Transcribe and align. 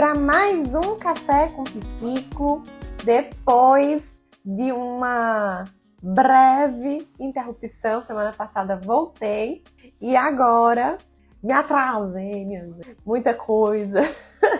para 0.00 0.14
mais 0.14 0.74
um 0.74 0.96
Café 0.96 1.50
com 1.50 1.62
Psico, 1.62 2.62
depois 3.04 4.18
de 4.42 4.72
uma 4.72 5.66
breve 6.02 7.06
interrupção. 7.20 8.02
Semana 8.02 8.32
passada 8.32 8.76
voltei 8.76 9.62
e 10.00 10.16
agora 10.16 10.96
me 11.42 11.52
atrasei, 11.52 12.46
minha 12.46 12.64
gente. 12.72 12.96
Muita 13.04 13.34
coisa. 13.34 14.00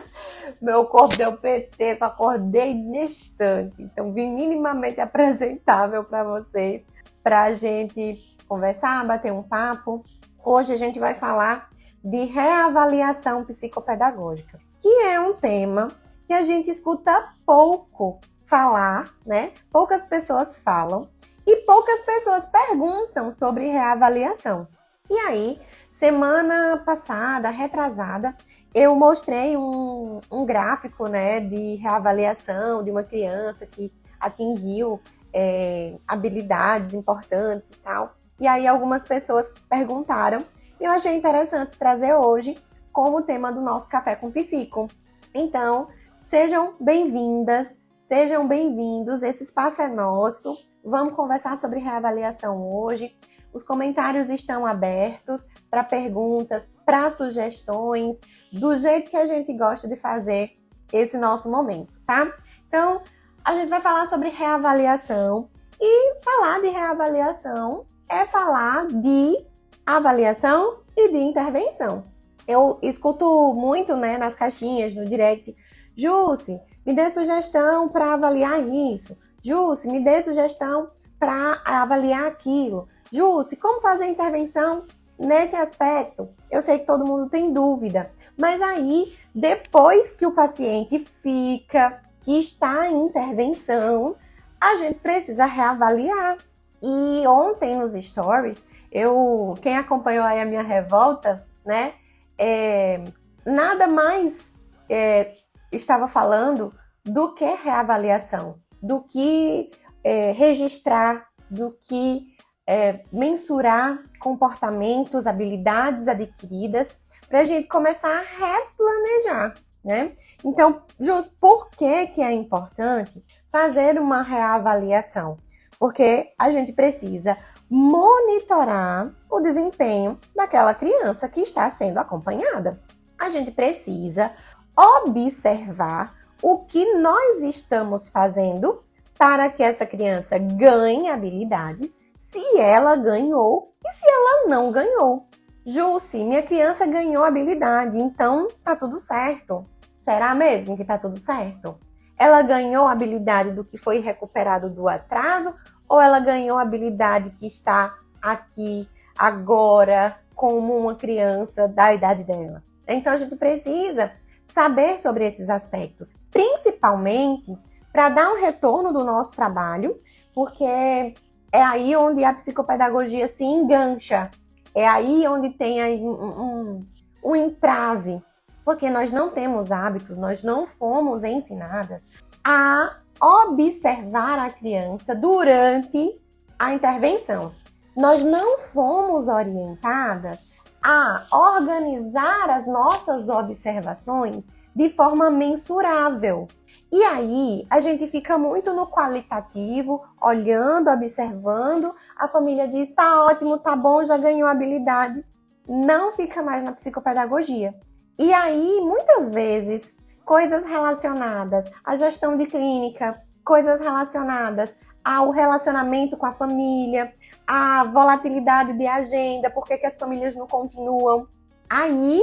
Meu 0.61 0.84
corpo 0.84 1.16
deu 1.16 1.34
PT, 1.34 1.96
só 1.96 2.04
acordei 2.04 2.75
neste 2.75 3.30
instante. 3.30 3.82
Então, 3.82 4.12
vim 4.12 4.30
minimamente 4.34 5.01
apresentável 5.01 6.04
para 6.04 6.23
vocês, 6.23 6.82
para 7.23 7.45
a 7.45 7.54
gente 7.54 8.37
conversar, 8.46 9.07
bater 9.07 9.32
um 9.32 9.43
papo. 9.43 10.04
Hoje 10.45 10.74
a 10.74 10.77
gente 10.77 10.98
vai 10.98 11.15
falar 11.15 11.70
de 12.04 12.27
reavaliação 12.27 13.43
psicopedagógica, 13.46 14.60
que 14.80 14.89
é 15.05 15.20
um 15.20 15.34
tema 15.34 15.89
que 16.27 16.33
a 16.33 16.43
gente 16.43 16.70
escuta 16.70 17.34
pouco 17.45 18.21
falar, 18.45 19.15
né? 19.25 19.52
Poucas 19.71 20.02
pessoas 20.02 20.57
falam 20.57 21.09
e 21.47 21.57
poucas 21.62 22.01
pessoas 22.01 22.47
perguntam 22.47 23.33
sobre 23.33 23.69
reavaliação. 23.69 24.66
E 25.09 25.15
aí, 25.19 25.61
semana 25.91 26.80
passada, 26.85 27.51
retrasada, 27.51 28.37
eu 28.73 28.95
mostrei 28.95 29.57
um, 29.57 30.21
um 30.30 30.47
gráfico 30.47 31.09
né, 31.09 31.41
de 31.41 31.74
reavaliação 31.77 32.85
de 32.85 32.91
uma 32.91 33.02
criança 33.02 33.66
que 33.66 33.93
atingiu 34.21 35.01
é, 35.33 35.97
habilidades 36.07 36.95
importantes 36.95 37.73
e 37.73 37.76
tal. 37.79 38.15
E 38.38 38.47
aí 38.47 38.66
algumas 38.66 39.04
pessoas 39.04 39.52
perguntaram 39.69 40.45
e 40.80 40.85
eu 40.85 40.91
achei 40.93 41.15
interessante 41.15 41.76
trazer 41.76 42.15
hoje 42.15 42.57
como 42.93 43.23
tema 43.23 43.52
do 43.52 43.60
nosso 43.60 43.88
Café 43.88 44.16
com 44.16 44.30
Psico. 44.30 44.88
Então, 45.35 45.88
sejam 46.27 46.74
bem-vindas, 46.80 47.80
sejam 48.02 48.47
bem-vindos, 48.47 49.23
esse 49.23 49.45
espaço 49.45 49.82
é 49.82 49.88
nosso. 49.88 50.57
Vamos 50.85 51.15
conversar 51.15 51.57
sobre 51.59 51.79
reavaliação 51.79 52.73
hoje. 52.73 53.16
Os 53.52 53.65
comentários 53.65 54.30
estão 54.30 54.65
abertos 54.65 55.47
para 55.69 55.82
perguntas, 55.82 56.71
para 56.87 57.10
sugestões, 57.10 58.19
do 58.52 58.79
jeito 58.79 59.10
que 59.10 59.16
a 59.16 59.27
gente 59.27 59.52
gosta 59.52 59.88
de 59.88 59.97
fazer 59.97 60.52
esse 60.93 61.19
nosso 61.19 61.51
momento, 61.51 61.93
tá? 62.07 62.32
Então, 62.66 63.02
a 63.45 63.54
gente 63.54 63.69
vai 63.69 63.80
falar 63.80 64.06
sobre 64.06 64.28
reavaliação 64.28 65.49
e 65.81 66.15
falar 66.22 66.60
de 66.60 66.69
reavaliação 66.69 67.87
é 68.09 68.25
falar 68.25 68.88
de 68.88 69.47
avaliação 69.87 70.82
e 70.97 71.10
de 71.10 71.19
intervenção. 71.19 72.09
Eu 72.50 72.78
escuto 72.82 73.54
muito 73.54 73.97
né, 73.97 74.19
nas 74.19 74.34
caixinhas, 74.34 74.94
no 74.94 75.04
direct, 75.04 75.56
Jussi, 75.97 76.60
me 76.84 76.94
dê 76.94 77.10
sugestão 77.10 77.88
para 77.88 78.15
avaliar 78.15 78.59
isso. 78.60 79.16
Jussi, 79.42 79.88
me 79.88 80.00
dê 80.00 80.22
sugestão 80.22 80.91
para 81.19 81.60
avaliar 81.65 82.26
aquilo. 82.26 82.88
Jussi, 83.12 83.56
como 83.56 83.81
fazer 83.81 84.06
intervenção 84.06 84.84
nesse 85.19 85.54
aspecto? 85.54 86.28
Eu 86.50 86.62
sei 86.62 86.78
que 86.78 86.87
todo 86.87 87.06
mundo 87.06 87.28
tem 87.28 87.53
dúvida, 87.53 88.10
mas 88.37 88.60
aí, 88.62 89.14
depois 89.34 90.10
que 90.12 90.26
o 90.26 90.32
paciente 90.32 90.98
fica, 90.98 92.00
que 92.22 92.38
está 92.38 92.88
em 92.88 93.06
intervenção, 93.06 94.16
a 94.60 94.76
gente 94.76 94.98
precisa 95.00 95.44
reavaliar. 95.44 96.38
E 96.82 97.26
ontem 97.26 97.76
nos 97.76 97.92
stories 97.92 98.66
eu, 98.91 99.54
quem 99.62 99.76
acompanhou 99.76 100.25
aí 100.25 100.41
a 100.41 100.46
minha 100.46 100.62
revolta, 100.62 101.46
né, 101.64 101.92
é, 102.40 103.04
nada 103.44 103.86
mais 103.86 104.54
é, 104.88 105.34
estava 105.70 106.08
falando 106.08 106.72
do 107.04 107.34
que 107.34 107.44
reavaliação, 107.44 108.58
do 108.82 109.02
que 109.02 109.70
é, 110.02 110.32
registrar, 110.32 111.26
do 111.50 111.70
que 111.86 112.28
é, 112.66 113.00
mensurar 113.12 114.02
comportamentos, 114.18 115.26
habilidades 115.26 116.08
adquiridas, 116.08 116.96
para 117.28 117.40
a 117.40 117.44
gente 117.44 117.68
começar 117.68 118.20
a 118.20 118.22
replanejar, 118.22 119.54
né? 119.84 120.12
Então, 120.42 120.82
Jus, 120.98 121.28
por 121.28 121.68
que, 121.70 122.06
que 122.08 122.22
é 122.22 122.32
importante 122.32 123.22
fazer 123.52 124.00
uma 124.00 124.22
reavaliação? 124.22 125.36
Porque 125.78 126.32
a 126.38 126.50
gente 126.50 126.72
precisa 126.72 127.36
monitorar 127.70 129.12
o 129.31 129.41
desempenho 129.41 130.19
daquela 130.34 130.75
criança 130.75 131.28
que 131.28 131.41
está 131.41 131.70
sendo 131.70 131.98
acompanhada. 131.98 132.81
A 133.16 133.31
gente 133.31 133.53
precisa 133.53 134.32
observar 134.76 136.14
o 136.42 136.64
que 136.64 136.94
nós 136.94 137.42
estamos 137.42 138.08
fazendo 138.08 138.82
para 139.16 139.48
que 139.50 139.62
essa 139.62 139.86
criança 139.86 140.38
ganhe 140.38 141.08
habilidades, 141.08 141.98
se 142.16 142.58
ela 142.58 142.97
ganhou 142.97 143.75
e 143.84 143.92
se 143.92 144.08
ela 144.08 144.48
não 144.48 144.72
ganhou. 144.72 145.28
Jussi, 145.64 146.25
minha 146.25 146.42
criança 146.42 146.87
ganhou 146.87 147.22
habilidade, 147.22 147.98
então 147.98 148.48
tá 148.64 148.75
tudo 148.75 148.98
certo. 148.98 149.66
Será 150.00 150.34
mesmo 150.34 150.76
que 150.76 150.84
tá 150.84 150.98
tudo 150.98 151.20
certo? 151.20 151.78
Ela 152.20 152.42
ganhou 152.42 152.86
habilidade 152.86 153.53
do 153.53 153.64
que 153.64 153.78
foi 153.78 154.00
recuperado 154.00 154.69
do 154.69 154.86
atraso 154.91 155.54
ou 155.88 155.98
ela 155.98 156.20
ganhou 156.20 156.58
a 156.58 156.62
habilidade 156.62 157.31
que 157.31 157.47
está 157.47 157.94
aqui 158.20 158.86
agora 159.19 160.19
como 160.34 160.76
uma 160.76 160.94
criança 160.94 161.66
da 161.66 161.94
idade 161.94 162.22
dela. 162.25 162.62
Então 162.86 163.14
a 163.14 163.16
gente 163.16 163.34
precisa 163.36 164.12
saber 164.44 164.98
sobre 164.98 165.26
esses 165.26 165.48
aspectos, 165.48 166.12
principalmente 166.31 167.56
para 167.91 168.10
dar 168.10 168.31
um 168.32 168.41
retorno 168.41 168.92
do 168.92 169.02
nosso 169.02 169.34
trabalho, 169.34 169.98
porque 170.34 170.64
é 170.64 171.62
aí 171.62 171.97
onde 171.97 172.22
a 172.22 172.34
psicopedagogia 172.34 173.28
se 173.28 173.44
engancha, 173.44 174.31
é 174.75 174.87
aí 174.87 175.26
onde 175.26 175.50
tem 175.50 175.81
aí 175.81 176.00
um, 176.00 176.12
um, 176.12 176.87
um 177.25 177.37
entrave, 177.37 178.22
porque 178.65 178.88
nós 178.91 179.12
não 179.12 179.31
temos 179.31 179.72
hábitos, 179.72 180.16
nós 180.16 180.43
não 180.43 180.66
fomos 180.66 181.25
ensinadas 181.25 182.09
a 182.44 182.97
observar 183.21 184.38
a 184.38 184.50
criança 184.50 185.15
durante 185.15 186.21
a 186.59 186.72
intervenção. 186.72 187.53
Nós 187.97 188.22
não 188.22 188.59
fomos 188.59 189.28
orientadas 189.28 190.49
a 190.82 191.25
organizar 191.32 192.49
as 192.50 192.66
nossas 192.66 193.28
observações 193.28 194.50
de 194.75 194.88
forma 194.88 195.31
mensurável. 195.31 196.49
E 196.93 197.03
aí 197.03 197.66
a 197.69 197.81
gente 197.81 198.06
fica 198.06 198.38
muito 198.38 198.72
no 198.72 198.87
qualitativo, 198.87 200.03
olhando, 200.20 200.91
observando. 200.91 201.93
A 202.16 202.28
família 202.28 202.66
diz: 202.69 202.94
tá 202.94 203.25
ótimo, 203.25 203.59
tá 203.59 203.76
bom, 203.76 204.04
já 204.04 204.16
ganhou 204.16 204.49
habilidade. 204.49 205.25
Não 205.69 206.12
fica 206.12 206.43
mais 206.43 206.65
na 206.65 206.72
psicopedagogia. 206.72 207.75
E 208.19 208.32
aí, 208.32 208.81
muitas 208.81 209.31
vezes, 209.31 209.97
coisas 210.25 210.65
relacionadas 210.65 211.71
à 211.84 211.97
gestão 211.97 212.37
de 212.37 212.47
clínica, 212.47 213.21
coisas 213.44 213.81
relacionadas 213.81 214.78
ao 215.04 215.31
relacionamento 215.31 216.16
com 216.16 216.26
a 216.26 216.32
família, 216.32 217.12
à 217.47 217.84
volatilidade 217.84 218.75
de 218.75 218.87
agenda, 218.87 219.50
por 219.50 219.65
que 219.65 219.75
as 219.84 219.99
famílias 219.99 220.37
não 220.37 220.47
continuam. 220.47 221.26
Aí 221.69 222.20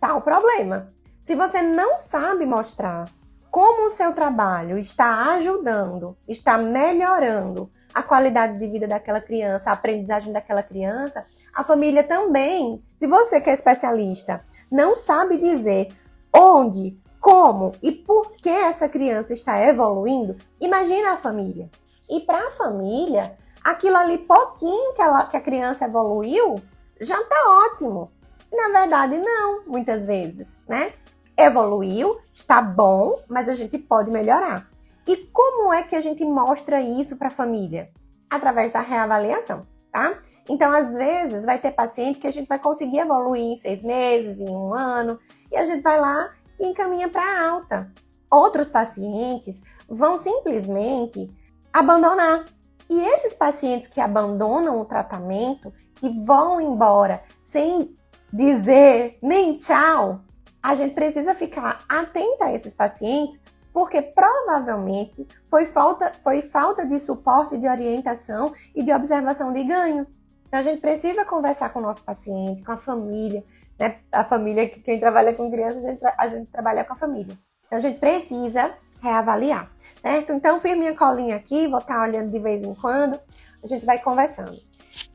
tá 0.00 0.14
o 0.14 0.22
problema. 0.22 0.92
Se 1.22 1.34
você 1.34 1.62
não 1.62 1.96
sabe 1.96 2.44
mostrar 2.44 3.06
como 3.50 3.86
o 3.86 3.90
seu 3.90 4.12
trabalho 4.12 4.76
está 4.78 5.30
ajudando, 5.34 6.16
está 6.26 6.58
melhorando 6.58 7.70
a 7.94 8.02
qualidade 8.02 8.58
de 8.58 8.66
vida 8.66 8.88
daquela 8.88 9.20
criança, 9.20 9.70
a 9.70 9.74
aprendizagem 9.74 10.32
daquela 10.32 10.62
criança, 10.62 11.24
a 11.54 11.62
família 11.62 12.02
também, 12.02 12.82
se 12.96 13.06
você 13.06 13.40
que 13.40 13.48
é 13.48 13.52
especialista, 13.52 14.44
não 14.74 14.96
sabe 14.96 15.38
dizer 15.38 15.94
onde, 16.34 17.00
como 17.20 17.72
e 17.80 17.92
por 17.92 18.32
que 18.32 18.48
essa 18.48 18.88
criança 18.88 19.32
está 19.32 19.62
evoluindo, 19.62 20.36
imagina 20.60 21.12
a 21.12 21.16
família. 21.16 21.70
E 22.10 22.18
para 22.20 22.48
a 22.48 22.50
família, 22.50 23.36
aquilo 23.62 23.96
ali 23.96 24.18
pouquinho 24.18 24.92
que, 24.94 25.00
ela, 25.00 25.26
que 25.26 25.36
a 25.36 25.40
criança 25.40 25.84
evoluiu 25.84 26.56
já 27.00 27.20
está 27.20 27.36
ótimo. 27.70 28.10
Na 28.52 28.80
verdade, 28.80 29.16
não, 29.16 29.64
muitas 29.64 30.04
vezes, 30.04 30.56
né? 30.68 30.92
Evoluiu, 31.38 32.18
está 32.32 32.60
bom, 32.60 33.22
mas 33.28 33.48
a 33.48 33.54
gente 33.54 33.78
pode 33.78 34.10
melhorar. 34.10 34.68
E 35.06 35.16
como 35.32 35.72
é 35.72 35.84
que 35.84 35.94
a 35.94 36.00
gente 36.00 36.24
mostra 36.24 36.80
isso 36.80 37.16
para 37.16 37.28
a 37.28 37.30
família? 37.30 37.90
Através 38.28 38.72
da 38.72 38.80
reavaliação, 38.80 39.66
tá? 39.92 40.18
Então, 40.48 40.72
às 40.72 40.94
vezes, 40.94 41.44
vai 41.44 41.58
ter 41.58 41.72
paciente 41.72 42.18
que 42.18 42.26
a 42.26 42.32
gente 42.32 42.48
vai 42.48 42.58
conseguir 42.58 42.98
evoluir 42.98 43.42
em 43.42 43.56
seis 43.56 43.82
meses, 43.82 44.40
em 44.40 44.50
um 44.50 44.74
ano, 44.74 45.18
e 45.50 45.56
a 45.56 45.64
gente 45.64 45.82
vai 45.82 45.98
lá 45.98 46.32
e 46.60 46.66
encaminha 46.66 47.08
para 47.08 47.48
alta. 47.48 47.90
Outros 48.30 48.68
pacientes 48.68 49.62
vão 49.88 50.18
simplesmente 50.18 51.30
abandonar. 51.72 52.44
E 52.88 53.00
esses 53.00 53.32
pacientes 53.32 53.88
que 53.88 54.00
abandonam 54.00 54.78
o 54.80 54.84
tratamento, 54.84 55.72
que 55.94 56.08
vão 56.24 56.60
embora 56.60 57.22
sem 57.42 57.96
dizer 58.32 59.18
nem 59.22 59.56
tchau, 59.56 60.20
a 60.62 60.74
gente 60.74 60.94
precisa 60.94 61.34
ficar 61.34 61.84
atenta 61.88 62.46
a 62.46 62.52
esses 62.52 62.74
pacientes, 62.74 63.40
porque 63.72 64.00
provavelmente 64.02 65.26
foi 65.50 65.66
falta, 65.66 66.12
foi 66.22 66.42
falta 66.42 66.86
de 66.86 66.98
suporte, 67.00 67.56
de 67.56 67.66
orientação 67.66 68.52
e 68.74 68.82
de 68.82 68.92
observação 68.92 69.52
de 69.52 69.64
ganhos. 69.64 70.14
Então 70.54 70.60
a 70.60 70.70
gente 70.70 70.80
precisa 70.80 71.24
conversar 71.24 71.70
com 71.70 71.80
o 71.80 71.82
nosso 71.82 72.04
paciente, 72.04 72.62
com 72.62 72.70
a 72.70 72.76
família, 72.76 73.42
né? 73.76 73.96
A 74.12 74.22
família, 74.22 74.68
quem 74.68 75.00
trabalha 75.00 75.34
com 75.34 75.50
crianças, 75.50 75.84
a 75.84 75.90
gente, 75.90 76.06
a 76.06 76.28
gente 76.28 76.46
trabalha 76.46 76.84
com 76.84 76.92
a 76.92 76.96
família. 76.96 77.36
Então 77.66 77.76
a 77.76 77.80
gente 77.80 77.98
precisa 77.98 78.72
reavaliar, 79.02 79.68
certo? 80.00 80.32
Então 80.32 80.60
fiz 80.60 80.78
minha 80.78 80.94
colinha 80.94 81.34
aqui, 81.34 81.66
vou 81.66 81.80
estar 81.80 82.00
olhando 82.00 82.30
de 82.30 82.38
vez 82.38 82.62
em 82.62 82.72
quando, 82.72 83.18
a 83.64 83.66
gente 83.66 83.84
vai 83.84 83.98
conversando. 83.98 84.56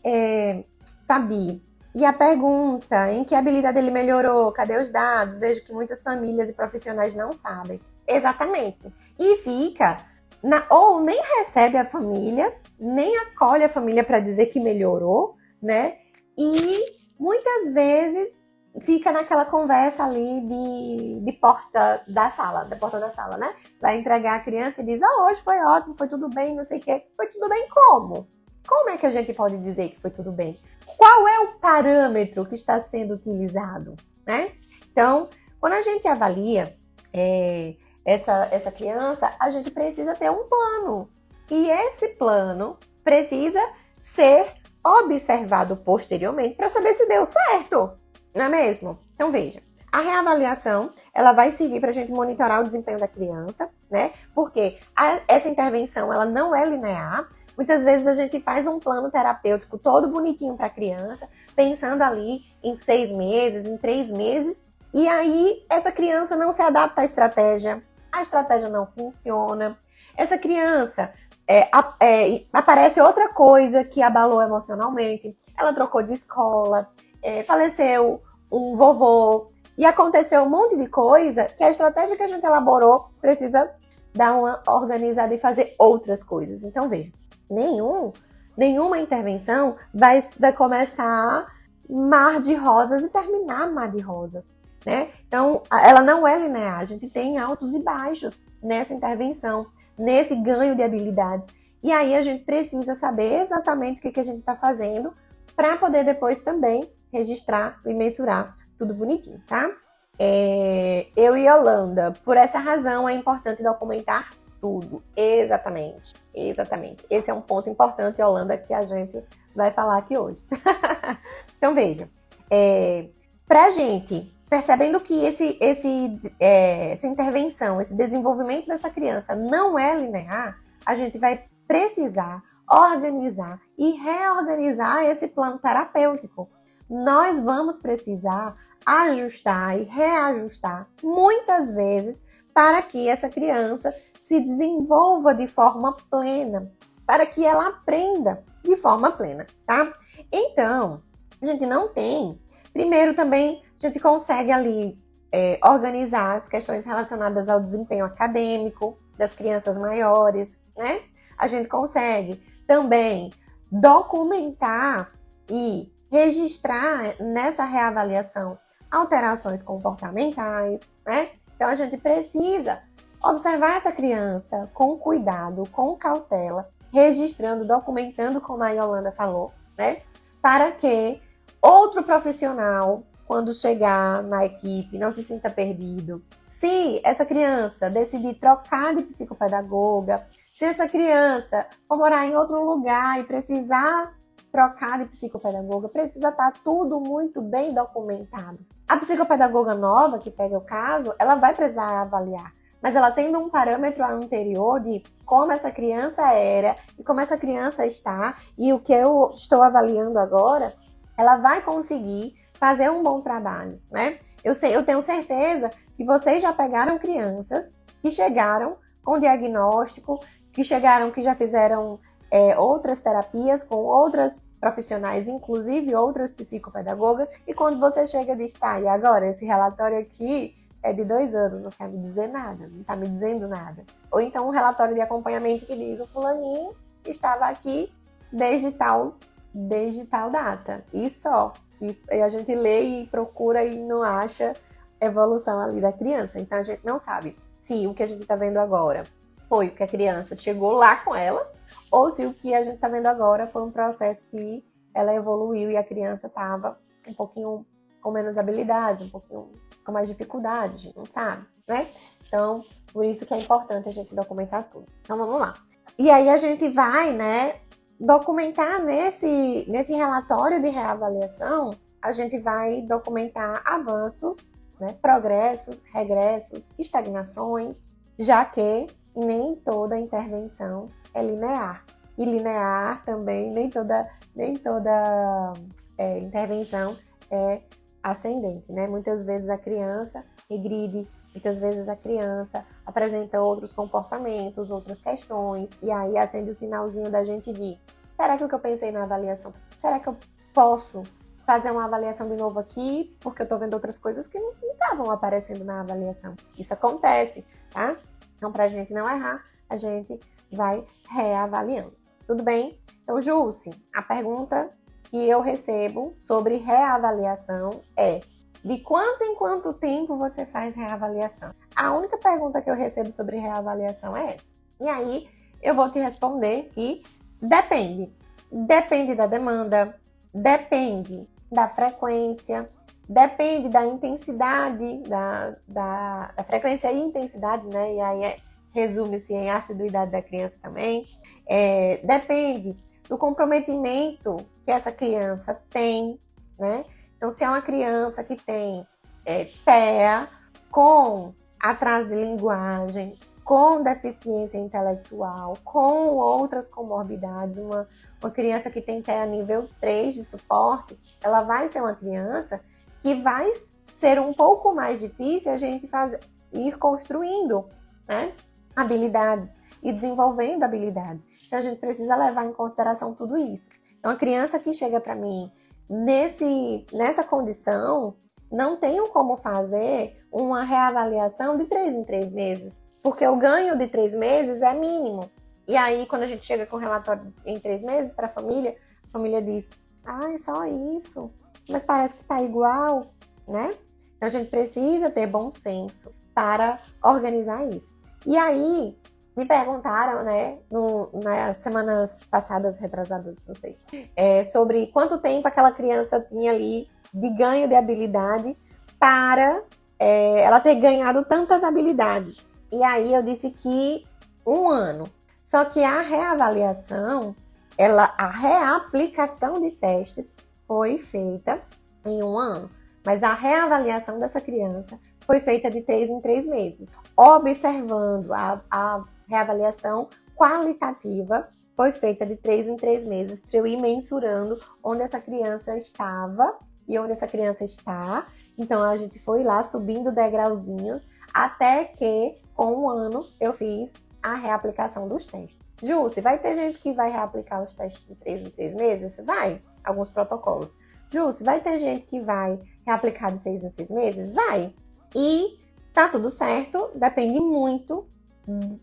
É, 0.04 0.62
Fabi, 1.08 1.64
e 1.96 2.04
a 2.04 2.12
pergunta, 2.12 3.10
em 3.14 3.24
que 3.24 3.34
habilidade 3.34 3.78
ele 3.78 3.92
melhorou? 3.92 4.52
Cadê 4.52 4.76
os 4.76 4.90
dados? 4.90 5.40
Vejo 5.40 5.64
que 5.64 5.72
muitas 5.72 6.04
famílias 6.04 6.50
e 6.50 6.54
profissionais 6.54 7.16
não 7.16 7.32
sabem. 7.32 7.80
Exatamente. 8.06 8.94
E 9.18 9.38
fica, 9.38 10.00
na, 10.44 10.66
ou 10.70 11.00
nem 11.00 11.18
recebe 11.38 11.78
a 11.78 11.86
família, 11.86 12.54
nem 12.80 13.18
acolhe 13.18 13.64
a 13.64 13.70
família 13.70 14.04
para 14.04 14.20
dizer 14.20 14.48
que 14.48 14.60
melhorou, 14.60 15.36
né? 15.62 15.98
E 16.38 16.78
muitas 17.20 17.74
vezes 17.74 18.42
fica 18.82 19.12
naquela 19.12 19.46
conversa 19.46 20.04
ali 20.04 20.42
de, 20.42 21.26
de 21.26 21.34
porta 21.34 22.02
da 22.08 22.30
sala, 22.30 22.64
da 22.64 22.76
porta 22.76 23.00
da 23.00 23.12
sala, 23.12 23.38
né? 23.38 23.54
Vai 23.82 23.98
entregar 23.98 24.38
a 24.38 24.44
criança 24.44 24.82
e 24.82 24.86
diz: 24.86 25.02
Ah, 25.02 25.26
hoje 25.26 25.42
foi 25.42 25.58
ótimo, 25.60 25.96
foi 25.98 26.08
tudo 26.08 26.30
bem, 26.30 26.56
não 26.56 26.64
sei 26.64 26.80
o 26.80 26.82
quê. 26.82 27.04
Foi 27.16 27.28
tudo 27.28 27.50
bem 27.50 27.68
como? 27.70 28.28
Como 28.68 28.90
é 28.90 28.98
que 28.98 29.06
a 29.06 29.12
gente 29.12 29.34
pode 29.34 29.58
dizer 29.58 29.90
que 29.90 30.00
foi 30.00 30.12
tudo 30.12 30.32
bem? 30.32 30.56
Qual 30.98 31.28
é 31.28 31.40
o 31.40 31.60
parâmetro 31.60 32.46
que 32.46 32.56
está 32.56 32.80
sendo 32.80 33.16
utilizado, 33.16 33.96
né? 34.26 34.52
Então, 34.92 35.30
quando 35.60 35.74
a 35.74 35.82
gente 35.82 36.08
avalia 36.08 36.78
é, 37.12 37.76
essa, 38.06 38.48
essa 38.52 38.72
criança, 38.72 39.34
a 39.40 39.50
gente 39.50 39.72
precisa 39.72 40.14
ter 40.14 40.30
um 40.30 40.48
plano. 40.48 41.10
E 41.50 41.70
esse 41.70 42.10
plano 42.10 42.78
precisa 43.04 43.62
ser 44.00 44.54
observado 44.86 45.76
posteriormente 45.76 46.56
para 46.56 46.70
saber 46.70 46.94
se 46.94 47.08
deu 47.08 47.26
certo, 47.26 47.92
não 48.34 48.46
é 48.46 48.50
mesmo? 48.50 49.00
Então 49.16 49.32
veja, 49.32 49.62
a 49.92 50.02
reavaliação 50.02 50.90
ela 51.14 51.32
vai 51.32 51.52
servir 51.52 51.80
para 51.80 51.90
a 51.90 51.94
gente 51.94 52.12
monitorar 52.12 52.62
o 52.62 52.64
desempenho 52.64 53.00
da 53.00 53.08
criança, 53.08 53.70
né? 53.90 54.12
Porque 54.34 54.78
a, 54.96 55.20
essa 55.28 55.50
intervenção 55.50 56.14
ela 56.14 56.26
não 56.26 56.56
é 56.56 56.66
linear. 56.66 57.28
Muitas 57.58 57.84
vezes 57.84 58.08
a 58.08 58.14
gente 58.14 58.40
faz 58.40 58.68
um 58.68 58.80
plano 58.80 59.12
terapêutico 59.12 59.78
todo 59.78 60.08
bonitinho 60.08 60.56
para 60.56 60.68
a 60.68 60.70
criança, 60.70 61.28
pensando 61.56 62.04
ali 62.04 62.44
em 62.64 62.78
seis 62.78 63.12
meses, 63.12 63.66
em 63.66 63.78
três 63.78 64.12
meses, 64.12 64.66
e 64.94 65.08
aí 65.08 65.66
essa 65.70 65.92
criança 65.92 66.38
não 66.38 66.54
se 66.54 66.62
adapta 66.62 67.02
à 67.02 67.06
estratégia, 67.06 67.84
a 68.12 68.22
estratégia 68.22 68.70
não 68.70 68.88
funciona, 68.88 69.78
essa 70.16 70.38
criança 70.38 71.14
é, 71.50 71.68
é, 72.00 72.42
aparece 72.54 73.02
outra 73.02 73.30
coisa 73.30 73.84
que 73.84 74.04
abalou 74.04 74.40
emocionalmente. 74.44 75.36
Ela 75.58 75.74
trocou 75.74 76.04
de 76.04 76.14
escola, 76.14 76.88
é, 77.24 77.44
faleceu 77.44 78.22
um 78.52 78.78
vovô 78.78 79.50
e 79.76 79.84
aconteceu 79.84 80.44
um 80.44 80.50
monte 80.50 80.78
de 80.78 80.88
coisa 80.88 81.46
que 81.46 81.64
a 81.64 81.72
estratégia 81.72 82.16
que 82.16 82.22
a 82.22 82.28
gente 82.28 82.46
elaborou 82.46 83.10
precisa 83.20 83.68
dar 84.14 84.36
uma 84.36 84.62
organizada 84.68 85.34
e 85.34 85.40
fazer 85.40 85.74
outras 85.80 86.22
coisas. 86.22 86.64
Então 86.64 86.88
veja, 86.88 87.12
nenhum, 87.50 88.14
nenhuma 88.56 89.00
intervenção 89.00 89.76
vai, 89.92 90.22
vai 90.40 90.54
começar 90.54 91.48
mar 91.90 92.40
de 92.40 92.54
rosas 92.54 93.02
e 93.02 93.10
terminar 93.10 93.72
mar 93.72 93.90
de 93.90 94.00
rosas. 94.00 94.54
Né? 94.86 95.10
Então, 95.28 95.64
ela 95.72 96.00
não 96.00 96.26
é 96.28 96.38
linear, 96.38 96.80
a 96.80 96.86
gente 96.86 97.10
tem 97.10 97.38
altos 97.38 97.74
e 97.74 97.80
baixos 97.80 98.40
nessa 98.62 98.94
intervenção 98.94 99.66
nesse 100.00 100.36
ganho 100.36 100.76
de 100.76 100.82
habilidades. 100.82 101.48
E 101.84 101.92
aí 101.92 102.16
a 102.16 102.22
gente 102.22 102.44
precisa 102.44 102.96
saber 102.96 103.42
exatamente 103.42 104.00
o 104.00 104.02
que, 104.02 104.12
que 104.12 104.20
a 104.20 104.24
gente 104.24 104.40
está 104.40 104.56
fazendo 104.56 105.12
para 105.56 105.78
poder 105.78 106.04
depois 106.04 106.40
também 106.40 106.90
registrar 107.12 107.80
e 107.86 107.94
mensurar 107.94 108.58
tudo 108.78 108.94
bonitinho, 108.94 109.42
tá? 109.48 109.70
É, 110.18 111.08
eu 111.16 111.38
e 111.38 111.50
Holanda, 111.50 112.14
por 112.24 112.38
essa 112.38 112.60
razão 112.60 113.08
é 113.08 113.14
importante 113.14 113.64
documentar 113.64 114.32
tudo. 114.60 115.02
Exatamente, 115.16 116.14
exatamente. 116.34 117.06
Esse 117.10 117.30
é 117.30 117.34
um 117.34 117.42
ponto 117.42 117.70
importante, 117.70 118.22
Holanda, 118.22 118.58
que 118.58 118.74
a 118.74 118.82
gente 118.82 119.24
vai 119.56 119.72
falar 119.72 119.98
aqui 119.98 120.18
hoje. 120.18 120.44
então 121.58 121.74
veja, 121.74 122.10
é, 122.50 123.08
para 123.48 123.72
gente 123.72 124.30
percebendo 124.50 125.00
que 125.00 125.26
esse, 125.26 125.58
esse, 125.62 126.20
é, 126.40 126.94
essa 126.94 127.08
intervenção, 127.08 127.80
esse 127.80 127.96
desenvolvimento 127.96 128.68
dessa 128.68 128.90
criança 128.90 129.36
não 129.36 129.78
é 129.78 129.96
linear, 129.96 130.60
a 130.86 130.96
gente 130.96 131.20
vai 131.20 131.46
precisar 131.68 132.42
organizar 132.70 133.60
e 133.78 133.92
reorganizar 133.92 135.04
esse 135.06 135.28
plano 135.28 135.60
terapêutico. 135.60 136.50
Nós 136.90 137.40
vamos 137.40 137.78
precisar 137.78 138.56
ajustar 138.86 139.80
e 139.80 139.84
reajustar 139.84 140.88
muitas 141.04 141.72
vezes 141.72 142.22
para 142.54 142.82
que 142.82 143.08
essa 143.08 143.30
criança 143.30 143.94
se 144.20 144.40
desenvolva 144.40 145.34
de 145.34 145.48
forma 145.48 145.96
plena, 146.10 146.72
para 147.06 147.26
que 147.26 147.46
ela 147.46 147.68
aprenda 147.68 148.44
de 148.64 148.76
forma 148.76 149.12
plena, 149.12 149.46
tá? 149.66 149.94
Então, 150.32 151.02
a 151.42 151.46
gente 151.46 151.66
não 151.66 151.88
tem. 151.90 152.40
Primeiro, 152.74 153.14
também 153.14 153.64
a 153.82 153.88
gente 153.88 154.00
consegue 154.00 154.52
ali 154.52 155.00
é, 155.32 155.60
organizar 155.64 156.36
as 156.36 156.50
questões 156.50 156.86
relacionadas 156.86 157.48
ao 157.50 157.62
desempenho 157.62 158.06
acadêmico 158.06 158.98
das 159.18 159.34
crianças 159.34 159.78
maiores, 159.78 160.62
né? 160.76 161.02
A 161.38 161.48
gente 161.48 161.70
consegue 161.70 162.42
também 162.68 163.32
documentar 163.72 165.12
e 165.50 165.92
registrar 166.12 167.16
nessa 167.20 167.64
reavaliação 167.64 168.58
alterações 168.92 169.62
comportamentais, 169.62 170.82
né? 171.06 171.30
Então 171.56 171.70
a 171.70 171.76
gente 171.76 171.98
precisa 171.98 172.82
observar 173.24 173.78
essa 173.78 173.92
criança 173.92 174.70
com 174.74 174.98
cuidado, 174.98 175.64
com 175.72 175.96
cautela, 175.96 176.70
registrando, 176.92 177.66
documentando, 177.66 178.42
como 178.42 178.64
a 178.64 178.72
Yolanda 178.72 179.12
falou, 179.12 179.54
né? 179.78 180.02
Para 180.42 180.72
que 180.72 181.22
outro 181.62 182.04
profissional 182.04 183.04
quando 183.30 183.54
chegar 183.54 184.24
na 184.24 184.44
equipe, 184.44 184.98
não 184.98 185.12
se 185.12 185.24
sinta 185.24 185.52
perdido. 185.52 186.20
Se 186.48 187.00
essa 187.06 187.24
criança 187.24 187.88
decidir 187.88 188.34
trocar 188.40 188.96
de 188.96 189.04
psicopedagoga, 189.04 190.28
se 190.52 190.66
essa 190.66 190.90
criança 190.90 191.68
for 191.88 191.96
morar 191.96 192.26
em 192.26 192.36
outro 192.36 192.60
lugar 192.66 193.20
e 193.20 193.26
precisar 193.26 194.16
trocar 194.52 194.98
de 194.98 195.06
psicopedagoga, 195.06 195.90
precisa 195.90 196.30
estar 196.30 196.52
tudo 196.64 197.00
muito 197.00 197.40
bem 197.40 197.72
documentado. 197.72 198.58
A 198.88 198.98
psicopedagoga 198.98 199.76
nova, 199.76 200.18
que 200.18 200.32
pega 200.32 200.58
o 200.58 200.66
caso, 200.66 201.14
ela 201.20 201.36
vai 201.36 201.54
precisar 201.54 202.02
avaliar, 202.02 202.52
mas 202.82 202.96
ela 202.96 203.12
tendo 203.12 203.38
um 203.38 203.48
parâmetro 203.48 204.04
anterior 204.04 204.80
de 204.80 205.04
como 205.24 205.52
essa 205.52 205.70
criança 205.70 206.34
era 206.34 206.76
e 206.98 207.04
como 207.04 207.20
essa 207.20 207.38
criança 207.38 207.86
está 207.86 208.38
e 208.58 208.74
o 208.74 208.80
que 208.80 208.92
eu 208.92 209.30
estou 209.36 209.62
avaliando 209.62 210.18
agora, 210.18 210.74
ela 211.16 211.38
vai 211.38 211.62
conseguir 211.62 212.34
fazer 212.60 212.90
um 212.90 213.02
bom 213.02 213.22
trabalho, 213.22 213.82
né? 213.90 214.18
Eu, 214.44 214.54
sei, 214.54 214.76
eu 214.76 214.84
tenho 214.84 215.02
certeza 215.02 215.72
que 215.96 216.04
vocês 216.06 216.42
já 216.42 216.54
pegaram 216.54 216.98
crianças 216.98 217.76
que 218.02 218.12
chegaram 218.12 218.78
com 219.04 219.20
diagnóstico, 219.20 220.20
que 220.52 220.64
chegaram, 220.64 221.12
que 221.12 221.22
já 221.22 221.36
fizeram 221.36 222.00
é, 222.32 222.58
outras 222.58 223.02
terapias 223.02 223.64
com 223.64 223.76
outras 223.76 224.42
profissionais, 224.60 225.28
inclusive 225.28 225.96
outras 225.96 226.32
psicopedagogas, 226.32 227.30
e 227.48 227.54
quando 227.54 227.80
você 227.80 228.06
chega 228.06 228.34
e 228.34 228.36
diz, 228.36 228.54
tá, 228.54 228.80
e 228.80 228.88
agora 228.88 229.28
esse 229.28 229.46
relatório 229.46 230.00
aqui 230.00 230.56
é 230.84 230.94
de 230.94 231.04
dois 231.04 231.34
anos, 231.34 231.62
não 231.62 231.70
quer 231.70 231.88
me 231.88 231.98
dizer 232.00 232.28
nada, 232.28 232.68
não 232.68 232.82
está 232.82 232.96
me 232.96 233.08
dizendo 233.08 233.48
nada. 233.48 233.86
Ou 234.12 234.22
então 234.22 234.48
um 234.48 234.52
relatório 234.52 234.94
de 234.94 235.02
acompanhamento 235.02 235.66
que 235.66 235.76
diz, 235.76 236.00
o 236.00 236.08
fulaninho 236.08 236.74
estava 237.06 237.46
aqui 237.46 237.92
desde 238.32 238.72
tal, 238.72 239.16
desde 239.54 240.06
tal 240.06 240.30
data, 240.30 240.84
e 240.94 241.10
só. 241.10 241.54
E, 241.82 241.98
a 242.22 242.30
gente 242.30 242.54
lê 242.54 242.82
e 242.82 243.08
procura 243.08 243.64
e 243.64 243.78
não 243.78 244.04
acha 244.04 244.54
evolução 245.00 245.60
ali 245.60 245.80
da 245.80 245.94
criança. 245.94 246.40
Então 246.40 246.58
a 246.58 246.64
gente 246.64 246.86
não 246.86 247.00
sabe 247.00 247.38
se 247.58 247.88
o 247.88 247.94
que 247.94 248.04
a 248.04 248.08
gente 248.08 248.22
está 248.22 248.36
vendo 248.36 248.58
agora 248.58 249.04
foi 249.48 249.68
o 249.68 249.72
que 249.72 249.84
a 249.84 249.88
criança 249.88 250.36
chegou 250.36 250.74
lá 250.74 250.98
com 250.98 251.16
ela, 251.16 251.52
ou 251.92 252.12
se 252.12 252.26
o 252.26 252.34
que 252.34 252.54
a 252.54 252.62
gente 252.62 252.76
está 252.76 252.88
vendo 252.88 253.08
agora 253.08 253.48
foi 253.48 253.64
um 253.64 253.72
processo 253.72 254.26
que 254.30 254.64
ela 254.94 255.14
evoluiu 255.14 255.72
e 255.72 255.78
a 255.78 255.84
criança 255.84 256.28
estava 256.28 256.78
um 257.08 257.14
pouquinho 257.14 257.66
com 258.02 258.12
menos 258.12 258.38
habilidades, 258.38 259.08
um 259.08 259.10
pouquinho 259.10 259.52
com 259.84 259.92
mais 259.92 260.08
dificuldades, 260.08 260.94
não 260.96 261.06
sabe, 261.06 261.46
né? 261.68 261.88
Então, 262.28 262.64
por 262.94 263.04
isso 263.04 263.26
que 263.26 263.34
é 263.34 263.38
importante 263.38 263.90
a 263.90 263.92
gente 263.92 264.14
documentar 264.14 264.70
tudo. 264.70 264.86
Então, 265.02 265.18
vamos 265.18 265.40
lá. 265.40 265.56
E 265.98 266.10
aí 266.12 266.30
a 266.30 266.38
gente 266.38 266.70
vai, 266.70 267.12
né, 267.12 267.56
documentar 268.00 268.82
nesse, 268.84 269.66
nesse 269.68 269.94
relatório 269.94 270.62
de 270.62 270.70
reavaliação, 270.70 271.72
a 272.02 272.12
gente 272.14 272.40
vai 272.40 272.82
documentar 272.82 273.62
avanços 273.66 274.50
né? 274.80 274.96
progressos, 275.02 275.84
regressos, 275.94 276.70
estagnações, 276.80 277.84
já 278.18 278.46
que 278.46 278.88
nem 279.16 279.56
toda 279.58 280.00
intervenção 280.00 280.90
é 281.14 281.22
linear. 281.22 281.86
E 282.18 282.26
linear 282.26 283.04
também, 283.06 283.52
nem 283.52 283.70
toda, 283.70 284.10
nem 284.36 284.56
toda 284.56 285.54
é, 285.98 286.20
intervenção 286.20 286.96
é 287.32 287.62
ascendente, 288.04 288.72
né? 288.72 288.88
Muitas 288.88 289.24
vezes 289.24 289.50
a 289.50 289.58
criança 289.58 290.24
regride, 290.50 291.08
muitas 291.40 291.58
vezes 291.58 291.88
a 291.88 291.96
criança 291.96 292.66
apresenta 292.86 293.42
outros 293.42 293.72
comportamentos, 293.72 294.70
outras 294.70 295.00
questões, 295.00 295.80
e 295.82 295.90
aí 295.90 296.18
acende 296.18 296.52
o 296.52 296.56
sinalzinho 296.56 297.10
da 297.10 297.24
gente 297.24 297.54
de 297.54 297.80
será 298.18 298.38
que 298.38 298.44
o 298.44 298.50
que 298.50 298.56
eu 298.56 298.60
pensei 298.60 298.92
na 298.92 299.04
avaliação, 299.04 299.54
será 299.74 300.00
que 300.00 300.08
eu 300.08 300.18
posso 300.54 301.02
fazer 301.46 301.72
uma 301.72 301.86
avaliação 301.86 302.28
de 302.28 302.36
novo 302.36 302.60
aqui, 302.60 303.16
porque 303.22 303.42
eu 303.42 303.48
tô 303.48 303.58
vendo 303.58 303.74
outras 303.74 303.98
coisas 303.98 304.28
que 304.28 304.38
não 304.38 304.52
estavam 304.62 305.10
aparecendo 305.10 305.64
na 305.64 305.80
avaliação. 305.80 306.36
Isso 306.58 306.74
acontece, 306.74 307.44
tá? 307.72 307.96
Então, 308.38 308.52
para 308.52 308.66
a 308.66 308.68
gente 308.68 308.94
não 308.94 309.10
errar, 309.10 309.42
a 309.68 309.78
gente 309.78 310.20
vai 310.52 310.86
reavaliando. 311.10 311.94
Tudo 312.28 312.44
bem? 312.44 312.80
Então, 313.04 313.20
Jússi, 313.20 313.72
a 313.96 314.02
pergunta 314.02 314.70
que 315.06 315.28
eu 315.28 315.42
recebo 315.42 316.14
sobre 316.18 316.58
reavaliação 316.58 317.82
é: 317.98 318.20
de 318.64 318.78
quanto 318.80 319.24
em 319.24 319.36
quanto 319.36 319.74
tempo 319.74 320.18
você 320.18 320.46
faz 320.46 320.76
reavaliação? 320.76 321.54
A 321.76 321.94
única 321.94 322.18
pergunta 322.18 322.62
que 322.62 322.70
eu 322.70 322.76
recebo 322.76 323.12
sobre 323.12 323.38
reavaliação 323.38 324.16
é 324.16 324.36
essa. 324.36 324.54
E 324.80 324.88
aí 324.88 325.30
eu 325.62 325.74
vou 325.74 325.90
te 325.90 326.00
responder 326.00 326.70
que 326.74 327.04
depende. 327.42 328.12
Depende 328.52 329.16
da 329.16 329.28
demanda, 329.28 329.96
depende 330.34 331.28
da 331.52 331.68
frequência, 331.68 332.68
depende 333.08 333.70
da 333.70 333.86
intensidade, 333.86 335.04
da, 335.04 335.56
da, 335.68 336.32
da 336.36 336.44
frequência 336.44 336.92
e 336.92 337.00
intensidade, 337.00 337.66
né? 337.68 337.96
E 337.96 338.02
aí 338.02 338.24
é, 338.24 338.38
resume-se 338.72 339.34
em 339.34 339.50
assiduidade 339.50 340.12
da 340.12 340.22
criança 340.22 340.58
também. 340.62 341.06
É, 341.48 341.98
depende 342.04 342.76
do 343.08 343.18
comprometimento 343.18 344.38
que 344.66 344.72
essa 344.72 344.92
criança 344.92 345.60
tem, 345.70 346.20
né? 346.58 346.86
Então, 347.20 347.32
se 347.34 347.44
é 347.44 347.50
uma 347.50 347.62
criança 347.62 348.24
que 348.24 348.38
tem 348.38 348.88
é, 349.26 349.44
TEA 349.44 350.30
com 350.72 351.34
atraso 351.62 352.08
de 352.08 352.16
linguagem, 352.16 353.20
com 353.44 353.84
deficiência 353.84 354.58
intelectual, 354.58 355.58
com 355.66 356.16
outras 356.16 356.70
comorbidades, 356.70 357.58
uma, 357.58 357.90
uma 358.22 358.32
criança 358.32 358.70
que 358.70 358.80
tem 358.80 359.02
TEA 359.02 359.26
nível 359.26 359.68
3 359.82 360.16
de 360.16 360.24
suporte, 360.24 360.98
ela 361.22 361.42
vai 361.42 361.68
ser 361.68 361.82
uma 361.82 361.94
criança 361.94 362.64
que 363.04 363.16
vai 363.16 363.52
ser 363.94 364.18
um 364.18 364.32
pouco 364.32 364.74
mais 364.74 364.98
difícil 364.98 365.52
a 365.52 365.58
gente 365.58 365.88
fazer, 365.88 366.22
ir 366.54 366.78
construindo 366.78 367.66
né, 368.08 368.32
habilidades 368.74 369.58
e 369.84 369.92
desenvolvendo 369.92 370.64
habilidades. 370.64 371.28
Então 371.46 371.60
a 371.60 371.62
gente 371.62 371.82
precisa 371.82 372.16
levar 372.16 372.46
em 372.46 372.54
consideração 372.54 373.14
tudo 373.14 373.38
isso. 373.38 373.68
Então 374.00 374.10
a 374.10 374.16
criança 374.16 374.58
que 374.58 374.72
chega 374.72 375.02
para 375.02 375.16
mim 375.16 375.52
nesse, 375.90 376.86
nessa 376.94 377.24
condição, 377.24 378.16
não 378.52 378.78
tenho 378.78 379.08
como 379.10 379.38
fazer 379.38 380.24
uma 380.32 380.64
reavaliação 380.64 381.58
de 381.58 381.66
três 381.66 381.96
em 381.96 382.04
três 382.04 382.30
meses, 382.30 382.82
porque 383.02 383.28
o 383.28 383.36
ganho 383.36 383.78
de 383.78 383.88
três 383.88 384.14
meses 384.14 384.62
é 384.62 384.74
mínimo. 384.74 385.30
E 385.68 385.76
aí, 385.78 386.06
quando 386.06 386.24
a 386.24 386.28
gente 386.28 386.46
chega 386.46 386.66
com 386.66 386.78
o 386.78 386.80
relatório 386.80 387.34
em 387.46 387.60
três 387.60 387.84
meses 387.84 388.14
para 388.14 388.28
a 388.28 388.32
família, 388.32 388.76
a 389.08 389.12
família 389.12 389.42
diz: 389.42 389.70
ah, 390.06 390.32
é 390.32 390.38
só 390.38 390.66
isso, 390.66 391.32
mas 391.70 391.84
parece 391.84 392.16
que 392.16 392.22
está 392.22 392.42
igual, 392.42 393.14
né? 393.48 393.74
Então 394.18 394.28
a 394.28 394.32
gente 394.32 394.50
precisa 394.50 395.10
ter 395.10 395.28
bom 395.28 395.52
senso 395.52 396.14
para 396.34 396.80
organizar 397.04 397.66
isso. 397.68 397.96
E 398.26 398.38
aí, 398.38 398.98
me 399.40 399.46
perguntaram, 399.46 400.22
né, 400.22 400.58
no, 400.70 401.10
nas 401.14 401.60
semanas 401.60 402.22
passadas, 402.30 402.78
retrasadas, 402.78 403.38
não 403.48 403.56
sei, 403.56 403.74
é, 404.14 404.44
sobre 404.44 404.88
quanto 404.88 405.18
tempo 405.18 405.48
aquela 405.48 405.72
criança 405.72 406.20
tinha 406.20 406.52
ali 406.52 406.90
de 407.14 407.30
ganho 407.30 407.68
de 407.68 407.74
habilidade 407.74 408.58
para 409.00 409.64
é, 409.98 410.42
ela 410.42 410.60
ter 410.60 410.76
ganhado 410.76 411.24
tantas 411.24 411.64
habilidades. 411.64 412.46
E 412.70 412.84
aí 412.84 413.14
eu 413.14 413.24
disse 413.24 413.50
que 413.50 414.06
um 414.46 414.70
ano. 414.70 415.10
Só 415.42 415.64
que 415.64 415.82
a 415.82 416.02
reavaliação, 416.02 417.34
ela, 417.78 418.14
a 418.18 418.28
reaplicação 418.28 419.62
de 419.62 419.72
testes 419.72 420.36
foi 420.68 420.98
feita 421.00 421.62
em 422.06 422.22
um 422.22 422.38
ano. 422.38 422.70
Mas 423.06 423.24
a 423.24 423.34
reavaliação 423.34 424.20
dessa 424.20 424.42
criança 424.42 425.00
foi 425.22 425.40
feita 425.40 425.72
de 425.72 425.82
três 425.82 426.10
em 426.10 426.20
três 426.20 426.46
meses, 426.46 426.92
observando 427.16 428.34
a, 428.34 428.62
a 428.70 429.04
reavaliação 429.30 430.10
qualitativa 430.36 431.48
foi 431.76 431.92
feita 431.92 432.26
de 432.26 432.36
três 432.36 432.68
em 432.68 432.76
três 432.76 433.06
meses 433.06 433.40
para 433.40 433.60
eu 433.60 433.68
ir 433.68 433.78
mensurando 433.78 434.60
onde 434.84 435.02
essa 435.02 435.20
criança 435.20 435.78
estava 435.78 436.58
e 436.88 436.98
onde 436.98 437.12
essa 437.12 437.28
criança 437.28 437.64
está. 437.64 438.26
Então 438.58 438.82
a 438.84 438.98
gente 438.98 439.20
foi 439.20 439.44
lá 439.44 439.64
subindo 439.64 440.12
degrauzinhos 440.12 441.08
até 441.34 441.86
que 441.86 442.36
com 442.54 442.84
um 442.84 442.90
ano 442.90 443.26
eu 443.40 443.54
fiz 443.54 443.94
a 444.22 444.34
reaplicação 444.34 445.08
dos 445.08 445.26
testes. 445.26 445.60
Ju, 445.82 446.10
se 446.10 446.20
vai 446.20 446.38
ter 446.38 446.56
gente 446.56 446.80
que 446.80 446.92
vai 446.92 447.10
reaplicar 447.10 447.64
os 447.64 447.72
testes 447.72 448.06
de 448.06 448.16
três 448.16 448.46
em 448.46 448.50
três 448.50 448.76
meses? 448.76 449.18
Vai, 449.26 449.62
alguns 449.84 450.10
protocolos. 450.10 450.76
Ju, 451.10 451.32
se 451.32 451.44
vai 451.44 451.62
ter 451.62 451.80
gente 451.80 452.06
que 452.08 452.20
vai 452.20 452.60
reaplicar 452.86 453.34
de 453.34 453.42
seis 453.42 453.64
em 453.64 453.70
seis 453.70 453.90
meses? 453.90 454.34
Vai. 454.34 454.74
E 455.16 455.58
tá 455.94 456.10
tudo 456.10 456.30
certo, 456.30 456.92
depende 456.94 457.40
muito 457.40 458.06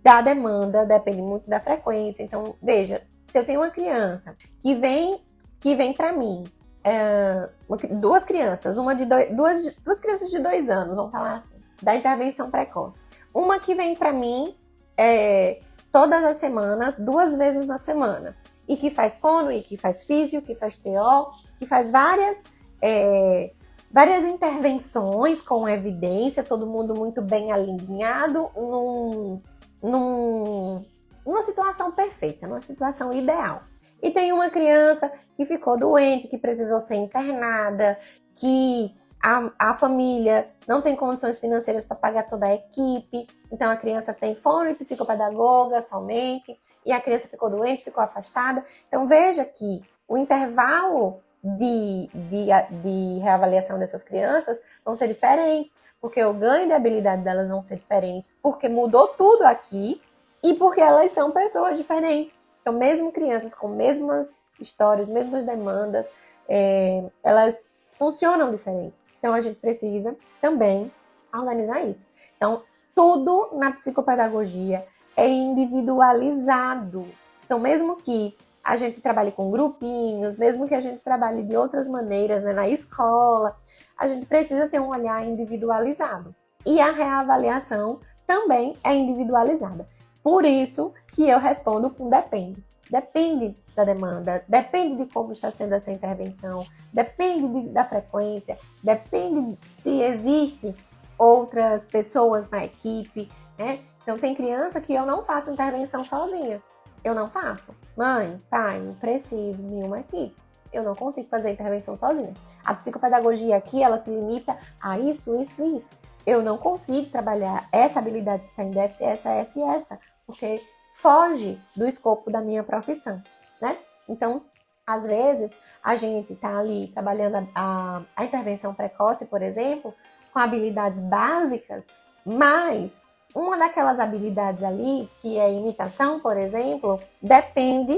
da 0.03 0.21
demanda, 0.21 0.85
depende 0.85 1.23
muito 1.23 1.49
da 1.49 1.61
frequência. 1.61 2.23
Então, 2.23 2.55
veja, 2.63 3.03
se 3.29 3.39
eu 3.39 3.45
tenho 3.45 3.61
uma 3.61 3.71
criança 3.71 4.37
que 4.63 4.75
vem 4.75 5.21
que 5.59 5.75
vem 5.75 5.93
para 5.93 6.13
mim, 6.13 6.45
é, 6.85 7.49
duas 7.91 8.23
crianças, 8.25 8.79
uma 8.79 8.95
de 8.95 9.05
dois, 9.05 9.35
duas, 9.35 9.75
duas 9.77 9.99
crianças 9.99 10.31
de 10.31 10.39
dois 10.39 10.71
anos, 10.71 10.97
vamos 10.97 11.11
falar 11.11 11.37
assim, 11.37 11.57
da 11.83 11.97
intervenção 11.97 12.51
precoce. 12.51 13.03
Uma 13.35 13.59
que 13.59 13.75
vem 13.75 13.97
para 13.97 14.13
mim 14.13 14.57
é, 14.97 15.61
todas 15.91 16.23
as 16.23 16.37
semanas, 16.37 16.97
duas 16.99 17.37
vezes 17.37 17.67
na 17.67 17.79
semana, 17.79 18.37
e 18.69 18.77
que 18.77 18.91
faz 18.91 19.19
fono, 19.19 19.51
e 19.51 19.63
que 19.63 19.77
faz 19.77 20.05
físio, 20.05 20.43
que 20.43 20.55
faz 20.55 20.79
TO, 20.79 21.33
que 21.59 21.67
faz 21.67 21.91
várias 21.91 22.45
é, 22.81 23.51
várias 23.91 24.25
intervenções 24.25 25.41
com 25.41 25.69
evidência, 25.69 26.45
todo 26.45 26.67
mundo 26.67 26.95
muito 26.95 27.23
bem 27.23 27.51
alinhado 27.51 28.51
num, 28.55 29.41
num, 29.83 30.85
numa 31.25 31.42
situação 31.42 31.92
perfeita, 31.92 32.47
numa 32.47 32.61
situação 32.61 33.12
ideal. 33.12 33.62
E 34.02 34.11
tem 34.11 34.33
uma 34.33 34.50
criança 34.50 35.11
que 35.37 35.45
ficou 35.45 35.78
doente, 35.78 36.28
que 36.28 36.38
precisou 36.38 36.80
ser 36.80 36.97
internada, 36.97 37.99
que 38.37 38.95
a, 39.23 39.50
a 39.59 39.75
família 39.75 40.49
não 40.68 40.83
tem 40.83 40.95
condições 40.95 41.38
financeiras 41.38 41.85
para 41.85 41.97
pagar 41.97 42.25
toda 42.25 42.47
a 42.47 42.54
equipe, 42.54 43.26
então 43.50 43.71
a 43.71 43.76
criança 43.76 44.12
tem 44.12 44.35
fome 44.35 44.75
psicopedagoga 44.75 45.83
somente, 45.83 46.56
e 46.85 46.92
a 46.92 47.00
criança 47.00 47.26
ficou 47.26 47.50
doente, 47.50 47.83
ficou 47.83 48.02
afastada. 48.02 48.64
Então 48.87 49.09
veja 49.09 49.45
que 49.45 49.83
o 50.06 50.16
intervalo 50.16 51.21
de, 51.42 52.09
de, 52.14 52.47
de 52.83 53.18
reavaliação 53.18 53.78
dessas 53.78 54.04
crianças 54.04 54.61
vão 54.85 54.97
ser 54.97 55.09
diferentes 55.09 55.75
porque 56.00 56.23
o 56.23 56.33
ganho 56.33 56.67
de 56.67 56.73
habilidade 56.73 57.23
delas 57.23 57.49
vão 57.49 57.62
ser 57.62 57.76
diferentes, 57.76 58.35
porque 58.43 58.69
mudou 58.69 59.09
tudo 59.09 59.43
aqui 59.43 60.00
e 60.43 60.55
porque 60.55 60.81
elas 60.81 61.12
são 61.12 61.31
pessoas 61.31 61.76
diferentes. 61.76 62.41
Então, 62.61 62.73
mesmo 62.73 63.12
crianças 63.12 63.55
com 63.55 63.69
mesmas 63.69 64.41
histórias, 64.61 65.09
mesmas 65.09 65.45
demandas, 65.45 66.07
é, 66.49 67.05
elas 67.23 67.65
funcionam 67.93 68.50
diferente. 68.50 68.95
Então, 69.19 69.35
a 69.35 69.41
gente 69.41 69.59
precisa 69.59 70.17
também 70.41 70.91
organizar 71.33 71.81
isso. 71.83 72.07
Então, 72.37 72.62
tudo 72.95 73.50
na 73.53 73.73
psicopedagogia 73.73 74.87
é 75.17 75.29
individualizado. 75.29 77.07
Então, 77.45 77.59
mesmo 77.59 77.97
que 77.97 78.37
a 78.62 78.76
gente 78.76 79.00
trabalhe 79.00 79.31
com 79.31 79.50
grupinhos, 79.50 80.37
mesmo 80.37 80.67
que 80.67 80.75
a 80.75 80.81
gente 80.81 80.99
trabalhe 80.99 81.43
de 81.45 81.57
outras 81.57 81.88
maneiras, 81.88 82.43
né, 82.43 82.53
na 82.53 82.69
escola, 82.69 83.57
a 83.97 84.07
gente 84.07 84.26
precisa 84.26 84.69
ter 84.69 84.81
um 84.81 84.88
olhar 84.88 85.25
individualizado. 85.25 86.35
E 86.65 86.81
a 86.81 86.91
reavaliação 86.91 88.00
também 88.26 88.76
é 88.85 88.95
individualizada. 88.95 89.87
Por 90.23 90.45
isso 90.45 90.93
que 91.15 91.29
eu 91.29 91.38
respondo 91.38 91.91
com 91.91 92.11
depende. 92.11 92.62
Depende 92.91 93.55
da 93.75 93.85
demanda, 93.85 94.45
depende 94.47 95.05
de 95.05 95.12
como 95.12 95.33
está 95.33 95.50
sendo 95.50 95.75
essa 95.75 95.91
intervenção, 95.91 96.65
depende 96.93 97.49
de, 97.49 97.69
da 97.71 97.85
frequência, 97.85 98.57
depende 98.83 99.59
se 99.69 100.03
existe 100.03 100.73
outras 101.19 101.85
pessoas 101.85 102.49
na 102.49 102.65
equipe, 102.65 103.29
né? 103.59 103.81
Então 104.03 104.17
tem 104.17 104.37
criança 104.37 104.81
que 104.81 104.95
eu 104.95 105.05
não 105.05 105.25
faço 105.25 105.50
intervenção 105.50 106.05
sozinha. 106.05 106.62
Eu 107.03 107.15
não 107.15 107.26
faço. 107.26 107.75
Mãe, 107.97 108.38
pai, 108.49 108.81
preciso 109.00 109.65
de 109.65 109.85
uma 109.85 110.00
equipe 110.00 110.46
eu 110.76 110.83
não 110.83 110.95
consigo 110.95 111.28
fazer 111.28 111.49
a 111.49 111.52
intervenção 111.52 111.97
sozinha. 111.97 112.35
A 112.64 112.75
psicopedagogia 112.75 113.56
aqui, 113.56 113.83
ela 113.83 113.99
se 113.99 114.11
limita 114.11 114.56
a 114.80 114.99
isso, 114.99 115.35
isso 115.40 115.62
e 115.62 115.76
isso. 115.76 115.99
Eu 116.26 116.42
não 116.42 116.59
consigo 116.59 117.09
trabalhar 117.11 117.68
essa 117.73 117.99
habilidade 117.99 118.42
que 118.42 118.50
está 118.50 118.62
em 118.62 118.71
déficit, 118.71 119.04
essa, 119.04 119.30
essa 119.30 119.59
e 119.59 119.62
essa, 119.62 119.99
porque 120.26 120.61
foge 120.95 121.61
do 121.76 121.87
escopo 121.87 122.30
da 122.30 122.40
minha 122.40 122.62
profissão, 122.62 123.23
né? 123.61 123.76
Então, 124.09 124.42
às 124.87 125.06
vezes, 125.06 125.54
a 125.83 125.97
gente 125.97 126.33
está 126.33 126.59
ali 126.59 126.88
trabalhando 126.88 127.49
a, 127.54 128.02
a, 128.14 128.25
intervenção 128.25 128.73
precoce, 128.73 129.26
por 129.26 129.42
exemplo, 129.42 129.95
com 130.33 130.38
habilidades 130.38 131.00
básicas, 131.00 131.88
mas 132.25 133.02
uma 133.35 133.59
daquelas 133.59 134.00
habilidades 134.00 134.64
ali, 134.64 135.11
que 135.21 135.38
é 135.38 135.52
imitação, 135.52 136.21
por 136.21 136.37
exemplo, 136.37 137.00
depende 137.21 137.97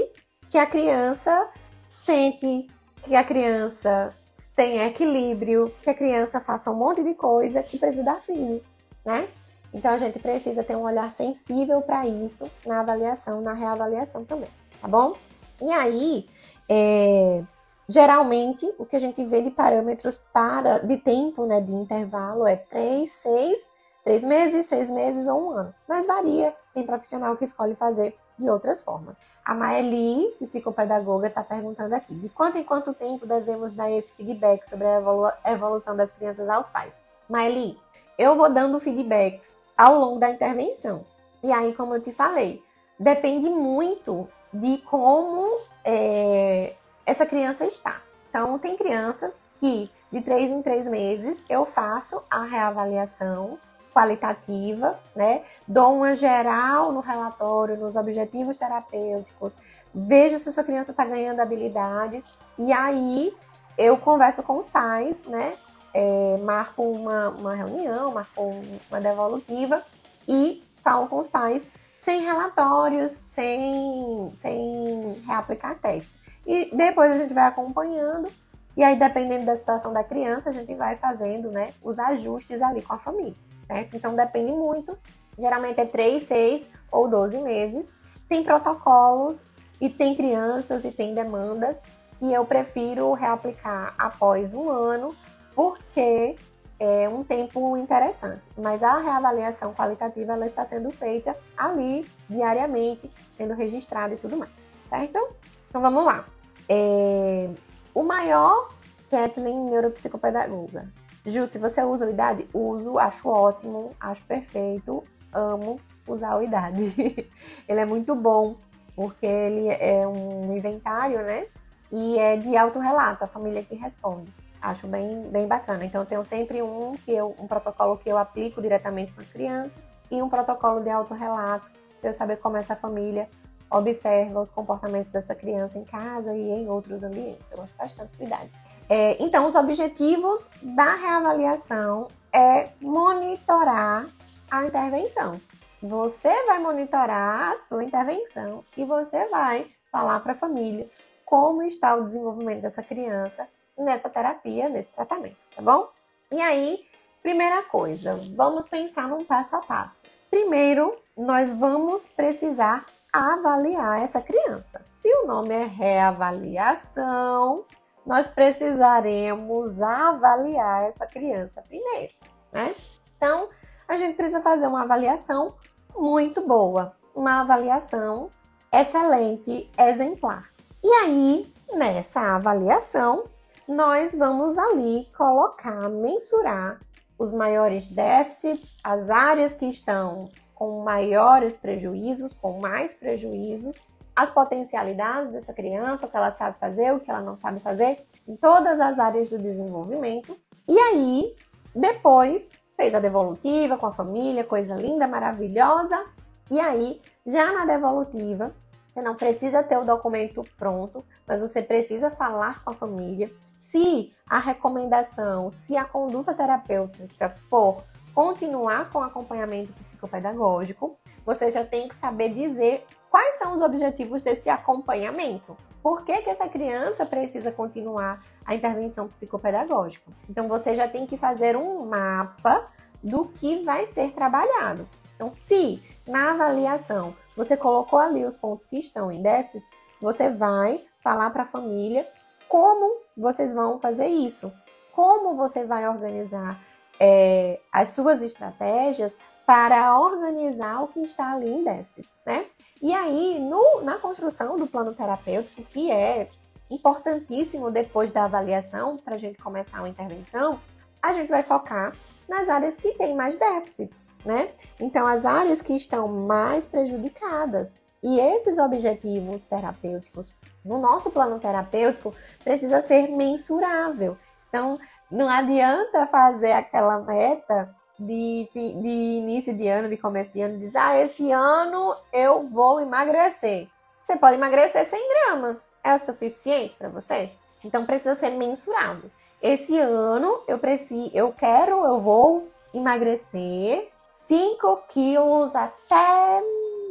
que 0.49 0.57
a 0.57 0.65
criança 0.65 1.47
sente, 1.89 2.69
que 3.03 3.15
a 3.15 3.23
criança 3.23 4.13
tenha 4.55 4.85
equilíbrio, 4.85 5.73
que 5.81 5.89
a 5.89 5.93
criança 5.93 6.39
faça 6.39 6.69
um 6.69 6.75
monte 6.75 7.03
de 7.03 7.15
coisa 7.15 7.63
que 7.63 7.79
precisa 7.79 8.03
dar 8.03 8.21
fim, 8.21 8.61
né? 9.03 9.27
Então 9.73 9.91
a 9.91 9.97
gente 9.97 10.19
precisa 10.19 10.63
ter 10.63 10.75
um 10.75 10.83
olhar 10.83 11.11
sensível 11.11 11.81
para 11.81 12.07
isso 12.07 12.49
na 12.65 12.81
avaliação, 12.81 13.41
na 13.41 13.53
reavaliação 13.53 14.23
também, 14.25 14.49
tá 14.81 14.87
bom? 14.87 15.15
E 15.61 15.71
aí, 15.71 16.27
é, 16.67 17.43
geralmente, 17.87 18.71
o 18.77 18.85
que 18.85 18.95
a 18.95 18.99
gente 18.99 19.23
vê 19.25 19.41
de 19.41 19.49
parâmetros 19.49 20.17
para 20.31 20.79
de 20.79 20.97
tempo, 20.97 21.45
né, 21.45 21.59
de 21.61 21.71
intervalo 21.71 22.47
é 22.47 22.55
3, 22.55 23.09
6, 23.11 23.71
3 24.03 24.23
meses, 24.23 24.65
6 24.67 24.91
meses 24.91 25.27
ou 25.27 25.41
um 25.41 25.51
ano. 25.51 25.75
Mas 25.87 26.07
varia, 26.07 26.53
tem 26.73 26.85
profissional 26.85 27.35
que 27.35 27.45
escolhe 27.45 27.75
fazer 27.75 28.15
de 28.37 28.49
outras 28.49 28.83
formas. 28.83 29.19
A 29.49 29.55
Maeli, 29.55 30.31
psicopedagoga, 30.39 31.25
está 31.25 31.43
perguntando 31.43 31.95
aqui: 31.95 32.13
de 32.13 32.29
quanto 32.29 32.59
em 32.59 32.63
quanto 32.63 32.93
tempo 32.93 33.25
devemos 33.25 33.71
dar 33.71 33.89
esse 33.89 34.11
feedback 34.11 34.63
sobre 34.69 34.85
a 34.85 34.99
evolu 34.99 35.31
evolução 35.43 35.95
das 35.95 36.11
crianças 36.11 36.47
aos 36.47 36.69
pais? 36.69 37.01
Maeli, 37.27 37.75
eu 38.15 38.35
vou 38.35 38.47
dando 38.53 38.79
feedbacks 38.79 39.57
ao 39.75 39.97
longo 39.99 40.19
da 40.19 40.29
intervenção. 40.29 41.03
E 41.41 41.51
aí, 41.51 41.73
como 41.73 41.95
eu 41.95 41.99
te 41.99 42.13
falei, 42.13 42.63
depende 42.99 43.49
muito 43.49 44.29
de 44.53 44.77
como 44.83 45.49
é, 45.83 46.75
essa 47.03 47.25
criança 47.25 47.65
está. 47.65 48.03
Então, 48.29 48.59
tem 48.59 48.77
crianças 48.77 49.41
que 49.59 49.89
de 50.11 50.21
três 50.21 50.51
em 50.51 50.61
três 50.61 50.87
meses 50.87 51.43
eu 51.49 51.65
faço 51.65 52.21
a 52.29 52.43
reavaliação 52.43 53.57
qualitativa, 53.93 54.99
né? 55.15 55.43
Dou 55.67 55.95
uma 55.97 56.15
geral 56.15 56.91
no 56.91 56.99
relatório, 56.99 57.77
nos 57.77 57.95
objetivos 57.95 58.57
terapêuticos, 58.57 59.57
vejo 59.93 60.37
se 60.39 60.49
essa 60.49 60.63
criança 60.63 60.91
está 60.91 61.05
ganhando 61.05 61.39
habilidades 61.39 62.27
e 62.57 62.71
aí 62.71 63.33
eu 63.77 63.97
converso 63.97 64.43
com 64.43 64.57
os 64.57 64.67
pais, 64.67 65.25
né? 65.25 65.53
É, 65.93 66.37
marco 66.43 66.83
uma, 66.83 67.29
uma 67.29 67.55
reunião, 67.55 68.11
marco 68.11 68.61
uma 68.89 69.01
devolutiva 69.01 69.83
e 70.27 70.63
falo 70.83 71.07
com 71.07 71.17
os 71.17 71.27
pais 71.27 71.69
sem 71.97 72.21
relatórios, 72.21 73.17
sem, 73.27 74.31
sem 74.35 75.13
reaplicar 75.25 75.79
testes. 75.79 76.11
E 76.45 76.69
depois 76.75 77.11
a 77.11 77.17
gente 77.17 77.33
vai 77.33 77.45
acompanhando 77.45 78.29
e 78.77 78.83
aí, 78.83 78.97
dependendo 78.97 79.45
da 79.45 79.57
situação 79.57 79.91
da 79.91 80.03
criança, 80.03 80.51
a 80.51 80.53
gente 80.53 80.73
vai 80.75 80.95
fazendo 80.95 81.51
né, 81.51 81.73
os 81.83 81.99
ajustes 81.99 82.61
ali 82.61 82.81
com 82.81 82.93
a 82.93 82.99
família 82.99 83.35
certo? 83.69 83.95
Então 83.95 84.15
depende 84.15 84.51
muito. 84.51 84.97
Geralmente 85.37 85.79
é 85.79 85.85
3, 85.85 86.23
6 86.23 86.69
ou 86.91 87.07
12 87.07 87.37
meses. 87.39 87.93
Tem 88.27 88.43
protocolos 88.43 89.43
e 89.79 89.89
tem 89.89 90.15
crianças 90.15 90.83
e 90.83 90.91
tem 90.91 91.13
demandas 91.13 91.81
e 92.21 92.33
eu 92.33 92.43
prefiro 92.45 93.13
reaplicar 93.13 93.93
após 93.97 94.53
um 94.53 94.69
ano 94.69 95.15
porque 95.55 96.35
é 96.79 97.07
um 97.07 97.23
tempo 97.23 97.77
interessante. 97.77 98.41
Mas 98.57 98.83
a 98.83 98.97
reavaliação 98.97 99.73
qualitativa 99.73 100.33
ela 100.33 100.45
está 100.45 100.65
sendo 100.65 100.89
feita 100.89 101.35
ali 101.57 102.05
diariamente, 102.27 103.09
sendo 103.31 103.53
registrada 103.53 104.13
e 104.13 104.17
tudo 104.17 104.37
mais, 104.37 104.51
certo? 104.89 105.35
Então 105.69 105.81
vamos 105.81 106.03
lá. 106.03 106.25
É... 106.67 107.49
O 107.93 108.03
maior 108.03 108.69
Kathleen 109.09 109.65
neuropsicopedagoga 109.65 110.87
Ju, 111.29 111.47
se 111.47 111.57
você 111.57 111.83
usa 111.83 112.05
o 112.05 112.09
idade, 112.09 112.47
uso, 112.53 112.97
acho 112.97 113.29
ótimo, 113.29 113.91
acho 113.99 114.23
perfeito, 114.25 115.03
amo 115.31 115.79
usar 116.07 116.35
o 116.37 116.43
idade. 116.43 116.93
ele 117.67 117.79
é 117.79 117.85
muito 117.85 118.15
bom, 118.15 118.55
porque 118.95 119.25
ele 119.25 119.67
é 119.67 120.07
um 120.07 120.55
inventário, 120.57 121.21
né? 121.21 121.45
E 121.91 122.17
é 122.17 122.35
de 122.35 122.55
autorrelato, 122.57 123.23
a 123.23 123.27
família 123.27 123.63
que 123.63 123.75
responde. 123.75 124.31
Acho 124.61 124.87
bem, 124.87 125.21
bem 125.29 125.47
bacana. 125.47 125.85
Então, 125.85 126.01
eu 126.01 126.05
tenho 126.05 126.25
sempre 126.25 126.61
um, 126.61 126.93
que 126.93 127.11
eu, 127.11 127.35
um 127.39 127.47
protocolo 127.47 127.97
que 127.97 128.09
eu 128.09 128.17
aplico 128.17 128.61
diretamente 128.61 129.11
com 129.13 129.21
a 129.21 129.25
criança 129.25 129.79
e 130.11 130.21
um 130.21 130.29
protocolo 130.29 130.81
de 130.81 130.89
autorrelato, 130.89 131.67
para 132.01 132.09
eu 132.09 132.13
saber 132.13 132.37
como 132.37 132.57
essa 132.57 132.75
família 132.75 133.29
observa 133.71 134.41
os 134.41 134.49
comportamentos 134.49 135.09
dessa 135.09 135.35
criança 135.35 135.77
em 135.77 135.83
casa 135.83 136.35
e 136.35 136.49
em 136.49 136.67
outros 136.67 137.03
ambientes. 137.03 137.51
Eu 137.51 137.57
gosto 137.57 137.75
bastante 137.77 138.17
de 138.17 138.23
idade. 138.23 138.49
É, 138.89 139.21
então, 139.23 139.47
os 139.47 139.55
objetivos 139.55 140.49
da 140.61 140.95
reavaliação 140.95 142.07
é 142.33 142.69
monitorar 142.81 144.05
a 144.49 144.65
intervenção. 144.65 145.39
Você 145.81 146.45
vai 146.45 146.59
monitorar 146.59 147.53
a 147.53 147.59
sua 147.59 147.83
intervenção 147.83 148.63
e 148.75 148.83
você 148.83 149.27
vai 149.27 149.67
falar 149.91 150.19
para 150.19 150.33
a 150.33 150.35
família 150.35 150.87
como 151.23 151.61
está 151.61 151.95
o 151.95 152.05
desenvolvimento 152.05 152.61
dessa 152.61 152.81
criança 152.81 153.47
nessa 153.79 154.09
terapia, 154.09 154.67
nesse 154.67 154.89
tratamento, 154.89 155.37
tá 155.55 155.61
bom? 155.61 155.89
E 156.31 156.39
aí, 156.41 156.85
primeira 157.23 157.63
coisa, 157.63 158.19
vamos 158.35 158.67
pensar 158.67 159.07
num 159.07 159.23
passo 159.23 159.55
a 159.55 159.61
passo. 159.61 160.05
Primeiro, 160.29 160.95
nós 161.17 161.53
vamos 161.53 162.05
precisar 162.05 162.85
avaliar 163.11 164.03
essa 164.03 164.21
criança. 164.21 164.83
Se 164.91 165.07
o 165.07 165.25
nome 165.25 165.55
é 165.55 165.63
reavaliação, 165.63 167.65
nós 168.09 168.27
precisaremos 168.27 169.79
avaliar 169.79 170.85
essa 170.85 171.05
criança 171.05 171.61
primeiro, 171.61 172.11
né? 172.51 172.73
Então, 173.15 173.49
a 173.87 173.97
gente 173.97 174.15
precisa 174.15 174.41
fazer 174.41 174.65
uma 174.65 174.81
avaliação 174.81 175.53
muito 175.95 176.41
boa, 176.41 176.97
uma 177.13 177.41
avaliação 177.41 178.31
excelente, 178.73 179.69
exemplar. 179.77 180.49
E 180.83 180.89
aí, 180.89 181.53
nessa 181.75 182.35
avaliação, 182.35 183.25
nós 183.67 184.15
vamos 184.15 184.57
ali 184.57 185.07
colocar, 185.15 185.87
mensurar 185.87 186.81
os 187.15 187.31
maiores 187.31 187.89
déficits, 187.89 188.75
as 188.83 189.11
áreas 189.11 189.53
que 189.53 189.67
estão 189.67 190.31
com 190.55 190.81
maiores 190.81 191.57
prejuízos, 191.57 192.33
com 192.33 192.59
mais 192.59 192.95
prejuízos, 192.95 193.79
as 194.19 194.29
potencialidades 194.29 195.31
dessa 195.31 195.53
criança, 195.53 196.05
o 196.05 196.09
que 196.09 196.17
ela 196.17 196.29
sabe 196.29 196.57
fazer, 196.59 196.93
o 196.93 196.99
que 196.99 197.09
ela 197.09 197.21
não 197.21 197.37
sabe 197.37 197.61
fazer, 197.61 198.05
em 198.27 198.35
todas 198.35 198.77
as 198.81 198.99
áreas 198.99 199.29
do 199.29 199.37
desenvolvimento. 199.37 200.37
E 200.67 200.77
aí, 200.77 201.33
depois, 201.73 202.51
fez 202.75 202.93
a 202.93 202.99
devolutiva 202.99 203.77
com 203.77 203.85
a 203.85 203.93
família, 203.93 204.43
coisa 204.43 204.75
linda, 204.75 205.07
maravilhosa. 205.07 206.03
E 206.51 206.59
aí, 206.59 207.01
já 207.25 207.53
na 207.53 207.65
devolutiva, 207.65 208.53
você 208.85 209.01
não 209.01 209.15
precisa 209.15 209.63
ter 209.63 209.77
o 209.77 209.85
documento 209.85 210.41
pronto, 210.57 211.01
mas 211.25 211.39
você 211.39 211.61
precisa 211.61 212.11
falar 212.11 212.61
com 212.61 212.71
a 212.71 212.73
família. 212.73 213.31
Se 213.57 214.11
a 214.29 214.37
recomendação, 214.37 215.49
se 215.49 215.77
a 215.77 215.85
conduta 215.85 216.33
terapêutica 216.33 217.29
for 217.29 217.83
continuar 218.13 218.89
com 218.89 219.01
acompanhamento 219.01 219.71
psicopedagógico, 219.71 220.97
você 221.25 221.49
já 221.49 221.63
tem 221.63 221.87
que 221.87 221.95
saber 221.95 222.33
dizer 222.33 222.85
quais 223.09 223.37
são 223.37 223.53
os 223.53 223.61
objetivos 223.61 224.21
desse 224.21 224.49
acompanhamento. 224.49 225.57
Por 225.81 226.03
que, 226.03 226.21
que 226.21 226.29
essa 226.29 226.47
criança 226.47 227.05
precisa 227.05 227.51
continuar 227.51 228.21
a 228.45 228.53
intervenção 228.53 229.07
psicopedagógica? 229.07 230.11
Então, 230.29 230.47
você 230.47 230.75
já 230.75 230.87
tem 230.87 231.05
que 231.05 231.17
fazer 231.17 231.55
um 231.55 231.85
mapa 231.85 232.65
do 233.01 233.25
que 233.25 233.63
vai 233.63 233.85
ser 233.85 234.11
trabalhado. 234.11 234.87
Então, 235.15 235.31
se 235.31 235.81
na 236.07 236.31
avaliação 236.31 237.15
você 237.35 237.55
colocou 237.55 237.99
ali 237.99 238.25
os 238.25 238.37
pontos 238.37 238.67
que 238.67 238.77
estão 238.77 239.11
em 239.11 239.21
déficit, 239.21 239.63
você 240.01 240.29
vai 240.29 240.79
falar 241.01 241.29
para 241.31 241.43
a 241.43 241.47
família 241.47 242.07
como 242.47 243.01
vocês 243.15 243.53
vão 243.53 243.79
fazer 243.79 244.07
isso, 244.07 244.51
como 244.93 245.35
você 245.35 245.65
vai 245.65 245.87
organizar 245.87 246.59
é, 246.99 247.59
as 247.71 247.89
suas 247.89 248.21
estratégias 248.21 249.17
para 249.49 249.97
organizar 249.97 250.83
o 250.83 250.89
que 250.89 250.99
está 250.99 251.31
ali 251.33 251.49
em 251.49 251.63
déficit, 251.63 252.07
né? 252.23 252.45
E 252.79 252.93
aí, 252.93 253.39
no, 253.39 253.81
na 253.81 253.97
construção 253.97 254.55
do 254.57 254.67
plano 254.67 254.93
terapêutico, 254.93 255.63
que 255.63 255.89
é 255.89 256.27
importantíssimo 256.69 257.71
depois 257.71 258.11
da 258.11 258.25
avaliação, 258.25 258.95
para 258.97 259.15
a 259.15 259.17
gente 259.17 259.41
começar 259.41 259.79
uma 259.79 259.89
intervenção, 259.89 260.59
a 261.01 261.13
gente 261.13 261.29
vai 261.29 261.41
focar 261.41 261.95
nas 262.27 262.47
áreas 262.47 262.77
que 262.77 262.91
têm 262.91 263.15
mais 263.15 263.39
déficits, 263.39 264.05
né? 264.23 264.51
Então, 264.79 265.07
as 265.07 265.25
áreas 265.25 265.63
que 265.63 265.73
estão 265.73 266.07
mais 266.07 266.67
prejudicadas, 266.67 267.73
E 268.03 268.19
esses 268.19 268.57
objetivos 268.59 269.43
terapêuticos 269.43 270.31
no 270.63 270.77
nosso 270.77 271.09
plano 271.09 271.39
terapêutico 271.39 272.13
precisa 272.43 272.81
ser 272.81 273.09
mensurável. 273.09 274.15
Então, 274.47 274.77
não 275.11 275.27
adianta 275.27 276.07
fazer 276.07 276.51
aquela 276.51 276.99
meta 276.99 277.75
de, 277.99 278.49
de 278.53 278.87
início 279.19 279.53
de 279.53 279.67
ano, 279.67 279.89
de 279.89 279.97
começo 279.97 280.31
de 280.31 280.41
ano, 280.41 280.57
dizer, 280.57 280.77
ah, 280.77 281.01
esse 281.01 281.31
ano 281.31 281.95
eu 282.13 282.47
vou 282.47 282.79
emagrecer. 282.79 283.67
Você 284.03 284.15
pode 284.15 284.35
emagrecer 284.35 284.85
100 284.85 285.09
gramas. 285.09 285.69
É 285.83 285.93
o 285.93 285.99
suficiente 285.99 286.75
para 286.77 286.89
você? 286.89 287.29
Então 287.63 287.85
precisa 287.85 288.15
ser 288.15 288.31
mensurável. 288.31 289.11
Esse 289.41 289.77
ano 289.77 290.41
eu 290.47 290.57
preciso, 290.57 291.11
eu 291.13 291.31
quero, 291.31 291.85
eu 291.85 291.99
vou 291.99 292.47
emagrecer 292.73 293.89
5 294.27 294.83
quilos 294.89 295.55
até 295.55 296.41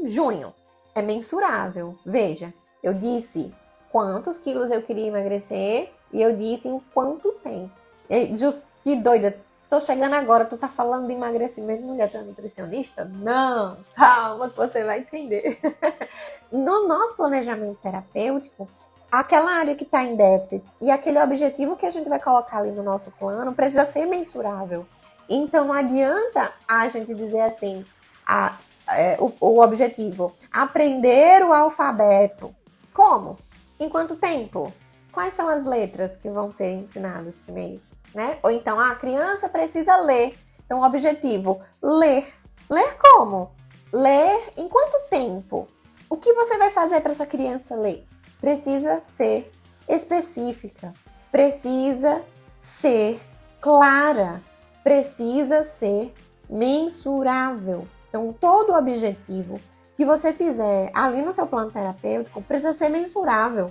junho. 0.05 0.55
É 0.95 1.03
mensurável. 1.03 1.97
Veja, 2.05 2.53
eu 2.83 2.95
disse 2.95 3.53
quantos 3.91 4.39
quilos 4.39 4.71
eu 4.71 4.83
queria 4.83 5.07
emagrecer 5.07 5.93
e 6.13 6.23
eu 6.23 6.37
disse 6.37 6.69
em 6.69 6.79
quanto 6.93 7.33
tempo. 7.43 7.71
E, 8.09 8.37
just, 8.37 8.65
que 8.83 8.97
doida, 8.97 9.39
tô 9.69 9.81
chegando 9.81 10.15
agora, 10.15 10.45
tu 10.45 10.57
tá 10.57 10.69
falando 10.69 11.07
de 11.07 11.13
emagrecimento, 11.13 11.83
mulher, 11.83 12.11
tu 12.11 12.17
é 12.17 12.23
nutricionista? 12.23 13.05
Não, 13.05 13.77
calma 13.95 14.49
que 14.49 14.57
você 14.57 14.83
vai 14.85 15.01
entender. 15.01 15.59
no 16.51 16.89
nosso 16.89 17.17
planejamento 17.17 17.79
terapêutico, 17.83 18.69
aquela 19.11 19.53
área 19.53 19.75
que 19.75 19.85
está 19.85 20.03
em 20.03 20.17
déficit 20.17 20.65
e 20.81 20.91
aquele 20.91 21.21
objetivo 21.21 21.77
que 21.77 21.87
a 21.87 21.91
gente 21.91 22.09
vai 22.09 22.21
colocar 22.21 22.59
ali 22.59 22.71
no 22.71 22.83
nosso 22.83 23.11
plano 23.13 23.55
precisa 23.55 23.85
ser 23.85 24.07
mensurável. 24.07 24.87
Então 25.29 25.67
não 25.67 25.75
adianta 25.75 26.53
a 26.67 26.89
gente 26.89 27.15
dizer 27.15 27.41
assim, 27.41 27.85
a, 28.27 28.57
é, 28.89 29.17
o, 29.21 29.33
o 29.41 29.61
objetivo, 29.61 30.35
aprender 30.51 31.45
o 31.45 31.53
alfabeto. 31.53 32.55
Como? 32.95 33.39
Em 33.79 33.89
quanto 33.89 34.17
tempo? 34.17 34.73
Quais 35.13 35.35
são 35.35 35.49
as 35.49 35.65
letras 35.65 36.17
que 36.17 36.31
vão 36.31 36.51
ser 36.51 36.73
ensinadas 36.73 37.39
primeiro? 37.39 37.88
Né? 38.15 38.39
Ou 38.43 38.51
então, 38.51 38.79
a 38.79 38.95
criança 38.95 39.49
precisa 39.49 39.97
ler. 39.97 40.37
Então, 40.65 40.81
o 40.81 40.85
objetivo, 40.85 41.61
ler. 41.83 42.27
Ler 42.69 42.97
como? 42.99 43.51
Ler 43.93 44.53
em 44.57 44.69
quanto 44.69 45.09
tempo? 45.09 45.67
O 46.11 46.17
que 46.17 46.33
você 46.33 46.57
vai 46.59 46.71
fazer 46.71 47.01
para 47.01 47.13
essa 47.13 47.27
criança 47.27 47.75
ler? 47.75 48.07
Precisa 48.41 49.01
ser 49.01 49.51
específica, 49.89 50.93
precisa 51.31 52.23
ser 52.61 53.21
clara, 53.61 54.43
precisa 54.83 55.65
ser 55.65 56.13
mensurável. 56.49 57.87
Então, 58.09 58.33
todo 58.33 58.75
objetivo 58.75 59.61
que 59.97 60.05
você 60.05 60.33
fizer 60.33 60.91
ali 60.95 61.23
no 61.23 61.33
seu 61.33 61.47
plano 61.47 61.71
terapêutico 61.71 62.41
precisa 62.43 62.73
ser 62.73 62.89
mensurável. 62.89 63.71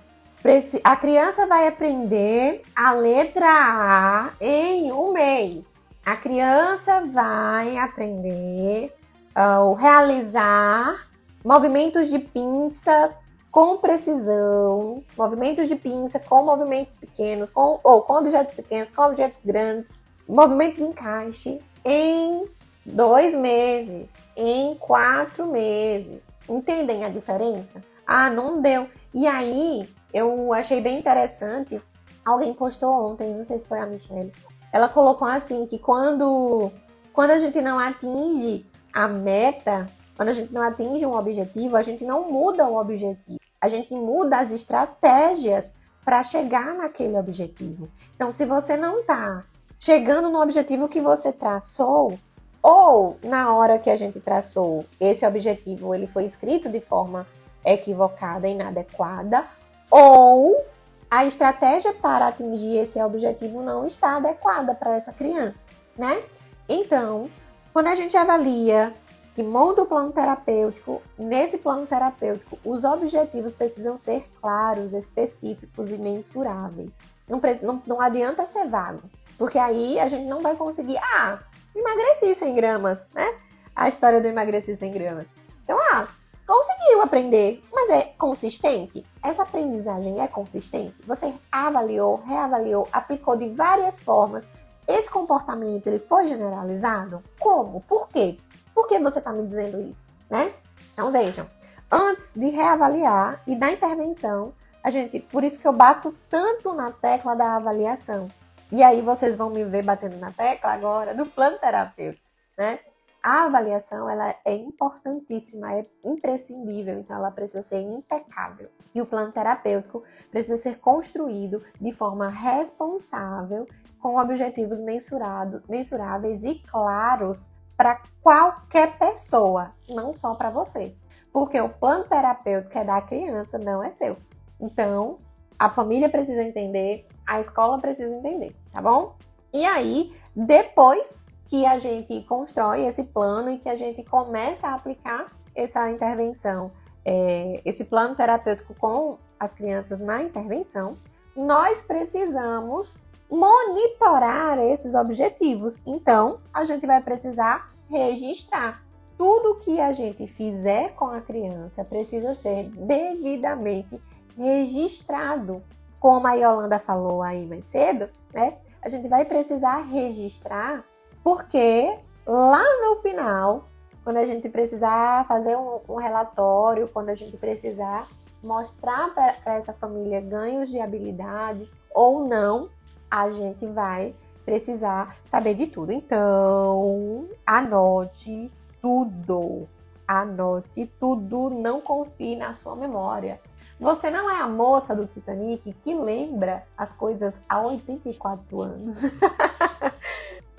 A 0.84 0.96
criança 0.96 1.46
vai 1.46 1.68
aprender 1.68 2.62
a 2.76 2.94
letra 2.94 3.48
A 3.48 4.32
em 4.40 4.92
um 4.92 5.12
mês. 5.12 5.78
A 6.06 6.16
criança 6.16 7.04
vai 7.06 7.78
aprender 7.78 8.94
uh, 9.36 9.74
realizar 9.74 11.08
movimentos 11.44 12.10
de 12.10 12.20
pinça 12.20 13.14
com 13.52 13.78
precisão, 13.78 15.04
movimentos 15.18 15.68
de 15.68 15.76
pinça 15.76 16.20
com 16.20 16.44
movimentos 16.44 16.96
pequenos, 16.96 17.50
com, 17.50 17.80
ou 17.84 18.02
com 18.02 18.14
objetos 18.14 18.54
pequenos, 18.54 18.92
com 18.92 19.02
objetos 19.02 19.42
grandes, 19.44 19.92
movimento 20.28 20.76
de 20.76 20.84
encaixe 20.84 21.60
em 21.84 22.48
dois 22.86 23.36
meses, 23.36 24.14
em 24.36 24.76
quatro 24.76 25.48
meses. 25.48 26.24
Entendem 26.48 27.04
a 27.04 27.10
diferença? 27.10 27.82
Ah, 28.06 28.30
não 28.30 28.62
deu. 28.62 28.88
E 29.14 29.28
aí, 29.28 29.90
eu 30.14 30.54
achei 30.54 30.82
bem 30.82 31.00
interessante. 31.00 31.82
Alguém 32.26 32.54
postou 32.54 32.92
ontem, 32.92 33.34
não 33.34 33.46
sei 33.46 33.60
se 33.60 33.66
foi 33.66 33.80
a 33.80 33.86
Michelle. 33.86 34.32
Ela 34.72 34.90
colocou 34.90 35.28
assim 35.28 35.66
que 35.66 35.80
quando, 35.80 36.72
quando 37.14 37.32
a 37.32 37.40
gente 37.40 37.62
não 37.62 37.80
atinge 37.80 38.66
a 38.94 39.08
meta, 39.08 39.86
quando 40.16 40.30
a 40.30 40.34
gente 40.34 40.54
não 40.54 40.62
atinge 40.62 41.06
um 41.06 41.16
objetivo, 41.16 41.78
a 41.78 41.84
gente 41.84 42.04
não 42.04 42.30
muda 42.30 42.68
o 42.68 42.80
objetivo. 42.80 43.40
A 43.62 43.70
gente 43.70 43.94
muda 43.94 44.40
as 44.40 44.52
estratégias 44.52 45.74
para 46.04 46.24
chegar 46.24 46.74
naquele 46.74 47.18
objetivo. 47.18 47.90
Então, 48.16 48.32
se 48.32 48.46
você 48.46 48.78
não 48.78 49.00
está 49.00 49.44
chegando 49.80 50.30
no 50.30 50.42
objetivo 50.42 50.88
que 50.88 51.02
você 51.02 51.32
traçou, 51.32 52.18
ou 52.62 53.18
na 53.24 53.54
hora 53.54 53.80
que 53.80 53.90
a 53.90 53.96
gente 53.96 54.20
traçou 54.20 54.86
esse 55.00 55.26
objetivo, 55.26 55.94
ele 55.94 56.08
foi 56.08 56.26
escrito 56.26 56.70
de 56.70 56.80
forma 56.80 57.28
equivocada, 57.66 58.48
inadequada, 58.48 59.46
ou 59.90 60.66
a 61.10 61.26
estratégia 61.26 61.94
para 61.94 62.28
atingir 62.28 62.78
esse 62.78 63.02
objetivo 63.02 63.62
não 63.62 63.88
está 63.88 64.18
adequada 64.18 64.76
para 64.76 64.96
essa 64.96 65.14
criança, 65.14 65.66
né? 65.98 66.22
Então, 66.68 67.30
quando 67.72 67.88
a 67.88 67.96
gente 67.96 68.18
avalia 68.18 68.94
que 69.34 69.44
monta 69.44 69.84
o 69.84 69.86
plano 69.86 70.12
terapêutico, 70.12 71.00
nesse 71.18 71.60
plano 71.60 71.86
terapêutico, 71.86 72.58
os 72.66 72.84
objetivos 72.84 73.54
precisam 73.54 73.96
ser 73.96 74.28
claros, 74.42 74.94
específicos 74.94 75.92
e 75.92 75.98
mensuráveis. 75.98 76.94
Não, 77.28 77.40
não, 77.62 77.82
não 77.86 78.02
adianta 78.02 78.48
ser 78.48 78.68
vago, 78.68 79.04
porque 79.38 79.60
aí 79.60 80.00
a 80.00 80.10
gente 80.10 80.28
não 80.28 80.42
vai 80.42 80.56
conseguir. 80.56 80.98
Ah, 80.98 81.40
emagreci 81.76 82.34
100 82.34 82.56
gramas, 82.56 83.06
né? 83.14 83.36
A 83.76 83.88
história 83.88 84.20
do 84.20 84.28
emagreci 84.28 84.76
100 84.76 84.92
gramas. 84.92 85.26
Então, 85.64 85.78
ah, 85.92 86.08
conseguiu 86.48 87.02
aprender, 87.02 87.62
mas 87.72 87.90
é 87.90 88.14
consistente? 88.18 89.06
Essa 89.22 89.44
aprendizagem 89.44 90.22
é 90.22 90.28
consistente? 90.28 90.96
Você 91.06 91.34
avaliou, 91.52 92.24
reavaliou, 92.26 92.88
aplicou 92.92 93.36
de 93.36 93.50
várias 93.50 94.00
formas. 94.00 94.48
Esse 94.88 95.10
comportamento 95.10 95.86
ele 95.88 96.00
foi 96.00 96.28
generalizado? 96.28 97.22
Como? 97.38 97.82
Por 97.82 98.08
quê? 98.08 98.38
Por 98.74 98.88
que 98.88 98.98
você 98.98 99.20
está 99.20 99.34
me 99.34 99.46
dizendo 99.46 99.82
isso? 99.82 100.10
Né? 100.30 100.54
Então 100.94 101.12
vejam, 101.12 101.46
antes 101.92 102.34
de 102.34 102.50
reavaliar 102.50 103.42
e 103.46 103.56
da 103.56 103.72
intervenção, 103.72 104.54
a 104.82 104.90
gente, 104.90 105.20
por 105.20 105.44
isso 105.44 105.60
que 105.60 105.68
eu 105.68 105.74
bato 105.74 106.16
tanto 106.30 106.74
na 106.74 106.92
tecla 106.92 107.36
da 107.36 107.58
avaliação. 107.58 108.30
E 108.72 108.82
aí 108.82 109.02
vocês 109.02 109.36
vão 109.36 109.50
me 109.50 109.64
ver 109.66 109.84
batendo 109.84 110.18
na 110.18 110.32
tecla 110.32 110.72
agora 110.72 111.14
do 111.14 111.26
plano 111.26 111.58
terapêutico, 111.58 112.26
né? 112.58 112.80
A 113.22 113.46
avaliação 113.46 114.10
ela 114.10 114.36
é 114.46 114.54
importantíssima, 114.56 115.74
é 115.74 115.86
imprescindível, 116.04 117.00
então 117.00 117.18
ela 117.18 117.32
precisa 117.32 117.62
ser 117.62 117.82
impecável. 117.82 118.70
E 118.94 119.02
o 119.02 119.06
plano 119.06 119.32
terapêutico 119.32 120.04
precisa 120.32 120.58
ser 120.58 120.80
construído 120.80 121.64
de 121.80 121.92
forma 121.92 122.30
responsável, 122.30 123.68
com 124.00 124.18
objetivos 124.18 124.80
mensurados, 124.80 125.62
mensuráveis 125.68 126.44
e 126.44 126.56
claros 126.60 127.54
para 127.76 128.02
qualquer 128.22 128.98
pessoa, 128.98 129.72
não 129.90 130.14
só 130.14 130.34
para 130.34 130.50
você. 130.50 130.96
Porque 131.32 131.60
o 131.60 131.70
plano 131.70 132.06
terapêutico 132.06 132.78
é 132.78 132.84
da 132.84 133.02
criança, 133.02 133.58
não 133.58 133.84
é 133.84 133.92
seu. 133.92 134.18
Então, 134.60 135.20
a 135.60 135.70
família 135.70 136.10
precisa 136.10 136.44
entender, 136.44 137.08
a 137.26 137.40
escola 137.40 137.80
precisa 137.80 138.16
entender, 138.16 138.56
tá 138.72 138.82
bom? 138.82 139.16
E 139.54 139.66
aí, 139.66 140.16
depois 140.36 141.24
que 141.48 141.66
a 141.66 141.80
gente 141.80 142.22
constrói 142.24 142.86
esse 142.86 143.04
plano 143.04 143.52
e 143.52 143.58
que 143.58 143.70
a 143.70 143.76
gente 143.76 144.04
começa 144.04 144.68
a 144.68 144.76
aplicar 144.76 145.28
essa 145.56 145.90
intervenção, 145.90 146.72
é, 147.04 147.62
esse 147.66 147.86
plano 147.86 148.16
terapêutico 148.16 148.74
com 148.76 149.18
as 149.40 149.54
crianças 149.54 150.00
na 150.00 150.22
intervenção, 150.22 150.96
nós 151.36 151.82
precisamos 151.84 153.00
monitorar 153.30 154.60
esses 154.60 154.96
objetivos. 154.96 155.82
Então, 155.86 156.38
a 156.54 156.64
gente 156.66 156.86
vai 156.86 157.02
precisar 157.02 157.72
registrar. 157.90 158.84
Tudo 159.18 159.60
que 159.60 159.80
a 159.80 159.92
gente 159.92 160.28
fizer 160.28 160.94
com 160.96 161.06
a 161.06 161.22
criança 161.22 161.84
precisa 161.84 162.36
ser 162.36 162.70
devidamente 162.70 164.00
registrado. 164.38 165.64
Como 166.00 166.28
a 166.28 166.34
Yolanda 166.34 166.78
falou 166.78 167.24
aí 167.24 167.46
mais 167.46 167.68
cedo, 167.68 168.10
né? 168.34 168.58
A 168.82 168.90
gente 168.90 169.08
vai 169.08 169.26
precisar 169.26 169.82
registrar 169.82 170.86
porque 171.28 171.94
lá 172.26 172.64
no 172.80 173.02
final, 173.02 173.68
quando 174.02 174.16
a 174.16 174.26
gente 174.26 174.48
precisar 174.48 175.28
fazer 175.28 175.58
um, 175.58 175.82
um 175.90 175.96
relatório, 175.96 176.88
quando 176.88 177.10
a 177.10 177.16
gente 177.16 177.36
precisar 177.36 178.08
mostrar 178.42 179.14
para 179.14 179.56
essa 179.56 179.74
família 179.74 180.22
ganhos 180.22 180.70
de 180.70 180.80
habilidades 180.80 181.76
ou 181.94 182.26
não, 182.26 182.70
a 183.12 183.30
gente 183.30 183.66
vai 183.66 184.16
precisar 184.46 185.18
saber 185.26 185.56
de 185.56 185.68
tudo. 185.68 185.92
Então, 185.92 187.28
anote 187.46 188.50
tudo. 188.82 189.68
Anote 190.08 190.90
tudo, 190.98 191.50
não 191.50 191.82
confie 191.82 192.38
na 192.38 192.54
sua 192.54 192.74
memória. 192.74 193.42
Você 193.78 194.10
não 194.10 194.32
é 194.32 194.40
a 194.40 194.48
moça 194.48 194.96
do 194.96 195.06
Titanic 195.06 195.74
que 195.84 195.94
lembra 195.94 196.64
as 196.78 196.94
coisas 196.94 197.38
há 197.50 197.60
84 197.60 198.62
anos. 198.62 199.02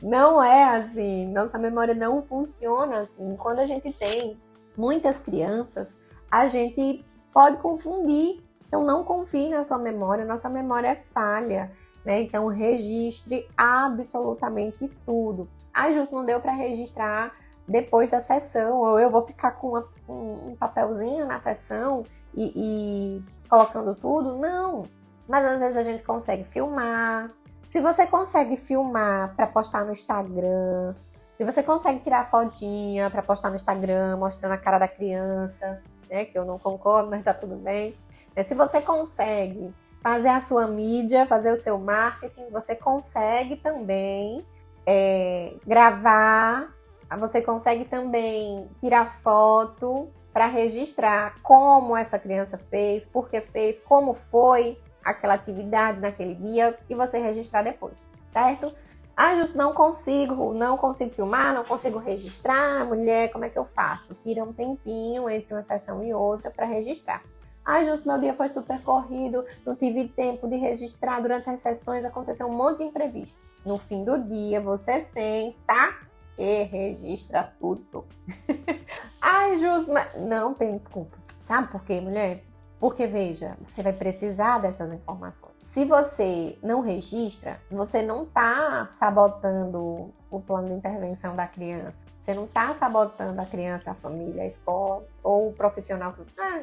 não 0.02 0.42
é 0.42 0.64
assim. 0.76 1.26
Nossa 1.32 1.58
memória 1.58 1.94
não 1.94 2.22
funciona 2.22 2.98
assim. 2.98 3.36
Quando 3.36 3.60
a 3.60 3.66
gente 3.66 3.92
tem 3.92 4.36
muitas 4.76 5.18
crianças, 5.20 5.98
a 6.30 6.48
gente 6.48 7.04
pode 7.32 7.58
confundir. 7.58 8.42
Então, 8.66 8.84
não 8.84 9.02
confie 9.02 9.48
na 9.48 9.64
sua 9.64 9.78
memória, 9.78 10.24
nossa 10.24 10.48
memória 10.48 10.88
é 10.88 10.96
falha. 10.96 11.72
Né? 12.04 12.22
Então, 12.22 12.46
registre 12.46 13.48
absolutamente 13.56 14.88
tudo. 15.06 15.48
Ah, 15.72 15.90
justo 15.92 16.14
não 16.14 16.24
deu 16.24 16.40
para 16.40 16.52
registrar 16.52 17.32
depois 17.66 18.08
da 18.10 18.20
sessão, 18.20 18.78
ou 18.78 18.98
eu 18.98 19.10
vou 19.10 19.22
ficar 19.22 19.52
com 19.52 19.68
uma, 19.68 19.88
um, 20.08 20.56
papelzinho 20.56 21.26
na 21.26 21.38
sessão 21.38 22.04
e, 22.34 22.52
e 22.56 23.22
colocando 23.48 23.94
tudo. 23.94 24.36
Não. 24.36 24.88
Mas 25.28 25.44
às 25.44 25.58
vezes 25.58 25.76
a 25.76 25.82
gente 25.82 26.02
consegue 26.02 26.44
filmar. 26.44 27.28
Se 27.68 27.80
você 27.80 28.06
consegue 28.06 28.56
filmar 28.56 29.36
para 29.36 29.46
postar 29.46 29.84
no 29.84 29.92
Instagram, 29.92 30.94
se 31.34 31.44
você 31.44 31.62
consegue 31.62 32.00
tirar 32.00 32.30
fotinha 32.30 33.10
para 33.10 33.22
postar 33.22 33.50
no 33.50 33.56
Instagram, 33.56 34.16
mostrando 34.16 34.52
a 34.52 34.56
cara 34.56 34.78
da 34.78 34.88
criança, 34.88 35.82
né? 36.08 36.24
Que 36.24 36.38
eu 36.38 36.46
não 36.46 36.58
concordo, 36.58 37.10
mas 37.12 37.22
tá 37.22 37.34
tudo 37.34 37.56
bem. 37.56 37.94
É, 38.34 38.42
se 38.42 38.54
você 38.54 38.80
consegue 38.80 39.74
fazer 40.02 40.28
a 40.28 40.40
sua 40.40 40.66
mídia, 40.66 41.26
fazer 41.26 41.52
o 41.52 41.58
seu 41.58 41.78
marketing, 41.78 42.48
você 42.50 42.74
consegue 42.74 43.56
também 43.56 44.46
é, 44.86 45.52
gravar, 45.66 46.74
você 47.18 47.42
consegue 47.42 47.84
também 47.84 48.66
tirar 48.80 49.04
foto 49.04 50.08
para 50.32 50.46
registrar 50.46 51.34
como 51.42 51.94
essa 51.94 52.18
criança 52.18 52.56
fez, 52.56 53.04
por 53.04 53.28
que 53.28 53.42
fez, 53.42 53.78
como 53.78 54.14
foi 54.14 54.78
aquela 55.04 55.34
atividade 55.34 56.00
naquele 56.00 56.34
dia 56.34 56.78
e 56.88 56.94
você 56.94 57.18
registrar 57.18 57.62
depois, 57.62 57.94
certo? 58.32 58.72
Ah, 59.16 59.34
justo 59.34 59.58
não 59.58 59.74
consigo, 59.74 60.54
não 60.54 60.76
consigo 60.76 61.10
filmar, 61.10 61.52
não 61.52 61.64
consigo 61.64 61.98
registrar. 61.98 62.84
Mulher, 62.84 63.32
como 63.32 63.44
é 63.44 63.48
que 63.48 63.58
eu 63.58 63.64
faço? 63.64 64.14
Tira 64.22 64.44
um 64.44 64.52
tempinho 64.52 65.28
entre 65.28 65.52
uma 65.52 65.62
sessão 65.62 66.04
e 66.04 66.14
outra 66.14 66.52
para 66.52 66.64
registrar. 66.64 67.24
Ah, 67.64 67.84
justo 67.84 68.08
meu 68.08 68.18
dia 68.18 68.32
foi 68.32 68.48
super 68.48 68.80
corrido, 68.80 69.44
não 69.66 69.74
tive 69.74 70.08
tempo 70.08 70.48
de 70.48 70.56
registrar 70.56 71.20
durante 71.20 71.50
as 71.50 71.60
sessões, 71.60 72.04
aconteceu 72.04 72.46
um 72.46 72.56
monte 72.56 72.78
de 72.78 72.84
imprevisto. 72.84 73.38
No 73.64 73.76
fim 73.76 74.04
do 74.04 74.22
dia, 74.22 74.60
você 74.60 75.00
senta 75.00 75.96
e 76.38 76.62
registra 76.62 77.52
tudo. 77.58 78.06
Ai, 79.20 79.56
justo, 79.56 79.92
mas 79.92 80.14
não 80.14 80.54
tem 80.54 80.76
desculpa. 80.76 81.18
Sabe 81.42 81.68
por 81.72 81.84
quê, 81.84 82.00
mulher? 82.00 82.44
Porque 82.80 83.06
veja, 83.06 83.56
você 83.64 83.82
vai 83.82 83.92
precisar 83.92 84.58
dessas 84.58 84.92
informações. 84.92 85.54
Se 85.62 85.84
você 85.84 86.56
não 86.62 86.80
registra, 86.80 87.60
você 87.70 88.02
não 88.02 88.22
está 88.22 88.86
sabotando 88.90 90.14
o 90.30 90.40
plano 90.40 90.68
de 90.68 90.74
intervenção 90.74 91.34
da 91.34 91.46
criança. 91.46 92.06
Você 92.20 92.34
não 92.34 92.44
está 92.44 92.72
sabotando 92.74 93.40
a 93.40 93.46
criança, 93.46 93.90
a 93.90 93.94
família, 93.94 94.44
a 94.44 94.46
escola 94.46 95.04
ou 95.22 95.48
o 95.48 95.52
profissional 95.52 96.14
ah, 96.36 96.60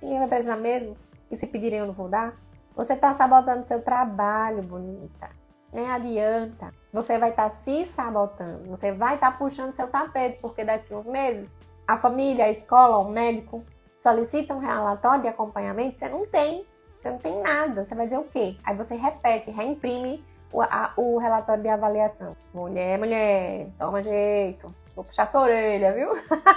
ninguém 0.00 0.18
vai 0.20 0.28
precisar 0.28 0.56
mesmo. 0.56 0.96
E 1.30 1.36
se 1.36 1.46
pedirem 1.46 1.80
eu 1.80 1.86
não 1.86 1.94
vou 1.94 2.08
dar. 2.08 2.34
Você 2.76 2.92
está 2.92 3.12
sabotando 3.12 3.66
seu 3.66 3.82
trabalho, 3.82 4.62
bonita. 4.62 5.28
Nem 5.72 5.90
adianta. 5.90 6.72
Você 6.92 7.18
vai 7.18 7.30
estar 7.30 7.44
tá 7.44 7.50
se 7.50 7.84
sabotando. 7.86 8.68
Você 8.70 8.92
vai 8.92 9.16
estar 9.16 9.32
tá 9.32 9.36
puxando 9.36 9.74
seu 9.74 9.88
tapete, 9.88 10.38
porque 10.40 10.64
daqui 10.64 10.94
uns 10.94 11.06
meses 11.06 11.56
a 11.88 11.96
família, 11.96 12.44
a 12.44 12.50
escola, 12.50 12.98
o 12.98 13.10
médico 13.10 13.64
solicita 13.98 14.54
um 14.54 14.58
relatório 14.58 15.22
de 15.22 15.28
acompanhamento, 15.28 15.98
você 15.98 16.08
não 16.08 16.26
tem. 16.26 16.64
Você 17.00 17.10
não 17.10 17.18
tem 17.18 17.40
nada. 17.40 17.84
Você 17.84 17.94
vai 17.94 18.06
dizer 18.06 18.18
o 18.18 18.24
quê? 18.24 18.56
Aí 18.64 18.76
você 18.76 18.94
repete, 18.94 19.50
reimprime 19.50 20.24
o, 20.52 20.62
a, 20.62 20.92
o 20.96 21.18
relatório 21.18 21.62
de 21.62 21.68
avaliação. 21.68 22.36
Mulher, 22.52 22.98
mulher, 22.98 23.68
toma 23.78 24.02
jeito. 24.02 24.72
Vou 24.94 25.04
puxar 25.04 25.28
sua 25.28 25.42
orelha, 25.42 25.92
viu? 25.92 26.10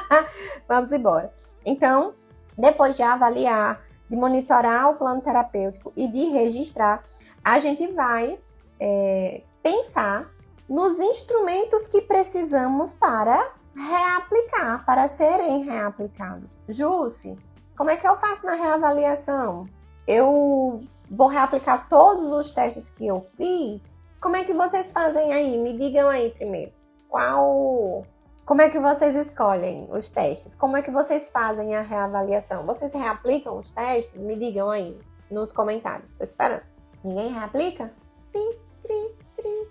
Vamos 0.67 0.91
embora. 0.91 1.31
Então, 1.65 2.13
depois 2.57 2.95
de 2.95 3.03
avaliar, 3.03 3.81
de 4.09 4.15
monitorar 4.15 4.89
o 4.89 4.95
plano 4.95 5.21
terapêutico 5.21 5.93
e 5.95 6.07
de 6.07 6.25
registrar, 6.29 7.03
a 7.43 7.59
gente 7.59 7.85
vai 7.87 8.39
é, 8.79 9.41
pensar 9.61 10.31
nos 10.67 10.99
instrumentos 10.99 11.85
que 11.85 12.01
precisamos 12.01 12.93
para 12.93 13.51
reaplicar, 13.75 14.85
para 14.85 15.07
serem 15.07 15.63
reaplicados. 15.63 16.57
Jússi, 16.67 17.37
como 17.75 17.89
é 17.89 17.97
que 17.97 18.07
eu 18.07 18.15
faço 18.15 18.45
na 18.45 18.55
reavaliação? 18.55 19.65
Eu 20.07 20.81
vou 21.09 21.27
reaplicar 21.27 21.87
todos 21.89 22.31
os 22.31 22.51
testes 22.51 22.89
que 22.89 23.07
eu 23.07 23.21
fiz? 23.37 23.97
Como 24.19 24.35
é 24.35 24.43
que 24.43 24.53
vocês 24.53 24.91
fazem 24.91 25.33
aí? 25.33 25.57
Me 25.57 25.77
digam 25.77 26.07
aí 26.09 26.31
primeiro. 26.31 26.71
Qual. 27.09 28.05
Como 28.45 28.61
é 28.61 28.69
que 28.69 28.79
vocês 28.79 29.15
escolhem 29.15 29.87
os 29.91 30.09
testes? 30.09 30.55
Como 30.55 30.77
é 30.77 30.81
que 30.81 30.91
vocês 30.91 31.29
fazem 31.29 31.75
a 31.75 31.81
reavaliação? 31.81 32.65
Vocês 32.65 32.93
reaplicam 32.93 33.57
os 33.57 33.71
testes? 33.71 34.19
Me 34.19 34.35
digam 34.35 34.69
aí 34.69 34.99
nos 35.29 35.51
comentários. 35.51 36.11
Estou 36.11 36.25
esperando. 36.25 36.63
Ninguém 37.03 37.33
reaplica? 37.33 37.91
Trim, 38.31 38.51
trim, 38.83 39.09
trim, 39.35 39.67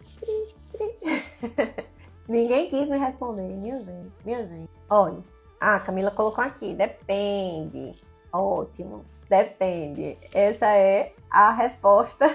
trim, 0.72 0.96
trim. 0.98 1.84
Ninguém 2.30 2.70
quis 2.70 2.88
me 2.88 2.96
responder, 2.96 3.42
minha 3.42 3.80
gente, 3.80 4.12
minha 4.24 4.46
gente. 4.46 4.70
Olha, 4.88 5.18
a 5.60 5.80
Camila 5.80 6.12
colocou 6.12 6.44
aqui, 6.44 6.72
depende. 6.74 8.00
Ótimo, 8.32 9.04
depende. 9.28 10.16
Essa 10.32 10.66
é 10.66 11.12
a 11.28 11.50
resposta 11.50 12.32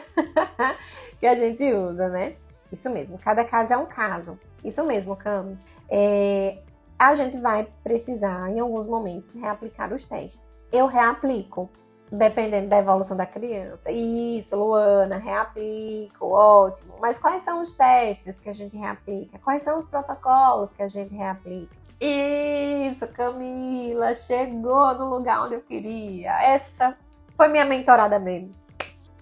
que 1.17 1.25
a 1.25 1.33
gente 1.35 1.71
usa, 1.71 2.09
né? 2.09 2.35
Isso 2.73 2.89
mesmo, 2.89 3.17
cada 3.17 3.45
caso 3.45 3.71
é 3.71 3.77
um 3.77 3.85
caso. 3.85 4.37
Isso 4.61 4.83
mesmo, 4.83 5.15
Cami. 5.15 5.57
É, 5.87 6.57
a 6.99 7.15
gente 7.15 7.37
vai 7.37 7.65
precisar, 7.81 8.51
em 8.51 8.59
alguns 8.59 8.87
momentos, 8.87 9.33
reaplicar 9.33 9.93
os 9.93 10.03
testes. 10.03 10.51
Eu 10.73 10.87
reaplico 10.87 11.69
dependendo 12.11 12.67
da 12.67 12.77
evolução 12.77 13.17
da 13.17 13.25
criança. 13.25 13.91
Isso, 13.91 14.55
Luana, 14.55 15.17
reaplico, 15.17 16.27
ótimo. 16.27 16.95
Mas 16.99 17.19
quais 17.19 17.43
são 17.43 17.61
os 17.61 17.73
testes 17.73 18.39
que 18.39 18.49
a 18.49 18.53
gente 18.53 18.77
reaplica? 18.77 19.39
Quais 19.39 19.63
são 19.63 19.77
os 19.77 19.85
protocolos 19.85 20.71
que 20.71 20.83
a 20.83 20.87
gente 20.87 21.13
reaplica? 21.13 21.75
Isso, 21.99 23.07
Camila, 23.07 24.13
chegou 24.15 24.93
no 24.95 25.09
lugar 25.09 25.43
onde 25.43 25.55
eu 25.55 25.61
queria. 25.61 26.31
Essa 26.41 26.95
foi 27.35 27.47
minha 27.47 27.65
mentorada 27.65 28.19
mesmo. 28.19 28.51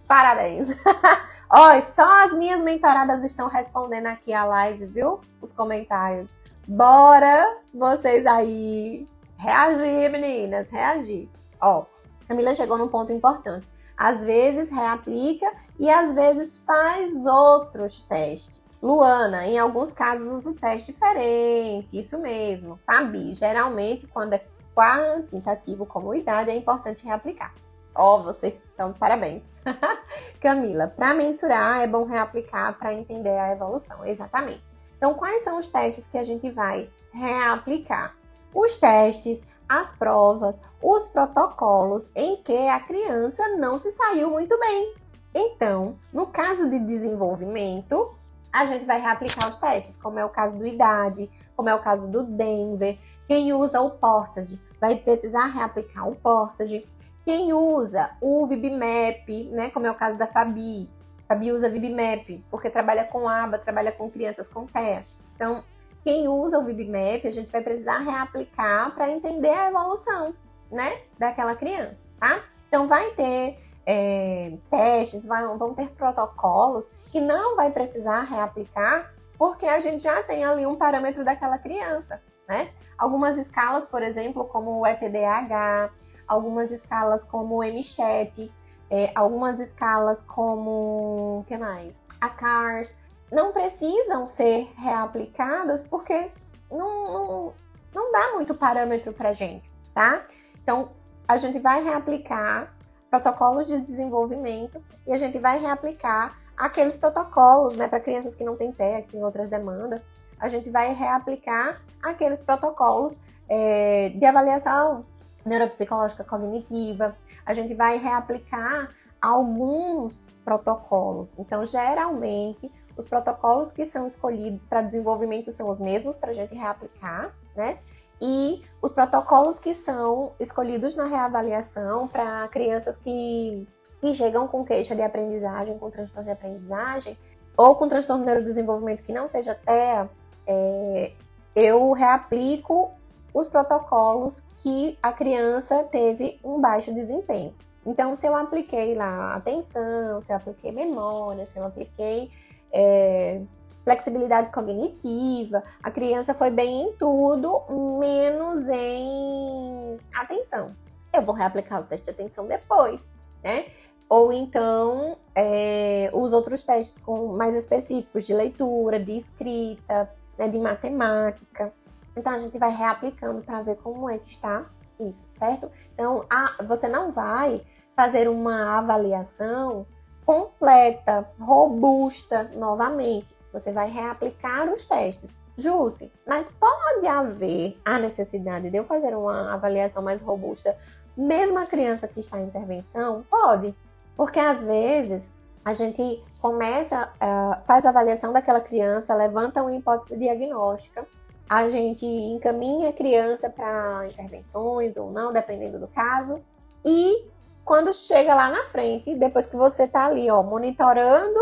Parabéns. 0.08 0.70
Olha, 1.50 1.82
só 1.84 2.24
as 2.24 2.34
minhas 2.34 2.62
mentoradas 2.62 3.24
estão 3.24 3.48
respondendo 3.48 4.08
aqui 4.08 4.34
a 4.34 4.44
live, 4.44 4.88
viu? 4.88 5.22
Os 5.40 5.52
comentários. 5.52 6.32
Bora 6.68 7.58
vocês 7.74 8.26
aí 8.26 9.08
reagir, 9.38 10.10
meninas, 10.10 10.70
reagir. 10.72 11.30
Ó, 11.62 11.86
Camila 12.34 12.56
chegou 12.56 12.80
num 12.80 12.88
ponto 12.88 13.14
importante. 13.14 13.68
Às 13.96 14.24
vezes 14.24 14.72
reaplica 14.72 15.54
e 15.80 15.88
às 15.88 16.16
vezes 16.16 16.58
faz 16.58 17.14
outros 17.24 18.02
testes. 18.02 18.60
Luana, 18.82 19.46
em 19.46 19.60
alguns 19.60 19.94
casos 19.94 20.32
usa 20.34 20.50
o 20.50 20.56
teste 20.56 20.92
diferente, 20.92 22.00
isso 22.00 22.18
mesmo. 22.18 22.80
Fabi, 22.88 23.36
geralmente 23.36 24.08
quando 24.08 24.34
é 24.34 24.44
quantitativo 24.76 25.86
como 25.86 26.16
idade 26.16 26.50
é 26.50 26.56
importante 26.56 27.06
reaplicar. 27.06 27.54
Ó, 27.94 28.16
oh, 28.16 28.24
vocês 28.24 28.56
estão 28.66 28.92
de 28.92 28.98
parabéns. 28.98 29.44
Camila, 30.42 30.88
para 30.88 31.14
mensurar 31.14 31.82
é 31.82 31.88
bom 31.88 32.04
reaplicar 32.04 32.76
para 32.80 32.96
entender 32.96 33.38
a 33.38 33.52
evolução. 33.52 34.04
Exatamente. 34.04 34.64
Então, 34.98 35.14
quais 35.14 35.44
são 35.44 35.60
os 35.60 35.68
testes 35.68 36.08
que 36.08 36.18
a 36.18 36.24
gente 36.24 36.50
vai 36.50 36.90
reaplicar? 37.14 38.16
Os 38.54 38.78
testes 38.78 39.46
as 39.68 39.94
provas, 39.96 40.62
os 40.82 41.08
protocolos 41.08 42.12
em 42.16 42.38
que 42.38 42.68
a 42.68 42.80
criança 42.80 43.58
não 43.58 43.78
se 43.78 43.92
saiu 43.92 44.30
muito 44.30 44.58
bem. 44.60 44.94
Então, 45.34 45.98
no 46.12 46.28
caso 46.28 46.70
de 46.70 46.80
desenvolvimento, 46.80 48.14
a 48.52 48.66
gente 48.66 48.86
vai 48.86 49.02
reaplicar 49.02 49.50
os 49.50 49.58
testes, 49.58 49.98
como 49.98 50.20
é 50.20 50.26
o 50.26 50.30
caso 50.30 50.58
do 50.58 50.66
IDAD, 50.66 51.30
como 51.56 51.70
é 51.70 51.76
o 51.76 51.82
caso 51.82 52.10
do 52.10 52.24
Denver. 52.24 53.00
Quem 53.28 53.54
usa 53.54 53.82
o 53.82 53.92
Portage 53.92 54.62
vai 54.80 54.96
precisar 54.96 55.48
reaplicar 55.48 56.08
o 56.08 56.16
Portage. 56.16 56.86
Quem 57.26 57.54
usa 57.54 58.12
o 58.22 58.46
VibMap, 58.46 59.28
né, 59.52 59.70
como 59.70 59.88
é 59.88 59.92
o 59.92 59.96
caso 59.96 60.18
da 60.18 60.28
Fabi, 60.28 60.90
Fabi 61.28 61.52
usa 61.52 61.70
VibMap 61.70 62.44
porque 62.52 62.70
trabalha 62.70 63.06
com 63.06 63.28
aba, 63.28 63.58
trabalha 63.58 63.92
com 63.92 64.10
crianças 64.10 64.48
com 64.48 64.68
TEA. 64.68 65.04
Então, 65.36 65.64
quem 66.04 66.28
usa 66.28 66.60
o 66.60 66.64
VibMap, 66.64 67.26
a 67.26 67.32
gente 67.32 67.52
vai 67.52 67.62
precisar 67.62 68.00
reaplicar 68.00 68.94
para 68.94 69.10
entender 69.10 69.50
a 69.50 69.70
evolução, 69.70 70.34
né, 70.72 71.02
daquela 71.18 71.56
criança, 71.56 72.08
tá? 72.20 72.44
Então 72.68 72.88
vai 72.88 73.12
ter 73.12 73.60
é, 73.86 74.54
testes, 74.70 75.26
vai, 75.26 75.46
vão 75.58 75.74
ter 75.74 75.90
protocolos 75.90 76.90
que 77.12 77.22
não 77.22 77.56
vai 77.56 77.72
precisar 77.72 78.22
reaplicar 78.22 79.14
porque 79.38 79.66
a 79.66 79.80
gente 79.80 80.04
já 80.04 80.24
tem 80.24 80.44
ali 80.44 80.66
um 80.66 80.76
parâmetro 80.76 81.24
daquela 81.24 81.58
criança, 81.58 82.22
né? 82.48 82.72
Algumas 82.98 83.38
escalas, 83.38 83.86
por 83.86 84.02
exemplo, 84.02 84.46
como 84.46 84.80
o 84.80 84.88
ETDAH, 84.88 85.92
algumas 86.28 86.72
escalas 86.72 87.24
como 87.24 87.60
o 87.60 87.64
MChat, 87.64 88.52
é, 88.90 89.12
algumas 89.16 89.60
escalas 89.60 90.22
como 90.22 91.40
o 91.40 91.46
que 91.48 91.58
mais? 91.58 92.02
A 92.22 92.30
CARS, 92.30 92.98
não 93.34 93.52
precisam 93.52 94.28
ser 94.28 94.72
reaplicadas 94.78 95.84
porque 95.84 96.32
não, 96.72 97.14
não, 97.14 97.54
não 97.94 98.12
dá 98.12 98.34
muito 98.34 98.54
parâmetro 98.54 99.12
para 99.12 99.34
gente, 99.34 99.70
tá? 99.94 100.24
Então, 100.62 100.92
a 101.28 101.38
gente 101.38 101.60
vai 101.60 101.84
reaplicar 101.84 102.74
protocolos 103.10 103.68
de 103.68 103.80
desenvolvimento 103.82 104.82
e 105.08 105.14
a 105.14 105.18
gente 105.18 105.40
vai 105.40 105.60
reaplicar 105.60 106.38
aqueles 106.56 106.96
protocolos, 106.96 107.76
né, 107.76 107.88
para 107.88 108.00
crianças 108.00 108.36
que 108.36 108.44
não 108.44 108.56
têm 108.56 108.72
TEA, 108.72 109.02
que 109.02 109.12
têm 109.12 109.24
outras 109.24 109.50
demandas, 109.50 110.04
a 110.40 110.48
gente 110.48 110.70
vai 110.70 110.94
reaplicar 110.94 111.82
aqueles 112.02 112.42
protocolos 112.42 113.20
é, 113.50 114.10
de 114.10 114.26
avaliação 114.26 115.06
neuropsicológica 115.46 116.24
cognitiva, 116.24 117.16
a 117.46 117.54
gente 117.54 117.74
vai 117.74 117.98
reaplicar 117.98 118.94
alguns 119.22 120.28
protocolos. 120.44 121.34
Então, 121.40 121.66
geralmente, 121.66 122.70
os 122.98 123.06
protocolos 123.06 123.72
que 123.72 123.86
são 123.86 124.08
escolhidos 124.08 124.64
para 124.64 124.82
desenvolvimento 124.82 125.52
são 125.52 125.70
os 125.70 125.80
mesmos 125.80 126.18
para 126.18 126.32
a 126.32 126.34
gente 126.34 126.54
reaplicar, 126.56 127.34
né? 127.56 127.80
E 128.22 128.62
os 128.82 128.94
protocolos 128.94 129.60
que 129.60 129.74
são 129.74 130.34
escolhidos 130.40 130.96
na 130.96 131.06
reavaliação 131.06 132.08
para 132.08 132.48
crianças 132.48 132.98
que, 132.98 133.68
que 134.00 134.14
chegam 134.14 134.48
com 134.48 134.64
queixa 134.64 134.96
de 134.96 135.02
aprendizagem, 135.02 135.78
com 135.78 135.90
transtorno 135.90 136.26
de 136.26 136.32
aprendizagem, 136.32 137.18
ou 137.58 137.76
com 137.76 137.88
transtorno 137.88 138.24
de 138.24 138.28
neurodesenvolvimento 138.28 139.04
que 139.04 139.12
não 139.12 139.28
seja 139.28 139.54
TEA, 139.54 140.10
é, 140.48 141.12
eu 141.56 141.92
reaplico 141.92 142.92
os 143.34 143.50
protocolos 143.50 144.42
que 144.60 144.98
a 145.02 145.12
criança 145.12 145.84
teve 145.84 146.40
um 146.44 146.62
baixo 146.62 146.94
desempenho. 146.94 147.54
Então, 147.86 148.16
se 148.16 148.26
eu 148.26 148.36
apliquei 148.36 148.96
lá 148.96 149.36
atenção, 149.36 150.24
se 150.24 150.32
eu 150.32 150.38
apliquei 150.38 150.72
memória, 150.72 151.46
se 151.46 151.60
eu 151.60 151.66
apliquei 151.66 152.32
é, 152.74 153.42
flexibilidade 153.84 154.52
cognitiva, 154.52 155.62
a 155.82 155.92
criança 155.92 156.34
foi 156.34 156.50
bem 156.50 156.84
em 156.84 156.94
tudo, 156.94 157.62
menos 158.00 158.68
em 158.70 159.98
atenção. 160.16 160.68
Eu 161.14 161.22
vou 161.22 161.36
reaplicar 161.36 161.82
o 161.82 161.84
teste 161.84 162.06
de 162.06 162.12
atenção 162.12 162.48
depois, 162.48 163.12
né? 163.44 163.66
Ou 164.10 164.32
então 164.34 165.18
é, 165.36 166.10
os 166.14 166.34
outros 166.34 166.64
testes 166.64 166.98
com 166.98 167.36
mais 167.36 167.56
específicos 167.56 168.26
de 168.26 168.34
leitura, 168.34 169.00
de 169.00 169.18
escrita, 169.18 170.10
né, 170.38 170.48
de 170.48 170.58
matemática. 170.58 171.72
Então 172.16 172.34
a 172.34 172.40
gente 172.40 172.58
vai 172.58 172.72
reaplicando 172.76 173.42
para 173.42 173.62
ver 173.62 173.76
como 173.78 174.10
é 174.10 174.18
que 174.18 174.30
está 174.30 174.66
isso, 175.00 175.28
certo? 175.36 175.70
Então 175.94 176.26
a, 176.30 176.64
você 176.64 176.88
não 176.88 177.12
vai 177.12 177.64
fazer 177.96 178.28
uma 178.28 178.78
avaliação 178.78 179.86
completa, 180.26 181.30
robusta 181.40 182.50
novamente. 182.56 183.28
Você 183.52 183.72
vai 183.72 183.90
reaplicar 183.90 184.72
os 184.72 184.86
testes. 184.86 185.40
Jússi, 185.56 186.12
mas 186.26 186.52
pode 186.52 187.06
haver 187.06 187.78
a 187.86 188.00
necessidade 188.00 188.72
de 188.72 188.78
eu 188.78 188.86
fazer 188.86 189.16
uma 189.16 189.54
avaliação 189.54 190.02
mais 190.02 190.20
robusta, 190.20 190.76
mesmo 191.16 191.60
a 191.60 191.66
criança 191.68 192.08
que 192.08 192.20
está 192.20 192.40
em 192.40 192.46
intervenção? 192.46 193.24
Pode, 193.30 193.76
porque 194.16 194.40
às 194.40 194.64
vezes 194.64 195.32
a 195.64 195.74
gente 195.74 196.24
começa, 196.42 197.06
uh, 197.06 197.62
faz 197.66 197.86
a 197.86 197.90
avaliação 197.90 198.34
daquela 198.34 198.60
criança, 198.60 199.14
levanta 199.16 199.62
uma 199.62 199.76
hipótese 199.76 200.18
diagnóstica, 200.18 201.06
a 201.48 201.70
gente 201.70 202.06
encaminha 202.06 202.90
a 202.90 202.94
criança 202.94 203.50
para 203.50 204.08
intervenções 204.08 204.98
ou 204.98 205.12
não, 205.12 205.32
dependendo 205.32 205.80
do 205.80 205.88
caso, 205.88 206.44
e 206.84 207.28
quando 207.64 207.94
chega 207.94 208.36
lá 208.36 208.50
na 208.50 208.66
frente, 208.66 209.16
depois 209.16 209.46
que 209.46 209.56
você 209.56 209.84
está 209.84 210.06
ali, 210.06 210.30
ó, 210.30 210.44
monitorando 210.44 211.40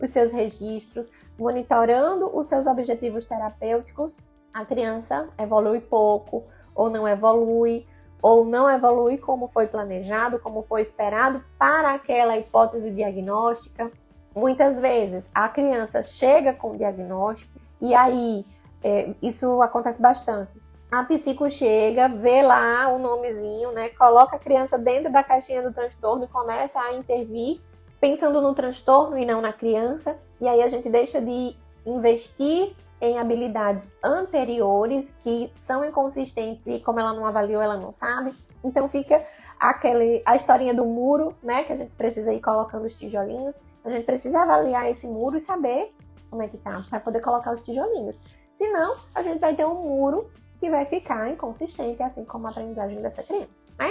os 0.00 0.10
seus 0.10 0.32
registros, 0.32 1.10
monitorando 1.38 2.34
os 2.36 2.48
seus 2.48 2.66
objetivos 2.66 3.24
terapêuticos, 3.24 4.16
a 4.52 4.64
criança 4.64 5.28
evolui 5.38 5.80
pouco 5.80 6.44
ou 6.74 6.88
não 6.88 7.06
evolui, 7.06 7.86
ou 8.22 8.44
não 8.44 8.70
evolui 8.70 9.18
como 9.18 9.48
foi 9.48 9.66
planejado, 9.66 10.38
como 10.38 10.62
foi 10.62 10.80
esperado 10.80 11.44
para 11.58 11.94
aquela 11.94 12.36
hipótese 12.38 12.90
diagnóstica. 12.90 13.90
Muitas 14.34 14.78
vezes 14.78 15.28
a 15.34 15.48
criança 15.48 16.02
chega 16.02 16.52
com 16.52 16.70
o 16.70 16.76
diagnóstico 16.76 17.60
e 17.80 17.94
aí 17.94 18.46
é, 18.82 19.12
isso 19.20 19.60
acontece 19.60 20.00
bastante 20.00 20.50
a 20.90 21.04
psico 21.04 21.50
chega, 21.50 22.08
vê 22.08 22.42
lá 22.42 22.88
o 22.88 22.98
nomezinho, 22.98 23.72
né? 23.72 23.90
Coloca 23.90 24.36
a 24.36 24.38
criança 24.38 24.78
dentro 24.78 25.12
da 25.12 25.22
caixinha 25.22 25.62
do 25.62 25.72
transtorno 25.72 26.24
e 26.24 26.28
começa 26.28 26.80
a 26.80 26.94
intervir, 26.94 27.60
pensando 28.00 28.40
no 28.40 28.54
transtorno 28.54 29.18
e 29.18 29.26
não 29.26 29.42
na 29.42 29.52
criança. 29.52 30.18
E 30.40 30.48
aí 30.48 30.62
a 30.62 30.68
gente 30.68 30.88
deixa 30.88 31.20
de 31.20 31.54
investir 31.84 32.74
em 33.00 33.18
habilidades 33.18 33.94
anteriores 34.02 35.14
que 35.20 35.52
são 35.60 35.84
inconsistentes 35.84 36.66
e 36.66 36.80
como 36.80 36.98
ela 36.98 37.12
não 37.12 37.26
avaliou, 37.26 37.60
ela 37.60 37.76
não 37.76 37.92
sabe. 37.92 38.34
Então 38.64 38.88
fica 38.88 39.22
aquele 39.60 40.22
a 40.24 40.36
historinha 40.36 40.72
do 40.72 40.86
muro, 40.86 41.36
né, 41.42 41.64
que 41.64 41.72
a 41.72 41.76
gente 41.76 41.92
precisa 41.92 42.32
ir 42.32 42.40
colocando 42.40 42.86
os 42.86 42.94
tijolinhos. 42.94 43.58
A 43.84 43.90
gente 43.90 44.04
precisa 44.04 44.40
avaliar 44.40 44.90
esse 44.90 45.06
muro 45.06 45.36
e 45.36 45.40
saber 45.40 45.92
como 46.30 46.42
é 46.42 46.48
que 46.48 46.56
tá 46.56 46.82
para 46.88 47.00
poder 47.00 47.20
colocar 47.20 47.54
os 47.54 47.62
tijolinhos. 47.62 48.20
Senão, 48.54 48.94
a 49.14 49.22
gente 49.22 49.40
vai 49.40 49.54
ter 49.54 49.66
um 49.66 49.74
muro 49.74 50.30
que 50.60 50.70
vai 50.70 50.84
ficar 50.86 51.30
inconsistente, 51.30 52.02
assim 52.02 52.24
como 52.24 52.46
a 52.46 52.50
aprendizagem 52.50 53.00
dessa 53.00 53.22
criança, 53.22 53.48
né? 53.78 53.90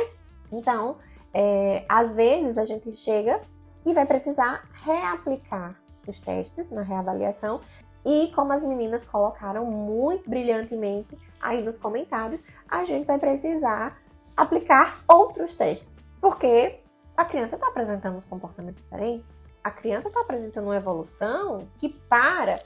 Então, 0.51 0.97
é, 1.33 1.85
às 1.87 2.13
vezes 2.13 2.57
a 2.57 2.65
gente 2.65 2.95
chega 2.95 3.41
e 3.85 3.93
vai 3.93 4.05
precisar 4.05 4.67
reaplicar 4.83 5.79
os 6.07 6.19
testes 6.19 6.69
na 6.69 6.81
reavaliação 6.81 7.61
e 8.05 8.31
como 8.33 8.53
as 8.53 8.63
meninas 8.63 9.03
colocaram 9.03 9.65
muito 9.65 10.29
brilhantemente 10.29 11.17
aí 11.41 11.61
nos 11.61 11.77
comentários, 11.77 12.43
a 12.69 12.85
gente 12.85 13.05
vai 13.05 13.17
precisar 13.17 13.97
aplicar 14.35 14.99
outros 15.07 15.53
testes, 15.55 16.01
porque 16.21 16.79
a 17.15 17.25
criança 17.25 17.55
está 17.55 17.67
apresentando 17.67 18.17
uns 18.17 18.25
comportamentos 18.25 18.81
diferentes, 18.81 19.29
a 19.63 19.71
criança 19.71 20.07
está 20.07 20.21
apresentando 20.21 20.65
uma 20.65 20.77
evolução 20.77 21.67
que 21.79 21.89
para 21.89 22.57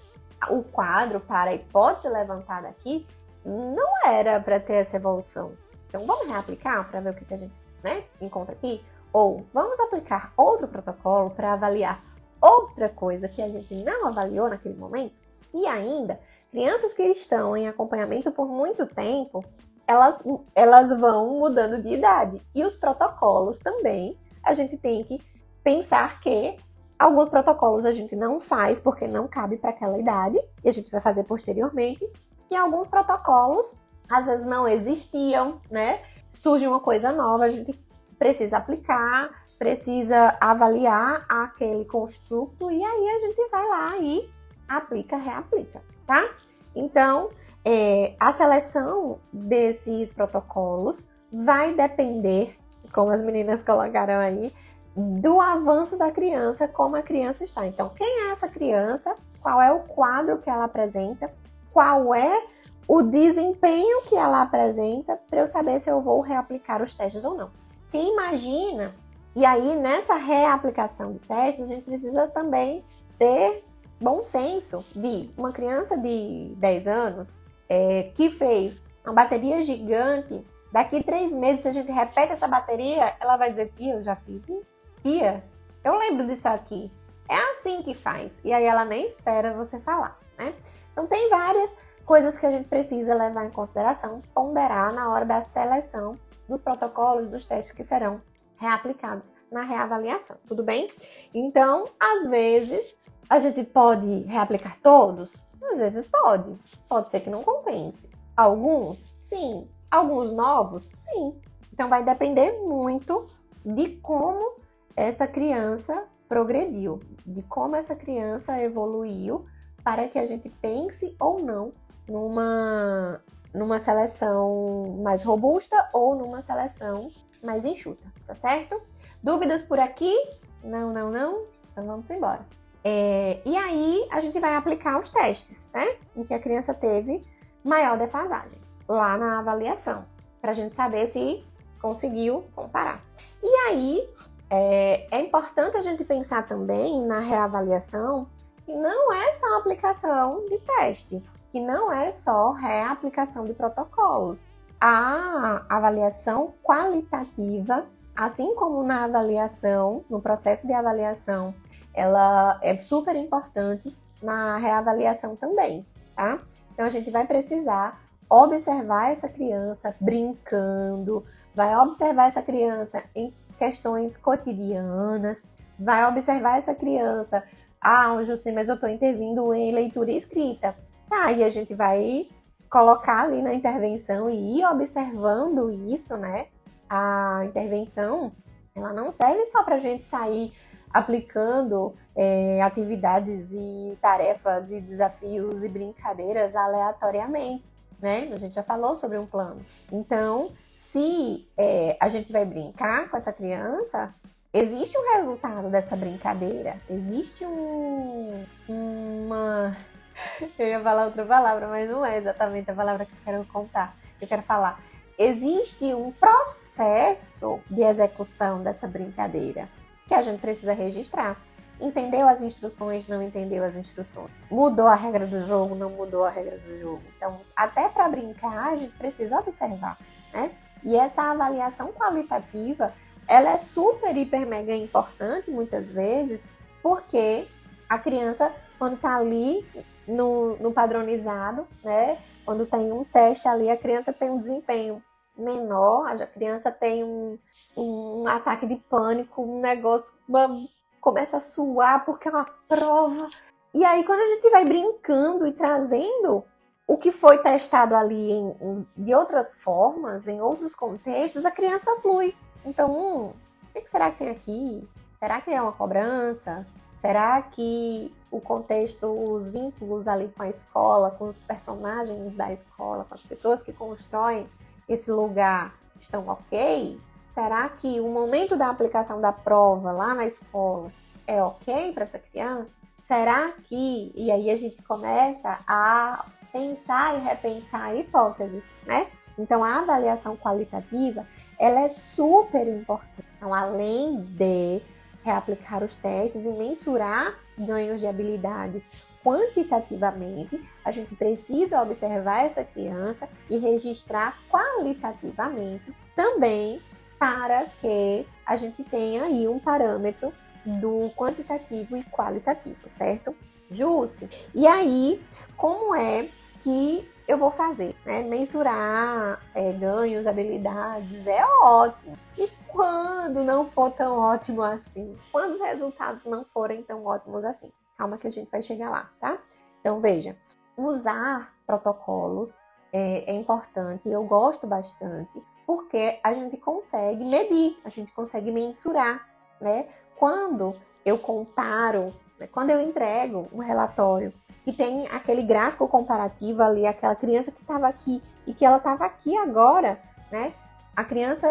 o 0.49 0.63
quadro, 0.63 1.19
para 1.19 1.51
a 1.51 1.55
hipótese 1.55 2.09
levantada 2.09 2.67
aqui, 2.67 3.07
não 3.45 4.05
era 4.05 4.39
para 4.39 4.59
ter 4.59 4.73
essa 4.73 4.97
evolução. 4.97 5.53
Então 5.87 6.05
vamos 6.05 6.27
reaplicar 6.27 6.89
para 6.89 7.01
ver 7.01 7.09
o 7.11 7.13
que, 7.13 7.25
que 7.25 7.33
a 7.33 7.37
gente 7.37 7.53
né, 7.83 8.03
encontra 8.21 8.53
aqui? 8.53 8.83
Ou 9.11 9.45
vamos 9.53 9.79
aplicar 9.79 10.33
outro 10.37 10.67
protocolo 10.67 11.31
para 11.31 11.53
avaliar 11.53 12.01
outra 12.41 12.89
coisa 12.89 13.27
que 13.27 13.41
a 13.41 13.49
gente 13.49 13.73
não 13.83 14.07
avaliou 14.07 14.49
naquele 14.49 14.75
momento? 14.75 15.13
E 15.53 15.67
ainda, 15.67 16.19
crianças 16.49 16.93
que 16.93 17.03
estão 17.03 17.57
em 17.57 17.67
acompanhamento 17.67 18.31
por 18.31 18.47
muito 18.47 18.85
tempo, 18.85 19.43
elas, 19.85 20.23
elas 20.55 20.97
vão 20.97 21.39
mudando 21.39 21.81
de 21.81 21.93
idade. 21.93 22.41
E 22.55 22.63
os 22.63 22.75
protocolos 22.75 23.57
também, 23.57 24.17
a 24.43 24.53
gente 24.53 24.77
tem 24.77 25.03
que 25.03 25.21
pensar 25.63 26.21
que 26.21 26.57
alguns 26.97 27.29
protocolos 27.29 27.85
a 27.85 27.91
gente 27.91 28.15
não 28.15 28.39
faz 28.39 28.79
porque 28.79 29.07
não 29.07 29.27
cabe 29.27 29.57
para 29.57 29.71
aquela 29.71 29.97
idade, 29.97 30.39
e 30.63 30.69
a 30.69 30.71
gente 30.71 30.89
vai 30.89 31.01
fazer 31.01 31.23
posteriormente, 31.23 32.07
e 32.51 32.55
alguns 32.55 32.87
protocolos 32.87 33.75
às 34.09 34.27
vezes 34.27 34.45
não 34.45 34.67
existiam, 34.67 35.61
né? 35.71 36.01
Surge 36.33 36.67
uma 36.67 36.81
coisa 36.81 37.11
nova, 37.11 37.45
a 37.45 37.49
gente 37.49 37.73
precisa 38.19 38.57
aplicar, 38.57 39.29
precisa 39.57 40.35
avaliar 40.39 41.25
aquele 41.29 41.85
construto 41.85 42.69
e 42.69 42.83
aí 42.83 43.09
a 43.09 43.19
gente 43.19 43.49
vai 43.49 43.67
lá 43.67 43.97
e 43.97 44.29
aplica, 44.67 45.15
reaplica, 45.15 45.81
tá? 46.05 46.29
Então, 46.75 47.29
é, 47.63 48.15
a 48.19 48.33
seleção 48.33 49.19
desses 49.31 50.11
protocolos 50.11 51.07
vai 51.31 51.73
depender, 51.73 52.55
como 52.93 53.11
as 53.11 53.21
meninas 53.21 53.61
colocaram 53.61 54.19
aí, 54.19 54.53
do 54.95 55.39
avanço 55.39 55.97
da 55.97 56.11
criança, 56.11 56.67
como 56.67 56.97
a 56.97 57.01
criança 57.01 57.43
está. 57.43 57.65
Então, 57.65 57.89
quem 57.89 58.27
é 58.27 58.31
essa 58.31 58.49
criança? 58.49 59.15
Qual 59.41 59.61
é 59.61 59.71
o 59.71 59.79
quadro 59.79 60.39
que 60.39 60.49
ela 60.49 60.65
apresenta? 60.65 61.31
Qual 61.73 62.13
é 62.13 62.43
o 62.87 63.01
desempenho 63.01 64.01
que 64.03 64.15
ela 64.15 64.41
apresenta 64.41 65.19
para 65.29 65.41
eu 65.41 65.47
saber 65.47 65.79
se 65.79 65.89
eu 65.89 66.01
vou 66.01 66.21
reaplicar 66.21 66.81
os 66.81 66.93
testes 66.93 67.23
ou 67.23 67.35
não. 67.35 67.49
Quem 67.89 68.13
imagina, 68.13 68.93
e 69.35 69.45
aí 69.45 69.75
nessa 69.75 70.15
reaplicação 70.15 71.13
de 71.13 71.19
testes, 71.19 71.63
a 71.63 71.67
gente 71.67 71.83
precisa 71.83 72.27
também 72.27 72.83
ter 73.17 73.63
bom 73.99 74.23
senso 74.23 74.83
de 74.95 75.29
uma 75.37 75.51
criança 75.51 75.97
de 75.97 76.53
10 76.57 76.87
anos 76.87 77.37
é, 77.69 78.11
que 78.15 78.29
fez 78.29 78.83
uma 79.05 79.13
bateria 79.13 79.61
gigante, 79.61 80.45
daqui 80.71 81.03
três 81.03 81.31
meses, 81.31 81.61
se 81.61 81.67
a 81.67 81.73
gente 81.73 81.91
repete 81.91 82.33
essa 82.33 82.47
bateria, 82.47 83.15
ela 83.19 83.37
vai 83.37 83.51
dizer, 83.51 83.71
tia, 83.75 83.93
eu 83.93 84.03
já 84.03 84.15
fiz 84.15 84.47
isso. 84.49 84.79
Tia, 85.03 85.43
eu 85.83 85.97
lembro 85.97 86.25
disso 86.27 86.47
aqui. 86.47 86.91
É 87.29 87.37
assim 87.51 87.81
que 87.81 87.93
faz. 87.93 88.41
E 88.43 88.51
aí 88.51 88.65
ela 88.65 88.83
nem 88.83 89.07
espera 89.07 89.53
você 89.53 89.79
falar, 89.79 90.19
né? 90.37 90.53
Então, 91.01 91.07
tem 91.07 91.29
várias 91.29 91.75
coisas 92.05 92.37
que 92.37 92.45
a 92.45 92.51
gente 92.51 92.67
precisa 92.67 93.15
levar 93.15 93.45
em 93.45 93.49
consideração, 93.49 94.21
ponderar 94.35 94.93
na 94.93 95.11
hora 95.11 95.25
da 95.25 95.43
seleção 95.43 96.15
dos 96.47 96.61
protocolos, 96.61 97.27
dos 97.27 97.43
testes 97.43 97.75
que 97.75 97.83
serão 97.83 98.21
reaplicados 98.57 99.33
na 99.51 99.63
reavaliação, 99.63 100.37
tudo 100.47 100.61
bem? 100.61 100.91
Então, 101.33 101.87
às 101.99 102.27
vezes, 102.27 102.95
a 103.27 103.39
gente 103.39 103.63
pode 103.63 104.21
reaplicar 104.27 104.77
todos? 104.83 105.43
Às 105.71 105.79
vezes 105.79 106.05
pode. 106.05 106.55
Pode 106.87 107.09
ser 107.09 107.21
que 107.21 107.31
não 107.31 107.41
compense. 107.41 108.11
Alguns? 108.37 109.17
Sim. 109.23 109.67
Alguns 109.89 110.31
novos? 110.31 110.91
Sim. 110.93 111.41
Então 111.73 111.89
vai 111.89 112.03
depender 112.03 112.59
muito 112.59 113.25
de 113.65 113.95
como 113.97 114.57
essa 114.95 115.25
criança 115.25 116.05
progrediu, 116.29 116.99
de 117.25 117.41
como 117.43 117.75
essa 117.75 117.95
criança 117.95 118.61
evoluiu 118.61 119.47
para 119.83 120.07
que 120.07 120.19
a 120.19 120.25
gente 120.25 120.49
pense 120.49 121.15
ou 121.19 121.39
não 121.39 121.71
numa, 122.07 123.21
numa 123.53 123.79
seleção 123.79 124.97
mais 125.01 125.23
robusta 125.23 125.89
ou 125.93 126.15
numa 126.15 126.41
seleção 126.41 127.09
mais 127.43 127.65
enxuta, 127.65 128.03
tá 128.27 128.35
certo? 128.35 128.81
Dúvidas 129.21 129.63
por 129.63 129.79
aqui? 129.79 130.15
Não, 130.63 130.91
não, 130.93 131.11
não? 131.11 131.45
Então 131.71 131.85
vamos 131.85 132.09
embora. 132.09 132.45
É, 132.83 133.39
e 133.45 133.55
aí 133.55 134.07
a 134.11 134.19
gente 134.19 134.39
vai 134.39 134.55
aplicar 134.55 134.99
os 134.99 135.09
testes, 135.09 135.69
né? 135.73 135.95
Em 136.15 136.23
que 136.23 136.33
a 136.33 136.39
criança 136.39 136.73
teve 136.73 137.23
maior 137.63 137.97
defasagem 137.97 138.59
lá 138.87 139.17
na 139.17 139.39
avaliação, 139.39 140.05
para 140.41 140.51
a 140.51 140.53
gente 140.53 140.75
saber 140.75 141.07
se 141.07 141.45
conseguiu 141.81 142.45
comparar. 142.55 143.03
E 143.41 143.47
aí 143.67 144.09
é, 144.49 145.07
é, 145.11 145.21
importante 145.21 145.77
a 145.77 145.81
gente 145.81 146.03
pensar 146.03 146.45
também 146.47 147.01
na 147.05 147.19
reavaliação 147.19 148.27
que 148.65 148.73
não 148.73 149.13
é 149.13 149.33
só 149.33 149.57
aplicação 149.57 150.45
de 150.45 150.57
teste, 150.59 151.23
que 151.51 151.59
não 151.59 151.91
é 151.91 152.11
só 152.11 152.51
reaplicação 152.51 153.45
de 153.45 153.53
protocolos. 153.53 154.45
A 154.79 155.65
avaliação 155.69 156.53
qualitativa, 156.63 157.85
assim 158.15 158.55
como 158.55 158.83
na 158.83 159.03
avaliação, 159.03 160.03
no 160.09 160.21
processo 160.21 160.65
de 160.65 160.73
avaliação, 160.73 161.53
ela 161.93 162.59
é 162.61 162.77
super 162.79 163.15
importante 163.15 163.95
na 164.21 164.57
reavaliação 164.57 165.35
também, 165.35 165.85
tá? 166.15 166.39
Então 166.73 166.85
a 166.85 166.89
gente 166.89 167.11
vai 167.11 167.25
precisar 167.27 168.01
observar 168.29 169.11
essa 169.11 169.27
criança 169.27 169.93
brincando, 169.99 171.23
vai 171.53 171.75
observar 171.75 172.29
essa 172.29 172.41
criança 172.41 173.03
em 173.13 173.33
questões 173.59 174.15
cotidianas, 174.15 175.43
vai 175.77 176.07
observar 176.07 176.57
essa 176.57 176.73
criança. 176.73 177.43
Ah, 177.81 178.23
Jussi, 178.23 178.51
mas 178.51 178.69
eu 178.69 178.75
estou 178.75 178.87
intervindo 178.87 179.51
em 179.53 179.71
leitura 179.71 180.11
escrita. 180.11 180.75
Tá, 181.09 181.31
e 181.31 181.43
a 181.43 181.49
gente 181.49 181.73
vai 181.73 182.27
colocar 182.69 183.23
ali 183.23 183.41
na 183.41 183.53
intervenção 183.53 184.29
e 184.29 184.59
ir 184.59 184.65
observando 184.65 185.69
isso, 185.91 186.15
né? 186.15 186.45
A 186.87 187.41
intervenção, 187.45 188.31
ela 188.75 188.93
não 188.93 189.11
serve 189.11 189.45
só 189.47 189.63
para 189.63 189.75
a 189.75 189.79
gente 189.79 190.05
sair 190.05 190.53
aplicando 190.93 191.93
é, 192.15 192.61
atividades 192.61 193.51
e 193.53 193.97
tarefas 194.01 194.71
e 194.71 194.79
desafios 194.79 195.63
e 195.63 195.69
brincadeiras 195.69 196.55
aleatoriamente, 196.55 197.63
né? 197.99 198.29
A 198.31 198.37
gente 198.37 198.53
já 198.53 198.63
falou 198.63 198.95
sobre 198.95 199.17
um 199.17 199.25
plano. 199.25 199.65
Então, 199.91 200.49
se 200.73 201.47
é, 201.57 201.97
a 201.99 202.09
gente 202.09 202.31
vai 202.31 202.45
brincar 202.45 203.09
com 203.09 203.17
essa 203.17 203.33
criança, 203.33 204.13
existe 204.53 204.97
um 204.97 205.15
resultado 205.15 205.69
dessa 205.69 205.95
brincadeira, 205.95 206.77
existe 206.89 207.45
um, 207.45 208.45
uma. 208.67 209.75
Eu 210.59 210.67
ia 210.67 210.79
falar 210.79 211.05
outra 211.05 211.25
palavra, 211.25 211.67
mas 211.67 211.89
não 211.89 212.05
é 212.05 212.17
exatamente 212.17 212.69
a 212.69 212.75
palavra 212.75 213.05
que 213.05 213.11
eu 213.11 213.17
quero 213.23 213.45
contar. 213.45 213.95
Eu 214.19 214.27
quero 214.27 214.41
falar. 214.43 214.79
Existe 215.17 215.85
um 215.93 216.11
processo 216.11 217.59
de 217.69 217.81
execução 217.81 218.61
dessa 218.61 218.87
brincadeira 218.87 219.67
que 220.07 220.13
a 220.13 220.21
gente 220.21 220.39
precisa 220.39 220.73
registrar. 220.73 221.37
Entendeu 221.79 222.27
as 222.27 222.41
instruções, 222.41 223.07
não 223.07 223.21
entendeu 223.21 223.63
as 223.63 223.75
instruções. 223.75 224.29
Mudou 224.49 224.87
a 224.87 224.95
regra 224.95 225.25
do 225.25 225.41
jogo, 225.47 225.73
não 225.73 225.89
mudou 225.89 226.25
a 226.25 226.29
regra 226.29 226.57
do 226.57 226.79
jogo. 226.79 227.01
Então, 227.17 227.39
até 227.55 227.89
para 227.89 228.07
brincar, 228.09 228.73
a 228.73 228.75
gente 228.75 228.95
precisa 228.95 229.39
observar, 229.39 229.97
né? 230.33 230.51
E 230.83 230.95
essa 230.95 231.23
avaliação 231.23 231.91
qualitativa, 231.93 232.93
ela 233.31 233.51
é 233.51 233.57
super, 233.57 234.15
hiper, 234.15 234.45
mega 234.45 234.75
importante 234.75 235.49
muitas 235.49 235.89
vezes, 235.89 236.49
porque 236.83 237.47
a 237.87 237.97
criança, 237.97 238.53
quando 238.77 238.95
está 238.95 239.15
ali 239.15 239.65
no, 240.05 240.57
no 240.57 240.73
padronizado, 240.73 241.65
né? 241.81 242.17
Quando 242.45 242.65
tem 242.65 242.91
um 242.91 243.05
teste 243.05 243.47
ali, 243.47 243.69
a 243.69 243.77
criança 243.77 244.11
tem 244.11 244.29
um 244.29 244.39
desempenho 244.39 245.01
menor, 245.37 246.07
a 246.21 246.27
criança 246.27 246.71
tem 246.71 247.05
um, 247.05 247.39
um 247.77 248.27
ataque 248.27 248.65
de 248.65 248.75
pânico, 248.75 249.41
um 249.41 249.61
negócio, 249.61 250.13
uma, 250.27 250.53
começa 250.99 251.37
a 251.37 251.41
suar 251.41 252.03
porque 252.03 252.27
é 252.27 252.31
uma 252.31 252.45
prova. 252.67 253.29
E 253.73 253.85
aí, 253.85 254.03
quando 254.03 254.19
a 254.19 254.35
gente 254.35 254.49
vai 254.49 254.65
brincando 254.65 255.47
e 255.47 255.53
trazendo 255.53 256.43
o 256.85 256.97
que 256.97 257.13
foi 257.13 257.37
testado 257.37 257.95
ali 257.95 258.31
em, 258.31 258.57
em, 258.59 258.87
de 258.97 259.15
outras 259.15 259.55
formas, 259.55 260.27
em 260.27 260.41
outros 260.41 260.75
contextos, 260.75 261.45
a 261.45 261.51
criança 261.51 261.89
flui. 262.01 262.35
Então, 262.65 262.91
hum, 262.91 263.33
o 263.75 263.81
que 263.81 263.89
será 263.89 264.11
que 264.11 264.17
tem 264.17 264.29
aqui? 264.29 264.87
Será 265.19 265.41
que 265.41 265.51
é 265.51 265.61
uma 265.61 265.71
cobrança? 265.71 266.65
Será 266.99 267.41
que 267.41 268.13
o 268.29 268.39
contexto, 268.39 269.07
os 269.07 269.49
vínculos 269.49 270.07
ali 270.07 270.27
com 270.29 270.43
a 270.43 270.49
escola, 270.49 271.11
com 271.11 271.25
os 271.25 271.39
personagens 271.39 272.33
da 272.33 272.51
escola, 272.51 273.05
com 273.05 273.15
as 273.15 273.23
pessoas 273.23 273.63
que 273.63 273.73
constroem 273.73 274.47
esse 274.87 275.11
lugar 275.11 275.73
estão 275.99 276.27
ok? 276.27 276.99
Será 277.27 277.69
que 277.69 277.99
o 277.99 278.09
momento 278.09 278.55
da 278.55 278.69
aplicação 278.69 279.21
da 279.21 279.31
prova 279.31 279.91
lá 279.91 280.13
na 280.13 280.25
escola 280.25 280.91
é 281.25 281.41
ok 281.41 281.93
para 281.93 282.03
essa 282.03 282.19
criança? 282.19 282.77
Será 283.01 283.51
que. 283.63 284.11
E 284.15 284.31
aí 284.31 284.51
a 284.51 284.57
gente 284.57 284.81
começa 284.83 285.59
a 285.67 286.25
pensar 286.51 287.15
e 287.15 287.21
repensar 287.21 287.95
hipóteses, 287.95 288.65
né? 288.85 289.07
Então 289.39 289.63
a 289.63 289.79
avaliação 289.79 290.35
qualitativa 290.35 291.25
ela 291.61 291.81
é 291.81 291.89
super 291.89 292.67
importante. 292.67 293.27
Então, 293.37 293.53
além 293.53 294.19
de 294.21 294.81
reaplicar 295.23 295.83
os 295.83 295.93
testes 295.93 296.43
e 296.43 296.49
mensurar 296.49 297.37
ganhos 297.55 298.01
de 298.01 298.07
habilidades 298.07 299.07
quantitativamente, 299.23 300.59
a 300.83 300.91
gente 300.91 301.15
precisa 301.15 301.79
observar 301.79 302.45
essa 302.45 302.63
criança 302.63 303.29
e 303.47 303.59
registrar 303.59 304.35
qualitativamente 304.49 305.93
também 306.15 306.81
para 307.19 307.67
que 307.79 308.25
a 308.43 308.55
gente 308.55 308.83
tenha 308.83 309.25
aí 309.25 309.47
um 309.47 309.59
parâmetro 309.59 310.33
do 310.65 311.11
quantitativo 311.15 311.95
e 311.95 312.03
qualitativo, 312.05 312.89
certo? 312.89 313.35
Jusce. 313.69 314.27
E 314.55 314.65
aí, 314.65 315.21
como 315.55 315.93
é 315.93 316.27
que 316.63 317.07
eu 317.31 317.37
vou 317.37 317.51
fazer? 317.51 317.95
Né? 318.05 318.23
Mensurar 318.23 319.41
é, 319.55 319.71
ganhos, 319.71 320.27
habilidades 320.27 321.25
é 321.27 321.43
ótimo. 321.63 322.17
E 322.37 322.47
quando 322.67 323.43
não 323.43 323.65
for 323.65 323.91
tão 323.91 324.17
ótimo 324.17 324.61
assim? 324.61 325.17
Quando 325.31 325.51
os 325.51 325.61
resultados 325.61 326.25
não 326.25 326.43
forem 326.43 326.83
tão 326.83 327.05
ótimos 327.05 327.45
assim? 327.45 327.71
Calma 327.97 328.17
que 328.17 328.27
a 328.27 328.31
gente 328.31 328.49
vai 328.51 328.61
chegar 328.61 328.89
lá, 328.89 329.09
tá? 329.19 329.37
Então, 329.79 330.01
veja, 330.01 330.35
usar 330.75 331.53
protocolos 331.65 332.57
é, 332.91 333.31
é 333.31 333.33
importante, 333.33 334.09
eu 334.09 334.23
gosto 334.25 334.67
bastante, 334.67 335.41
porque 335.65 336.19
a 336.23 336.33
gente 336.33 336.57
consegue 336.57 337.23
medir, 337.23 337.79
a 337.85 337.89
gente 337.89 338.11
consegue 338.11 338.51
mensurar, 338.51 339.25
né? 339.59 339.87
Quando 340.17 340.75
eu 341.05 341.17
comparo, 341.17 342.13
né? 342.37 342.47
quando 342.47 342.71
eu 342.71 342.81
entrego 342.81 343.47
um 343.53 343.59
relatório 343.59 344.33
e 344.65 344.71
tem 344.71 345.07
aquele 345.07 345.41
gráfico 345.41 345.87
comparativo 345.87 346.61
ali, 346.61 346.85
aquela 346.85 347.15
criança 347.15 347.51
que 347.51 347.61
estava 347.61 347.87
aqui 347.87 348.21
e 348.45 348.53
que 348.53 348.65
ela 348.65 348.77
estava 348.77 349.05
aqui 349.05 349.35
agora, 349.35 349.99
né? 350.31 350.53
A 350.95 351.03
criança 351.03 351.47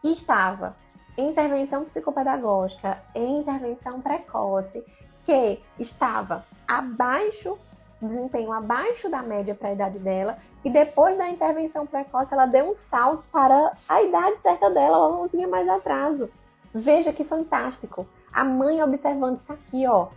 que 0.00 0.08
estava 0.08 0.74
em 1.16 1.30
intervenção 1.30 1.84
psicopedagógica, 1.84 2.98
em 3.14 3.40
intervenção 3.40 4.00
precoce, 4.00 4.84
que 5.24 5.60
estava 5.78 6.44
abaixo, 6.66 7.58
desempenho 8.00 8.52
abaixo 8.52 9.08
da 9.08 9.22
média 9.22 9.54
para 9.54 9.68
a 9.68 9.72
idade 9.72 9.98
dela, 9.98 10.36
e 10.64 10.70
depois 10.70 11.16
da 11.18 11.28
intervenção 11.28 11.86
precoce 11.86 12.32
ela 12.32 12.46
deu 12.46 12.70
um 12.70 12.74
salto 12.74 13.24
para 13.30 13.72
a 13.88 14.02
idade 14.02 14.40
certa 14.40 14.70
dela, 14.70 14.96
ela 14.96 15.10
não 15.10 15.28
tinha 15.28 15.46
mais 15.48 15.68
atraso. 15.68 16.30
Veja 16.74 17.12
que 17.12 17.24
fantástico. 17.24 18.06
A 18.32 18.44
mãe 18.44 18.82
observando 18.82 19.38
isso 19.38 19.52
aqui, 19.52 19.86
ó. 19.86 20.08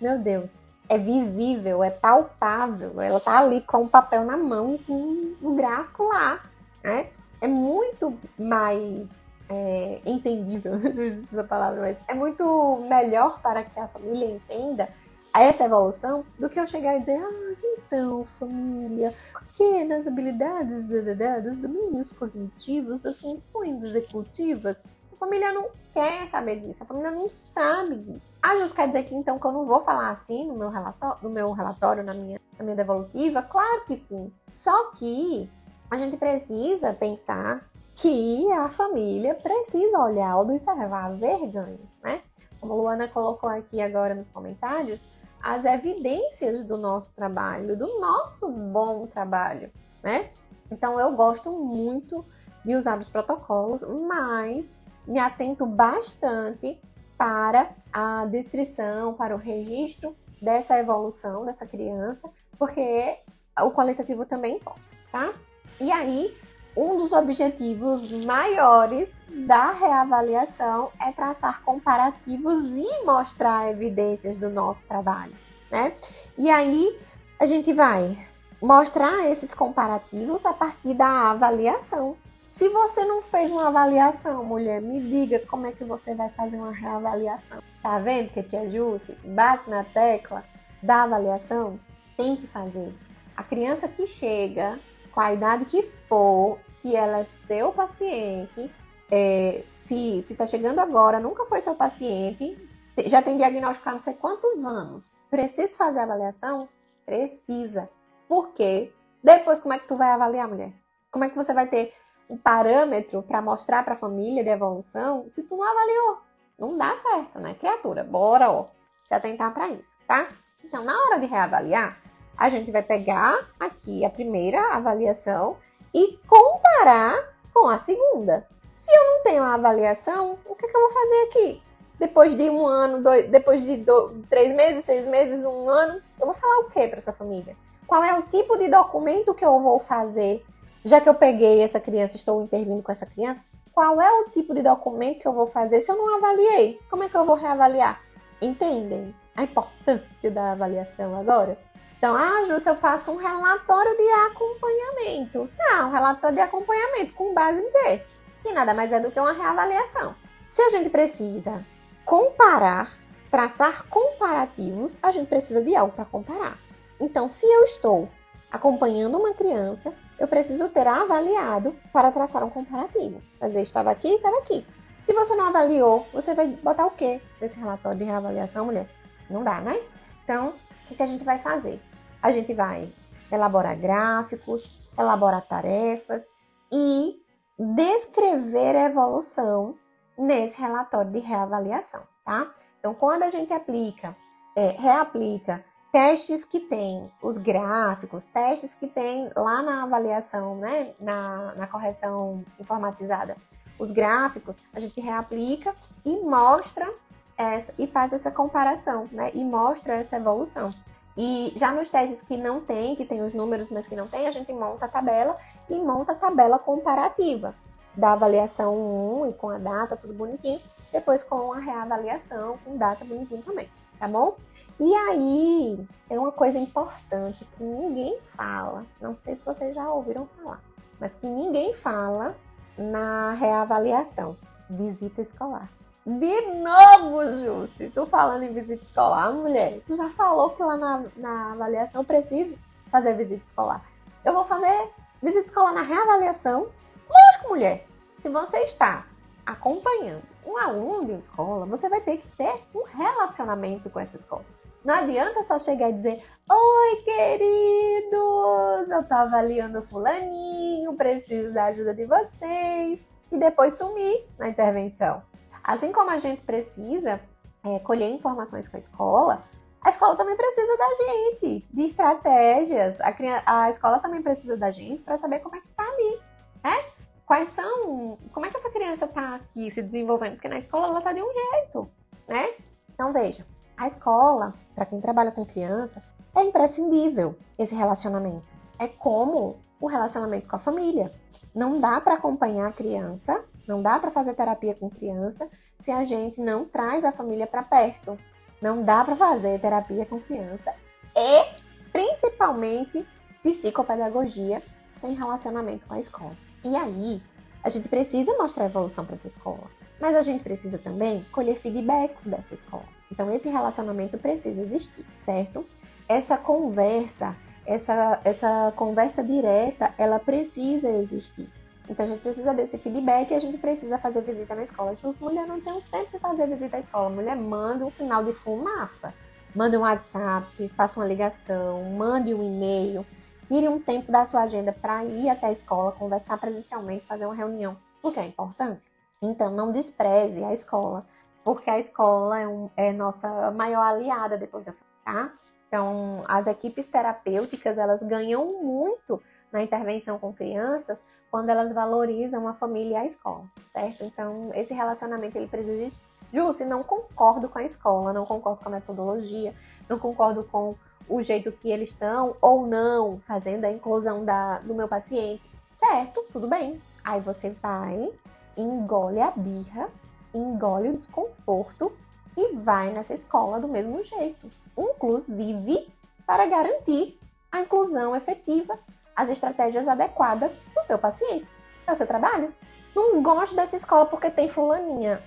Meu 0.00 0.18
Deus. 0.18 0.65
É 0.88 0.98
visível, 0.98 1.82
é 1.82 1.90
palpável. 1.90 3.00
Ela 3.00 3.20
tá 3.20 3.38
ali 3.38 3.60
com 3.60 3.82
o 3.82 3.88
papel 3.88 4.24
na 4.24 4.36
mão 4.36 4.78
com 4.86 5.34
o 5.42 5.54
gráfico 5.54 6.04
lá, 6.04 6.40
né? 6.82 7.08
É 7.40 7.48
muito 7.48 8.14
mais 8.38 9.26
é, 9.48 10.00
entendível, 10.04 10.78
não 10.78 11.02
existe 11.02 11.34
essa 11.34 11.44
palavra, 11.44 11.80
mas 11.80 11.98
é 12.08 12.14
muito 12.14 12.84
melhor 12.88 13.40
para 13.40 13.62
que 13.62 13.78
a 13.78 13.88
família 13.88 14.30
entenda 14.30 14.88
essa 15.34 15.64
evolução 15.64 16.24
do 16.38 16.48
que 16.48 16.58
eu 16.58 16.66
chegar 16.66 16.96
e 16.96 17.00
dizer, 17.00 17.18
ah, 17.18 17.54
então, 17.78 18.24
família, 18.38 19.12
porque 19.32 19.84
nas 19.84 20.06
habilidades 20.06 20.86
dos 20.86 21.58
domínios 21.58 22.10
cognitivos, 22.12 23.00
das 23.00 23.20
funções 23.20 23.82
executivas, 23.82 24.82
a 25.16 25.18
família 25.18 25.50
não 25.50 25.70
quer 25.94 26.26
saber 26.28 26.60
disso, 26.60 26.82
a 26.82 26.86
família 26.86 27.10
não 27.10 27.28
sabe 27.28 27.96
disso. 27.96 28.30
Ah, 28.42 28.54
Jus 28.56 28.72
quer 28.72 28.86
dizer 28.86 29.04
que 29.04 29.14
então 29.14 29.38
que 29.38 29.46
eu 29.46 29.52
não 29.52 29.66
vou 29.66 29.82
falar 29.82 30.10
assim 30.10 30.46
no 30.46 30.54
meu 30.54 30.68
relatório, 30.68 31.18
no 31.22 31.30
meu 31.30 31.52
relatório 31.52 32.04
na, 32.04 32.12
minha, 32.12 32.40
na 32.58 32.64
minha 32.64 32.76
devolutiva? 32.76 33.42
Claro 33.42 33.84
que 33.86 33.96
sim. 33.96 34.30
Só 34.52 34.90
que 34.92 35.50
a 35.90 35.96
gente 35.96 36.16
precisa 36.18 36.92
pensar 36.92 37.66
que 37.94 38.52
a 38.52 38.68
família 38.68 39.34
precisa 39.34 39.98
olhar, 39.98 40.36
observar 40.38 41.16
ver 41.16 41.46
ganhos, 41.48 41.96
né? 42.02 42.20
Como 42.60 42.74
a 42.74 42.76
Luana 42.76 43.08
colocou 43.08 43.48
aqui 43.48 43.80
agora 43.80 44.14
nos 44.14 44.28
comentários, 44.28 45.08
as 45.42 45.64
evidências 45.64 46.64
do 46.64 46.76
nosso 46.76 47.12
trabalho, 47.14 47.76
do 47.76 48.00
nosso 48.00 48.50
bom 48.50 49.06
trabalho, 49.06 49.70
né? 50.02 50.30
Então 50.70 51.00
eu 51.00 51.12
gosto 51.12 51.50
muito 51.50 52.22
de 52.64 52.74
usar 52.74 52.98
os 52.98 53.08
protocolos, 53.08 53.82
mas 53.82 54.76
me 55.06 55.18
atento 55.18 55.64
bastante 55.66 56.80
para 57.16 57.70
a 57.92 58.26
descrição, 58.26 59.14
para 59.14 59.34
o 59.34 59.38
registro 59.38 60.14
dessa 60.40 60.78
evolução 60.78 61.44
dessa 61.44 61.66
criança, 61.66 62.30
porque 62.58 63.16
o 63.60 63.70
qualitativo 63.70 64.26
também 64.26 64.56
importa, 64.56 64.80
tá? 65.10 65.32
E 65.80 65.90
aí, 65.90 66.34
um 66.76 66.96
dos 66.98 67.12
objetivos 67.12 68.10
maiores 68.24 69.18
da 69.28 69.72
reavaliação 69.72 70.90
é 71.00 71.10
traçar 71.10 71.62
comparativos 71.62 72.66
e 72.70 73.04
mostrar 73.04 73.70
evidências 73.70 74.36
do 74.36 74.50
nosso 74.50 74.86
trabalho, 74.86 75.32
né? 75.70 75.94
E 76.36 76.50
aí, 76.50 76.98
a 77.40 77.46
gente 77.46 77.72
vai 77.72 78.26
mostrar 78.60 79.28
esses 79.30 79.54
comparativos 79.54 80.44
a 80.44 80.52
partir 80.52 80.94
da 80.94 81.30
avaliação. 81.30 82.16
Se 82.56 82.70
você 82.70 83.04
não 83.04 83.20
fez 83.20 83.52
uma 83.52 83.68
avaliação, 83.68 84.42
mulher, 84.42 84.80
me 84.80 84.98
diga 84.98 85.38
como 85.40 85.66
é 85.66 85.72
que 85.72 85.84
você 85.84 86.14
vai 86.14 86.30
fazer 86.30 86.56
uma 86.56 86.72
reavaliação. 86.72 87.62
Tá 87.82 87.98
vendo 87.98 88.32
que 88.32 88.40
a 88.40 88.42
tia 88.42 88.70
Jússi 88.70 89.12
bate 89.26 89.68
na 89.68 89.84
tecla 89.84 90.42
da 90.82 91.02
avaliação? 91.02 91.78
Tem 92.16 92.34
que 92.34 92.46
fazer. 92.46 92.94
A 93.36 93.42
criança 93.42 93.86
que 93.86 94.06
chega, 94.06 94.78
com 95.12 95.20
a 95.20 95.34
idade 95.34 95.66
que 95.66 95.82
for, 96.08 96.58
se 96.66 96.96
ela 96.96 97.18
é 97.18 97.24
seu 97.26 97.74
paciente, 97.74 98.70
é, 99.10 99.62
se 99.66 100.20
está 100.20 100.46
chegando 100.46 100.78
agora, 100.78 101.20
nunca 101.20 101.44
foi 101.44 101.60
seu 101.60 101.74
paciente, 101.74 102.56
já 103.04 103.20
tem 103.20 103.36
diagnóstico 103.36 103.86
há 103.86 103.92
não 103.92 104.00
sei 104.00 104.14
quantos 104.14 104.64
anos, 104.64 105.12
precisa 105.28 105.76
fazer 105.76 105.98
a 105.98 106.04
avaliação? 106.04 106.70
Precisa. 107.04 107.86
Por 108.26 108.54
quê? 108.54 108.94
Depois, 109.22 109.60
como 109.60 109.74
é 109.74 109.78
que 109.78 109.86
tu 109.86 109.98
vai 109.98 110.08
avaliar, 110.08 110.48
mulher? 110.48 110.72
Como 111.10 111.22
é 111.22 111.28
que 111.28 111.36
você 111.36 111.52
vai 111.52 111.66
ter 111.66 111.92
um 112.28 112.36
parâmetro 112.36 113.22
para 113.22 113.40
mostrar 113.40 113.84
para 113.84 113.94
a 113.94 113.98
família 113.98 114.42
de 114.42 114.50
evolução 114.50 115.28
se 115.28 115.44
tu 115.44 115.56
não 115.56 115.64
avaliou? 115.64 116.18
Não 116.58 116.76
dá 116.76 116.96
certo, 116.96 117.38
né, 117.38 117.54
criatura? 117.54 118.02
Bora, 118.02 118.50
ó, 118.50 118.66
se 119.04 119.14
atentar 119.14 119.52
para 119.52 119.68
isso, 119.68 119.94
tá? 120.06 120.28
Então, 120.64 120.84
na 120.84 120.96
hora 120.98 121.18
de 121.20 121.26
reavaliar, 121.26 121.98
a 122.36 122.48
gente 122.48 122.70
vai 122.70 122.82
pegar 122.82 123.48
aqui 123.58 124.04
a 124.04 124.10
primeira 124.10 124.74
avaliação 124.74 125.56
e 125.94 126.18
comparar 126.26 127.34
com 127.52 127.68
a 127.68 127.78
segunda. 127.78 128.46
Se 128.74 128.94
eu 128.94 129.04
não 129.04 129.22
tenho 129.22 129.42
a 129.42 129.54
avaliação, 129.54 130.38
o 130.44 130.54
que, 130.54 130.66
é 130.66 130.68
que 130.68 130.76
eu 130.76 130.80
vou 130.80 130.90
fazer 130.90 131.22
aqui? 131.22 131.62
Depois 131.98 132.36
de 132.36 132.50
um 132.50 132.66
ano, 132.66 133.02
dois, 133.02 133.26
depois 133.28 133.62
de 133.62 133.78
dois, 133.78 134.12
três 134.28 134.54
meses, 134.54 134.84
seis 134.84 135.06
meses, 135.06 135.44
um 135.44 135.70
ano, 135.70 136.00
eu 136.20 136.26
vou 136.26 136.34
falar 136.34 136.58
o 136.58 136.70
que 136.70 136.86
para 136.86 136.98
essa 136.98 137.12
família? 137.12 137.56
Qual 137.86 138.04
é 138.04 138.18
o 138.18 138.22
tipo 138.22 138.58
de 138.58 138.68
documento 138.68 139.32
que 139.32 139.44
eu 139.44 139.58
vou 139.60 139.78
fazer? 139.78 140.44
Já 140.86 141.00
que 141.00 141.08
eu 141.08 141.14
peguei 141.14 141.62
essa 141.62 141.80
criança, 141.80 142.14
estou 142.14 142.40
intervindo 142.44 142.80
com 142.80 142.92
essa 142.92 143.04
criança, 143.04 143.42
qual 143.72 144.00
é 144.00 144.08
o 144.20 144.30
tipo 144.30 144.54
de 144.54 144.62
documento 144.62 145.18
que 145.18 145.26
eu 145.26 145.32
vou 145.32 145.48
fazer 145.48 145.80
se 145.80 145.90
eu 145.90 145.96
não 145.96 146.14
avaliei? 146.14 146.80
Como 146.88 147.02
é 147.02 147.08
que 147.08 147.16
eu 147.16 147.24
vou 147.24 147.34
reavaliar? 147.34 148.00
Entendem 148.40 149.12
a 149.34 149.42
importância 149.42 150.30
da 150.30 150.52
avaliação 150.52 151.18
agora? 151.18 151.58
Então, 151.98 152.14
ah, 152.14 152.44
Ju, 152.44 152.60
se 152.60 152.70
eu 152.70 152.76
faço 152.76 153.10
um 153.10 153.16
relatório 153.16 153.96
de 153.96 154.08
acompanhamento. 154.30 155.50
Não, 155.58 155.88
um 155.88 155.92
relatório 155.92 156.36
de 156.36 156.42
acompanhamento 156.42 157.14
com 157.14 157.34
base 157.34 157.58
em 157.58 157.72
quê? 157.72 158.02
Que 158.44 158.52
nada 158.52 158.72
mais 158.72 158.92
é 158.92 159.00
do 159.00 159.10
que 159.10 159.18
uma 159.18 159.32
reavaliação. 159.32 160.14
Se 160.52 160.62
a 160.62 160.70
gente 160.70 160.88
precisa 160.88 161.64
comparar, 162.04 162.96
traçar 163.28 163.88
comparativos, 163.88 165.00
a 165.02 165.10
gente 165.10 165.26
precisa 165.26 165.60
de 165.60 165.74
algo 165.74 165.92
para 165.92 166.04
comparar. 166.04 166.56
Então, 167.00 167.28
se 167.28 167.44
eu 167.44 167.64
estou 167.64 168.08
acompanhando 168.52 169.18
uma 169.18 169.34
criança, 169.34 169.92
eu 170.18 170.26
preciso 170.26 170.68
ter 170.68 170.86
avaliado 170.86 171.76
para 171.92 172.10
traçar 172.10 172.42
um 172.42 172.50
comparativo. 172.50 173.20
Quer 173.38 173.48
dizer, 173.48 173.62
estava 173.62 173.90
aqui, 173.90 174.08
estava 174.08 174.38
aqui. 174.38 174.66
Se 175.04 175.12
você 175.12 175.36
não 175.36 175.48
avaliou, 175.48 176.06
você 176.12 176.34
vai 176.34 176.48
botar 176.48 176.86
o 176.86 176.90
quê 176.90 177.20
nesse 177.40 177.58
relatório 177.58 177.98
de 177.98 178.04
reavaliação, 178.04 178.64
mulher? 178.64 178.88
Não 179.30 179.44
dá, 179.44 179.60
né? 179.60 179.80
Então, 180.24 180.52
o 180.90 180.94
que 180.94 181.02
a 181.02 181.06
gente 181.06 181.24
vai 181.24 181.38
fazer? 181.38 181.80
A 182.22 182.32
gente 182.32 182.52
vai 182.54 182.88
elaborar 183.30 183.78
gráficos, 183.78 184.90
elaborar 184.98 185.42
tarefas 185.46 186.28
e 186.72 187.22
descrever 187.58 188.76
a 188.76 188.86
evolução 188.86 189.76
nesse 190.18 190.60
relatório 190.60 191.10
de 191.10 191.18
reavaliação, 191.18 192.02
tá? 192.24 192.52
Então, 192.78 192.94
quando 192.94 193.22
a 193.22 193.30
gente 193.30 193.52
aplica, 193.52 194.16
é, 194.56 194.68
reaplica 194.78 195.64
testes 195.96 196.44
que 196.44 196.60
tem 196.60 197.10
os 197.22 197.38
gráficos, 197.38 198.26
testes 198.26 198.74
que 198.74 198.86
tem 198.86 199.30
lá 199.34 199.62
na 199.62 199.84
avaliação, 199.84 200.54
né, 200.56 200.92
na, 201.00 201.54
na 201.54 201.66
correção 201.66 202.44
informatizada, 202.60 203.34
os 203.78 203.90
gráficos, 203.90 204.58
a 204.74 204.78
gente 204.78 205.00
reaplica 205.00 205.74
e 206.04 206.18
mostra 206.18 206.86
essa, 207.34 207.72
e 207.78 207.86
faz 207.86 208.12
essa 208.12 208.30
comparação, 208.30 209.08
né, 209.10 209.30
e 209.32 209.42
mostra 209.42 209.94
essa 209.94 210.16
evolução. 210.16 210.70
E 211.16 211.54
já 211.56 211.72
nos 211.72 211.88
testes 211.88 212.22
que 212.22 212.36
não 212.36 212.60
tem, 212.60 212.94
que 212.94 213.06
tem 213.06 213.22
os 213.22 213.32
números, 213.32 213.70
mas 213.70 213.86
que 213.86 213.96
não 213.96 214.06
tem, 214.06 214.28
a 214.28 214.30
gente 214.30 214.52
monta 214.52 214.84
a 214.84 214.88
tabela 214.88 215.34
e 215.70 215.76
monta 215.76 216.12
a 216.12 216.14
tabela 216.14 216.58
comparativa 216.58 217.54
da 217.94 218.12
avaliação 218.12 219.22
1 219.22 219.30
e 219.30 219.32
com 219.32 219.48
a 219.48 219.56
data, 219.56 219.96
tudo 219.96 220.12
bonitinho, 220.12 220.60
depois 220.92 221.22
com 221.22 221.54
a 221.54 221.58
reavaliação 221.58 222.58
com 222.62 222.76
data 222.76 223.02
bonitinho 223.02 223.42
também, 223.42 223.70
tá 223.98 224.06
bom? 224.06 224.36
E 224.78 224.94
aí, 224.94 225.88
é 226.10 226.18
uma 226.18 226.32
coisa 226.32 226.58
importante 226.58 227.44
que 227.46 227.64
ninguém 227.64 228.18
fala, 228.36 228.84
não 229.00 229.16
sei 229.18 229.34
se 229.34 229.42
vocês 229.42 229.74
já 229.74 229.90
ouviram 229.90 230.28
falar, 230.36 230.60
mas 231.00 231.14
que 231.14 231.26
ninguém 231.26 231.72
fala 231.72 232.36
na 232.76 233.32
reavaliação: 233.32 234.36
visita 234.68 235.22
escolar. 235.22 235.70
De 236.04 236.40
novo, 236.52 237.32
Jússi, 237.32 237.90
tu 237.90 238.06
falando 238.06 238.44
em 238.44 238.52
visita 238.52 238.84
escolar, 238.84 239.32
mulher, 239.32 239.80
tu 239.86 239.96
já 239.96 240.10
falou 240.10 240.50
que 240.50 240.62
lá 240.62 240.76
na, 240.76 241.04
na 241.16 241.52
avaliação 241.52 242.02
eu 242.02 242.06
preciso 242.06 242.54
fazer 242.90 243.14
visita 243.14 243.44
escolar. 243.46 243.82
Eu 244.24 244.32
vou 244.32 244.44
fazer 244.44 244.90
visita 245.22 245.46
escolar 245.46 245.72
na 245.72 245.82
reavaliação? 245.82 246.68
Lógico, 247.08 247.48
mulher. 247.48 247.86
Se 248.18 248.28
você 248.28 248.58
está 248.58 249.06
acompanhando 249.44 250.22
um 250.44 250.56
aluno 250.56 251.06
de 251.06 251.12
escola, 251.14 251.66
você 251.66 251.88
vai 251.88 252.00
ter 252.00 252.18
que 252.18 252.28
ter 252.36 252.62
um 252.74 252.84
relacionamento 252.84 253.90
com 253.90 253.98
essa 253.98 254.16
escola. 254.16 254.44
Não 254.86 254.94
adianta 254.94 255.42
só 255.42 255.58
chegar 255.58 255.90
e 255.90 255.94
dizer: 255.94 256.22
Oi, 256.48 256.96
queridos, 257.02 258.88
eu 258.88 259.02
tô 259.02 259.14
avaliando 259.14 259.82
fulaninho, 259.82 260.96
preciso 260.96 261.52
da 261.52 261.64
ajuda 261.64 261.92
de 261.92 262.06
vocês, 262.06 263.04
e 263.32 263.36
depois 263.36 263.74
sumir 263.74 264.24
na 264.38 264.48
intervenção. 264.48 265.24
Assim 265.64 265.90
como 265.90 266.12
a 266.12 266.18
gente 266.18 266.42
precisa 266.42 267.20
é, 267.64 267.80
colher 267.80 268.08
informações 268.10 268.68
com 268.68 268.76
a 268.76 268.78
escola, 268.78 269.42
a 269.82 269.90
escola 269.90 270.14
também 270.14 270.36
precisa 270.36 270.76
da 270.76 270.88
gente, 270.94 271.66
de 271.68 271.84
estratégias. 271.84 273.00
A, 273.00 273.12
a 273.44 273.70
escola 273.70 273.98
também 273.98 274.22
precisa 274.22 274.56
da 274.56 274.70
gente 274.70 275.02
para 275.02 275.18
saber 275.18 275.40
como 275.40 275.56
é 275.56 275.60
que 275.60 275.68
tá 275.74 275.82
ali, 275.82 276.20
né? 276.62 276.84
Quais 277.26 277.50
são. 277.50 278.16
Como 278.32 278.46
é 278.46 278.50
que 278.50 278.56
essa 278.56 278.70
criança 278.70 279.08
tá 279.08 279.34
aqui 279.34 279.68
se 279.68 279.82
desenvolvendo? 279.82 280.34
Porque 280.34 280.48
na 280.48 280.58
escola 280.58 280.86
ela 280.86 281.00
tá 281.00 281.12
de 281.12 281.20
um 281.20 281.32
jeito, 281.32 281.90
né? 282.28 282.50
Então 282.88 283.12
veja, 283.12 283.44
a 283.76 283.86
escola, 283.86 284.54
para 284.74 284.86
quem 284.86 285.00
trabalha 285.00 285.30
com 285.30 285.44
criança, 285.44 286.02
é 286.34 286.42
imprescindível 286.42 287.36
esse 287.58 287.74
relacionamento. 287.74 288.48
É 288.78 288.86
como 288.88 289.56
o 289.80 289.86
relacionamento 289.86 290.48
com 290.48 290.56
a 290.56 290.60
família. 290.60 291.10
Não 291.54 291.80
dá 291.80 292.00
para 292.00 292.14
acompanhar 292.14 292.68
a 292.68 292.72
criança, 292.72 293.44
não 293.66 293.82
dá 293.82 293.98
para 293.98 294.10
fazer 294.10 294.34
terapia 294.34 294.74
com 294.74 294.90
criança 294.90 295.48
se 295.80 295.90
a 295.90 296.04
gente 296.04 296.40
não 296.40 296.64
traz 296.64 297.04
a 297.04 297.12
família 297.12 297.46
para 297.46 297.62
perto. 297.62 298.18
Não 298.60 298.82
dá 298.82 299.04
para 299.04 299.16
fazer 299.16 299.60
terapia 299.60 300.06
com 300.06 300.20
criança 300.20 300.72
e 301.14 301.44
principalmente 301.92 303.06
psicopedagogia 303.42 304.62
sem 304.94 305.14
relacionamento 305.14 305.86
com 305.86 305.94
a 305.94 306.00
escola. 306.00 306.36
E 306.64 306.74
aí, 306.74 307.22
a 307.62 307.68
gente 307.68 307.88
precisa 307.88 308.36
mostrar 308.36 308.66
evolução 308.66 309.04
para 309.04 309.14
essa 309.14 309.26
escola, 309.26 309.70
mas 310.00 310.16
a 310.16 310.22
gente 310.22 310.42
precisa 310.42 310.78
também 310.78 311.24
colher 311.32 311.56
feedbacks 311.56 312.24
dessa 312.24 312.54
escola. 312.54 312.95
Então, 313.10 313.32
esse 313.32 313.48
relacionamento 313.48 314.18
precisa 314.18 314.60
existir, 314.60 315.04
certo? 315.18 315.64
Essa 316.08 316.36
conversa, 316.36 317.36
essa, 317.64 318.20
essa 318.24 318.72
conversa 318.76 319.22
direta, 319.22 319.94
ela 319.96 320.18
precisa 320.18 320.90
existir. 320.90 321.48
Então, 321.88 322.04
a 322.04 322.08
gente 322.08 322.20
precisa 322.20 322.52
desse 322.52 322.78
feedback 322.78 323.30
e 323.30 323.34
a 323.34 323.40
gente 323.40 323.58
precisa 323.58 323.96
fazer 323.96 324.22
visita 324.22 324.54
na 324.54 324.62
escola. 324.62 324.90
As 324.90 325.18
mulher 325.18 325.46
não 325.46 325.60
tem 325.60 325.72
o 325.72 325.82
tempo 325.82 326.10
de 326.10 326.18
fazer 326.18 326.46
visita 326.48 326.76
à 326.76 326.80
escola. 326.80 327.06
A 327.06 327.10
mulher 327.10 327.36
manda 327.36 327.84
um 327.84 327.90
sinal 327.90 328.24
de 328.24 328.32
fumaça. 328.32 329.14
Manda 329.54 329.78
um 329.78 329.82
WhatsApp, 329.82 330.68
faça 330.76 331.00
uma 331.00 331.06
ligação, 331.06 331.82
mande 331.96 332.34
um 332.34 332.42
e-mail. 332.42 333.06
Tire 333.48 333.68
um 333.68 333.80
tempo 333.80 334.10
da 334.10 334.26
sua 334.26 334.42
agenda 334.42 334.72
para 334.72 335.04
ir 335.04 335.30
até 335.30 335.46
a 335.46 335.52
escola, 335.52 335.92
conversar 335.92 336.36
presencialmente, 336.36 337.06
fazer 337.06 337.24
uma 337.24 337.34
reunião, 337.34 337.76
porque 338.02 338.18
é 338.18 338.26
importante. 338.26 338.82
Então, 339.22 339.50
não 339.50 339.72
despreze 339.72 340.44
a 340.44 340.52
escola, 340.52 341.06
porque 341.46 341.70
a 341.70 341.78
escola 341.78 342.40
é, 342.40 342.48
um, 342.48 342.68
é 342.76 342.92
nossa 342.92 343.52
maior 343.52 343.84
aliada 343.84 344.36
depois 344.36 344.66
da 344.66 344.74
tá? 345.04 345.32
Então, 345.68 346.24
as 346.26 346.48
equipes 346.48 346.88
terapêuticas, 346.88 347.78
elas 347.78 348.02
ganham 348.02 348.60
muito 348.64 349.22
na 349.52 349.62
intervenção 349.62 350.18
com 350.18 350.32
crianças 350.32 351.04
quando 351.30 351.48
elas 351.48 351.72
valorizam 351.72 352.48
a 352.48 352.52
família 352.52 352.94
e 352.94 352.96
a 352.96 353.06
escola, 353.06 353.44
certo? 353.70 354.02
Então, 354.02 354.50
esse 354.54 354.74
relacionamento 354.74 355.38
ele 355.38 355.46
precisa 355.46 355.76
de 355.76 355.92
Jussi, 356.32 356.64
não 356.64 356.82
concordo 356.82 357.48
com 357.48 357.60
a 357.60 357.62
escola, 357.62 358.12
não 358.12 358.26
concordo 358.26 358.64
com 358.64 358.68
a 358.68 358.72
metodologia, 358.72 359.54
não 359.88 360.00
concordo 360.00 360.42
com 360.42 360.74
o 361.08 361.22
jeito 361.22 361.52
que 361.52 361.70
eles 361.70 361.90
estão 361.90 362.34
ou 362.40 362.66
não 362.66 363.20
fazendo 363.20 363.66
a 363.66 363.70
inclusão 363.70 364.24
da, 364.24 364.58
do 364.58 364.74
meu 364.74 364.88
paciente. 364.88 365.48
Certo, 365.76 366.24
tudo 366.32 366.48
bem. 366.48 366.80
Aí 367.04 367.20
você 367.20 367.50
vai, 367.50 368.10
engole 368.56 369.20
a 369.20 369.30
birra, 369.30 369.88
engole 370.36 370.90
o 370.90 370.96
desconforto 370.96 371.92
e 372.36 372.54
vai 372.56 372.92
nessa 372.92 373.14
escola 373.14 373.58
do 373.58 373.68
mesmo 373.68 374.02
jeito. 374.02 374.48
Inclusive 374.76 375.88
para 376.26 376.46
garantir 376.46 377.18
a 377.52 377.60
inclusão 377.60 378.14
efetiva, 378.16 378.78
as 379.14 379.28
estratégias 379.28 379.86
adequadas 379.86 380.62
para 380.74 380.82
o 380.82 380.84
seu 380.84 380.98
paciente. 380.98 381.46
É 381.86 381.92
o 381.92 381.96
seu 381.96 382.06
trabalho. 382.06 382.52
Não 382.94 383.22
gosto 383.22 383.54
dessa 383.54 383.76
escola 383.76 384.04
porque 384.04 384.28
tem 384.28 384.48
fulaninha. 384.48 385.22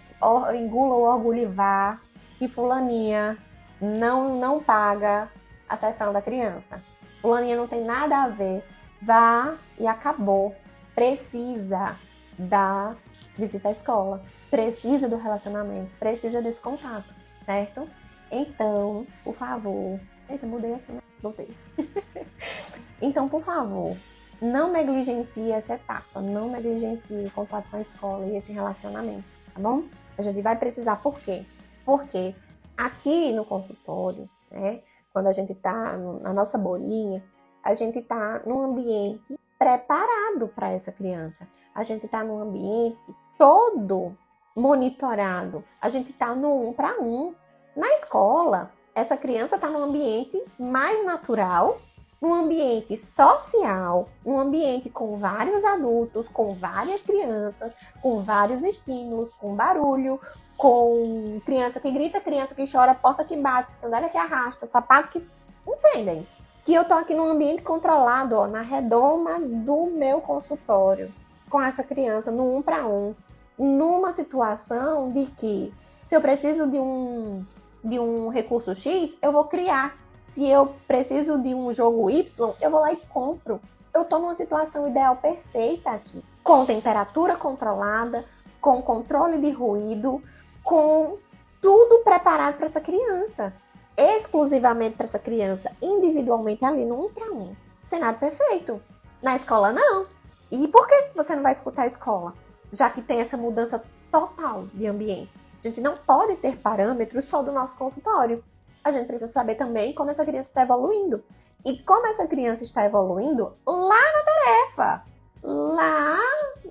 Engula 0.54 0.96
o 0.96 1.02
orgulho 1.04 1.40
e 1.40 1.46
vá. 1.46 1.98
E 2.42 2.48
fulaninha 2.48 3.38
não, 3.80 4.38
não 4.38 4.62
paga 4.62 5.30
a 5.68 5.78
sessão 5.78 6.12
da 6.12 6.22
criança. 6.22 6.84
Fulaninha 7.22 7.56
não 7.56 7.68
tem 7.68 7.84
nada 7.84 8.24
a 8.24 8.28
ver. 8.28 8.64
Vá 9.02 9.56
e 9.80 9.88
acabou. 9.88 10.54
Precisa 10.94 11.96
da 12.38 12.96
visita 13.40 13.70
à 13.70 13.72
escola. 13.72 14.22
Precisa 14.52 15.08
do 15.08 15.18
relacionamento. 15.18 15.90
Precisa 15.98 16.42
desse 16.42 16.62
contato, 16.62 17.14
certo? 17.44 17.88
Então, 18.32 19.08
por 19.24 19.34
favor. 19.34 20.00
Eita, 20.30 20.46
mudei 20.46 20.76
aqui, 20.76 20.92
né? 20.92 21.02
Voltei. 21.22 21.50
então, 23.02 23.28
por 23.28 23.42
favor, 23.42 23.98
não 24.42 24.72
negligencie 24.72 25.52
essa 25.52 25.74
etapa. 25.74 26.22
Não 26.22 26.50
negligencie 26.52 27.26
o 27.26 27.32
contato 27.32 27.70
com 27.70 27.78
a 27.78 27.82
escola 27.82 28.26
e 28.26 28.38
esse 28.38 28.52
relacionamento, 28.52 29.24
tá 29.54 29.60
bom? 29.60 29.84
A 30.18 30.22
gente 30.22 30.42
vai 30.42 30.56
precisar, 30.56 30.98
por 30.98 31.20
quê? 31.20 31.44
Porque 31.86 32.36
aqui 32.78 33.32
no 33.32 33.44
consultório, 33.44 34.30
né? 34.52 34.82
quando 35.12 35.28
a 35.28 35.34
gente 35.34 35.52
está 35.52 35.98
na 35.98 36.34
nossa 36.34 36.58
bolinha, 36.58 37.24
a 37.64 37.74
gente 37.74 38.00
está 38.00 38.42
num 38.46 38.62
ambiente 38.62 39.40
preparado 39.58 40.48
para 40.56 40.72
essa 40.72 40.92
criança. 40.92 41.48
A 41.74 41.84
gente 41.84 42.06
está 42.06 42.24
num 42.24 42.40
ambiente 42.40 43.16
todo 43.40 44.18
monitorado. 44.54 45.64
A 45.82 45.88
gente 45.88 46.12
está 46.12 46.36
no 46.36 46.68
um 46.68 46.74
para 46.74 47.00
um. 47.00 47.34
Na 47.74 47.88
escola, 47.94 48.72
essa 48.94 49.16
criança 49.16 49.56
está 49.56 49.70
num 49.70 49.86
ambiente 49.86 50.44
mais 50.60 51.06
natural, 51.06 51.80
num 52.22 52.34
ambiente 52.34 52.98
social, 52.98 54.10
um 54.26 54.38
ambiente 54.38 54.90
com 54.90 55.18
vários 55.18 55.64
adultos, 55.64 56.28
com 56.28 56.54
várias 56.54 57.02
crianças, 57.02 57.74
com 58.02 58.22
vários 58.22 58.62
estímulos, 58.62 59.32
com 59.36 59.56
barulho, 59.56 60.20
com 60.58 61.40
criança 61.46 61.80
que 61.80 61.90
grita, 61.90 62.20
criança 62.20 62.54
que 62.54 62.70
chora, 62.70 62.94
porta 62.94 63.24
que 63.24 63.38
bate, 63.38 63.74
sandália 63.74 64.10
que 64.10 64.18
arrasta, 64.18 64.68
sapato 64.68 65.12
que. 65.12 65.26
Entendem? 65.66 66.28
Que 66.66 66.74
eu 66.74 66.84
tô 66.84 66.94
aqui 66.94 67.14
num 67.14 67.30
ambiente 67.30 67.62
controlado, 67.62 68.36
ó, 68.36 68.48
na 68.48 68.62
redoma 68.62 69.40
do 69.40 69.86
meu 69.86 70.20
consultório, 70.20 71.10
com 71.50 71.62
essa 71.62 71.84
criança, 71.84 72.32
no 72.32 72.58
um 72.58 72.62
para 72.62 72.86
um, 72.86 73.16
numa 73.60 74.14
situação 74.14 75.12
de 75.12 75.26
que 75.26 75.74
se 76.08 76.16
eu 76.16 76.22
preciso 76.22 76.66
de 76.66 76.80
um, 76.80 77.46
de 77.84 78.00
um 78.00 78.30
recurso 78.30 78.74
X, 78.74 79.18
eu 79.22 79.34
vou 79.34 79.44
criar. 79.44 79.96
Se 80.18 80.48
eu 80.48 80.74
preciso 80.88 81.38
de 81.38 81.54
um 81.54 81.74
jogo 81.74 82.10
Y, 82.10 82.54
eu 82.62 82.72
vou 82.72 82.80
lá 82.80 82.92
e 82.92 82.98
compro. 82.98 83.60
Eu 83.94 84.06
tô 84.06 84.18
numa 84.18 84.36
situação 84.36 84.88
ideal 84.88 85.18
perfeita 85.18 85.92
aqui, 85.92 86.24
com 86.44 86.66
temperatura 86.66 87.36
controlada, 87.36 88.24
com 88.62 88.82
controle 88.82 89.38
de 89.38 89.52
ruído, 89.52 90.22
com 90.64 91.18
tudo 91.62 92.04
preparado 92.04 92.56
para 92.58 92.66
essa 92.66 92.82
criança, 92.82 93.54
exclusivamente 93.98 94.96
para 94.96 95.06
essa 95.06 95.20
criança, 95.20 95.72
individualmente 95.82 96.64
ali 96.64 96.86
no 96.86 97.06
um 97.06 97.14
para 97.14 97.32
um. 97.32 97.56
Cenário 97.84 98.20
perfeito. 98.20 98.82
Na 99.22 99.36
escola 99.36 99.72
não. 99.72 100.06
E 100.52 100.68
por 100.68 100.88
que 100.88 101.10
você 101.16 101.36
não 101.36 101.44
vai 101.44 101.54
escutar 101.54 101.84
a 101.84 101.88
escola? 101.88 102.34
Já 102.72 102.90
que 102.90 103.02
tem 103.02 103.20
essa 103.20 103.38
mudança 103.38 103.84
total 104.12 104.66
de 104.74 104.88
ambiente. 104.88 105.32
A 105.64 105.68
gente 105.68 105.82
não 105.82 105.96
pode 105.98 106.36
ter 106.38 106.58
parâmetros 106.58 107.26
só 107.26 107.42
do 107.42 107.52
nosso 107.52 107.78
consultório. 107.78 108.44
A 108.84 108.92
gente 108.92 109.08
precisa 109.08 109.32
saber 109.32 109.56
também 109.56 109.94
como 109.94 110.10
essa 110.10 110.26
criança 110.26 110.50
está 110.50 110.62
evoluindo. 110.62 111.24
E 111.66 111.78
como 111.84 112.08
essa 112.08 112.26
criança 112.26 112.64
está 112.64 112.86
evoluindo 112.86 113.52
lá 113.66 114.00
na 114.14 114.24
tarefa, 114.24 115.04
lá 115.44 116.18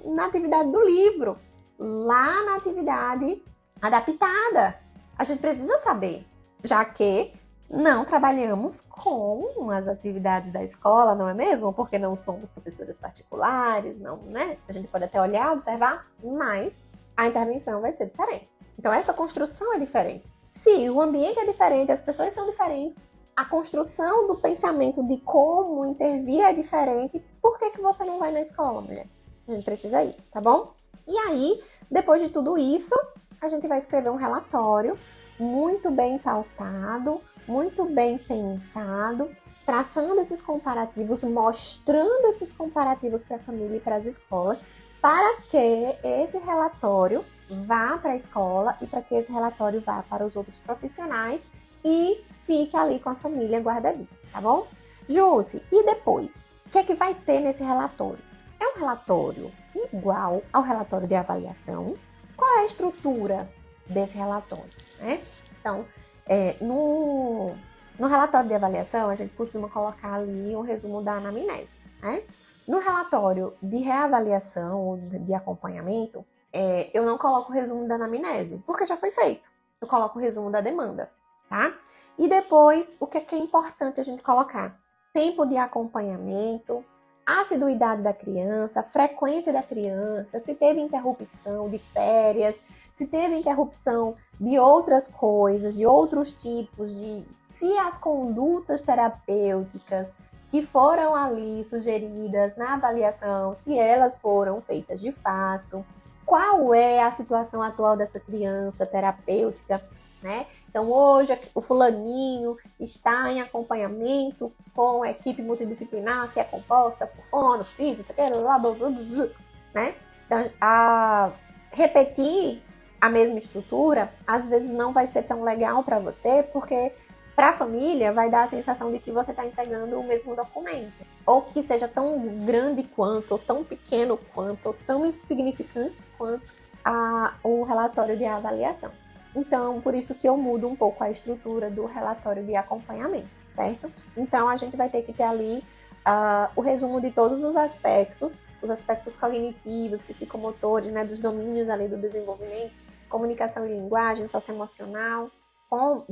na 0.05 0.27
atividade 0.27 0.71
do 0.71 0.83
livro, 0.83 1.37
lá 1.79 2.45
na 2.45 2.57
atividade 2.57 3.43
adaptada. 3.81 4.79
A 5.19 5.25
gente 5.25 5.41
precisa 5.41 5.77
saber, 5.79 6.27
já 6.65 6.85
que 6.85 7.33
não 7.71 8.05
trabalhamos 8.05 8.81
com 8.81 9.71
as 9.71 9.87
atividades 9.87 10.53
da 10.53 10.65
escola, 10.65 11.15
não 11.15 11.29
é 11.29 11.35
mesmo? 11.35 11.73
Porque 11.73 11.99
não 11.99 12.17
somos 12.17 12.51
professoras 12.51 12.99
particulares, 12.99 14.01
não, 14.01 14.17
né? 14.23 14.57
A 14.69 14.73
gente 14.73 14.89
pode 14.89 15.05
até 15.05 15.21
olhar, 15.21 15.53
observar, 15.53 16.07
mas 16.23 16.85
a 17.17 17.27
intervenção 17.27 17.81
vai 17.81 17.93
ser 17.93 18.07
diferente. 18.07 18.49
Então 18.79 18.93
essa 18.93 19.13
construção 19.13 19.75
é 19.75 19.79
diferente. 19.79 20.25
Se 20.51 20.89
o 20.89 21.01
ambiente 21.01 21.39
é 21.39 21.45
diferente, 21.45 21.93
as 21.93 22.01
pessoas 22.01 22.35
são 22.35 22.49
diferentes, 22.49 23.05
a 23.37 23.45
construção 23.45 24.27
do 24.27 24.35
pensamento 24.35 25.03
de 25.07 25.19
como 25.19 25.85
intervir 25.85 26.41
é 26.41 26.53
diferente, 26.53 27.23
por 27.41 27.59
que, 27.59 27.71
que 27.71 27.81
você 27.81 28.05
não 28.05 28.19
vai 28.19 28.33
na 28.33 28.41
escola, 28.41 28.81
mulher? 28.81 29.07
A 29.47 29.53
gente 29.53 29.65
precisa 29.65 30.03
ir, 30.03 30.17
tá 30.33 30.41
bom? 30.41 30.73
E 31.07 31.17
aí, 31.19 31.63
depois 31.91 32.21
de 32.21 32.29
tudo 32.29 32.59
isso, 32.59 32.95
a 33.41 33.49
gente 33.49 33.69
vai 33.69 33.79
escrever 33.79 34.11
um 34.11 34.17
relatório 34.17 34.99
muito 35.39 35.91
bem 35.91 36.19
pautado, 36.19 37.21
muito 37.49 37.85
bem 37.87 38.19
pensado, 38.19 39.31
traçando 39.65 40.21
esses 40.21 40.43
comparativos, 40.43 41.25
mostrando 41.25 42.27
esses 42.29 42.53
comparativos 42.53 43.23
para 43.23 43.37
a 43.37 43.41
família 43.41 43.79
e 43.79 43.81
para 43.81 43.97
as 43.97 44.07
escolas, 44.07 44.61
para 45.01 45.41
que 45.51 45.97
esse 46.05 46.39
relatório 46.39 47.25
vá 47.67 47.97
para 47.99 48.13
a 48.13 48.17
escola 48.17 48.77
e 48.81 48.87
para 48.87 49.03
que 49.03 49.15
esse 49.15 49.33
relatório 49.33 49.81
vá 49.81 50.03
para 50.03 50.27
os 50.27 50.37
outros 50.37 50.59
profissionais 50.59 51.49
e 51.85 52.23
fique 52.47 52.77
ali 52.77 52.99
com 52.99 53.11
a 53.11 53.15
família 53.15 53.61
guardadinha, 53.61 54.09
tá 54.33 54.41
bom? 54.41 54.67
Jússi, 55.09 55.63
e 55.73 55.85
depois? 55.85 56.45
O 56.67 56.71
que 56.71 56.79
é 56.79 56.83
que 56.83 56.95
vai 56.95 57.15
ter 57.15 57.41
nesse 57.41 57.65
relatório? 57.65 58.23
É 58.61 58.69
um 58.69 58.81
relatório 58.81 59.51
igual 59.93 60.43
ao 60.53 60.63
relatório 60.63 61.09
de 61.09 61.15
avaliação, 61.15 61.95
qual 62.37 62.59
é 62.59 62.61
a 62.61 62.67
estrutura 62.67 63.49
desse 63.87 64.19
relatório? 64.19 64.71
Né? 64.99 65.23
Então, 65.61 65.87
é, 66.29 66.57
no, 66.61 67.55
no 67.99 68.07
relatório 68.07 68.49
de 68.49 68.55
avaliação, 68.55 69.09
a 69.11 69.15
gente 69.15 69.35
costuma 69.35 69.69
colocar 69.69 70.15
ali 70.15 70.55
um 70.55 70.61
resumo 70.61 71.03
da 71.03 71.15
anamnese. 71.15 71.79
Né? 72.03 72.23
No 72.67 72.79
relatório 72.79 73.55
de 73.63 73.79
reavaliação 73.79 74.81
ou 74.81 74.97
de 74.99 75.33
acompanhamento, 75.35 76.25
é, 76.53 76.91
eu 76.93 77.05
não 77.05 77.17
coloco 77.17 77.51
o 77.51 77.55
resumo 77.55 77.89
da 77.89 77.95
anamnese, 77.95 78.63
porque 78.67 78.87
já 78.87 78.97
foi 78.97 79.11
feito. 79.11 79.43
Eu 79.81 79.89
coloco 79.89 80.19
o 80.19 80.23
resumo 80.23 80.51
da 80.51 80.61
demanda, 80.61 81.11
tá? 81.49 81.73
E 82.19 82.29
depois, 82.29 82.97
o 82.99 83.07
que 83.07 83.19
é, 83.19 83.21
que 83.21 83.35
é 83.35 83.39
importante 83.39 84.01
a 84.01 84.03
gente 84.05 84.23
colocar? 84.23 84.77
Tempo 85.15 85.47
de 85.47 85.57
acompanhamento, 85.57 86.85
assiduidade 87.25 88.03
da 88.03 88.13
criança, 88.13 88.83
frequência 88.83 89.53
da 89.53 89.63
criança, 89.63 90.41
se 90.41 90.55
teve 90.55 90.81
interrupção 90.81 91.69
de 91.69 91.79
férias, 91.79 92.61
se 92.99 93.07
teve 93.07 93.37
interrupção 93.37 94.17
de 94.41 94.59
outras 94.59 95.07
coisas, 95.07 95.77
de 95.77 95.87
outros 95.87 96.33
tipos, 96.33 96.93
de 96.93 97.25
se 97.53 97.79
as 97.79 97.97
condutas 97.97 98.83
terapêuticas 98.83 100.15
que 100.51 100.63
foram 100.63 101.15
ali 101.15 101.65
sugeridas 101.65 102.57
na 102.57 102.75
avaliação, 102.75 103.55
se 103.55 103.79
elas 103.79 104.19
foram 104.19 104.61
feitas 104.61 105.01
de 105.01 105.13
fato, 105.13 105.87
qual 106.27 106.75
é 106.75 107.01
a 107.01 107.13
situação 107.13 107.63
atual 107.63 107.97
dessa 107.97 108.19
criança 108.19 108.85
terapêutica 108.85 109.81
né? 110.21 110.47
Então 110.69 110.91
hoje 110.91 111.39
o 111.55 111.61
fulaninho 111.61 112.57
está 112.81 113.31
em 113.31 113.41
acompanhamento 113.41 114.53
com 114.75 115.05
a 115.05 115.11
equipe 115.11 115.41
multidisciplinar 115.41 116.33
que 116.33 116.41
é 116.41 116.45
composta 116.45 117.07
por 117.07 117.25
fono, 117.27 117.63
físico, 117.63 118.13
blá, 118.13 118.59
blá, 118.59 118.73
blá, 118.73 118.91
blá, 118.91 119.29
né? 119.73 119.95
Então, 120.27 120.51
a 120.61 121.31
repetir 121.71 122.61
a 123.01 123.09
mesma 123.09 123.39
estrutura 123.39 124.11
às 124.27 124.49
vezes 124.49 124.71
não 124.71 124.93
vai 124.93 125.07
ser 125.07 125.23
tão 125.23 125.43
legal 125.43 125.83
para 125.85 125.99
você, 125.99 126.43
porque 126.53 126.93
para 127.35 127.51
a 127.51 127.53
família 127.53 128.13
vai 128.13 128.29
dar 128.29 128.43
a 128.43 128.49
sensação 128.49 128.91
de 128.91 128.99
que 128.99 129.13
você 129.13 129.31
está 129.31 129.47
entregando 129.47 129.99
o 129.99 130.03
mesmo 130.03 130.35
documento. 130.35 130.93
ou 131.29 131.43
que 131.43 131.63
seja 131.63 131.87
tão 131.87 132.19
grande 132.47 132.83
quanto, 132.83 133.33
ou 133.33 133.39
tão 133.39 133.63
pequeno 133.63 134.17
quanto, 134.35 134.65
ou 134.65 134.75
tão 134.87 135.05
insignificante 135.05 135.95
quanto 136.17 136.43
a, 136.83 137.35
o 137.45 137.65
relatório 137.65 138.17
de 138.17 138.25
avaliação. 138.25 138.91
Então, 139.37 139.79
por 139.83 139.95
isso 139.95 140.15
que 140.15 140.27
eu 140.27 140.39
mudo 140.39 140.67
um 140.67 140.75
pouco 140.75 141.05
a 141.05 141.11
estrutura 141.11 141.69
do 141.69 141.85
relatório 141.85 142.43
de 142.43 142.57
acompanhamento, 142.57 143.29
certo? 143.53 143.93
Então, 144.17 144.49
a 144.49 144.57
gente 144.57 144.75
vai 144.75 144.89
ter 144.89 145.03
que 145.03 145.13
ter 145.13 145.25
ali 145.25 145.63
uh, 146.07 146.51
o 146.57 146.63
resumo 146.63 146.99
de 146.99 147.11
todos 147.11 147.45
os 147.45 147.57
aspectos, 147.57 148.39
os 148.63 148.71
aspectos 148.71 149.15
cognitivos, 149.17 150.01
psicomotores, 150.01 150.91
né, 150.91 151.05
dos 151.05 151.19
domínios 151.19 151.69
ali 151.69 151.89
do 151.89 151.99
desenvolvimento, 151.99 152.73
comunicação 153.09 153.67
e 153.67 153.73
linguagem, 153.73 154.29
socioemocional, 154.29 155.31
com, 155.69 156.05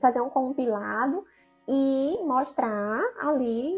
fazer 0.00 0.20
um 0.20 0.28
compilado 0.28 1.24
e 1.68 2.18
mostrar 2.24 3.02
ali 3.20 3.74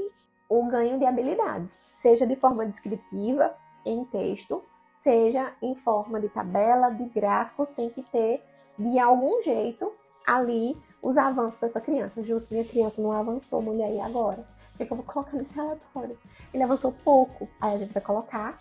o 0.48 0.66
ganho 0.66 0.98
de 0.98 1.06
habilidades, 1.06 1.78
seja 1.84 2.26
de 2.26 2.36
forma 2.36 2.66
descritiva, 2.66 3.54
em 3.84 4.04
texto, 4.04 4.62
seja 5.00 5.52
em 5.60 5.74
forma 5.74 6.20
de 6.20 6.28
tabela, 6.28 6.90
de 6.90 7.04
gráfico, 7.06 7.66
tem 7.66 7.90
que 7.90 8.02
ter 8.02 8.42
de 8.78 8.98
algum 8.98 9.42
jeito 9.42 9.92
ali 10.26 10.76
os 11.02 11.18
avanços 11.18 11.60
dessa 11.60 11.80
criança. 11.80 12.22
Justo, 12.22 12.54
minha 12.54 12.64
criança 12.64 13.02
não 13.02 13.12
avançou, 13.12 13.60
mulher, 13.60 13.92
e 13.92 14.00
agora? 14.00 14.46
O 14.78 14.82
é 14.82 14.86
que 14.86 14.92
eu 14.92 14.96
vou 14.96 15.04
colocar 15.04 15.36
nesse 15.36 15.54
relatório? 15.54 16.18
Ele 16.52 16.62
avançou 16.62 16.92
pouco, 17.04 17.48
aí 17.60 17.74
a 17.74 17.78
gente 17.78 17.92
vai 17.92 18.02
colocar 18.02 18.58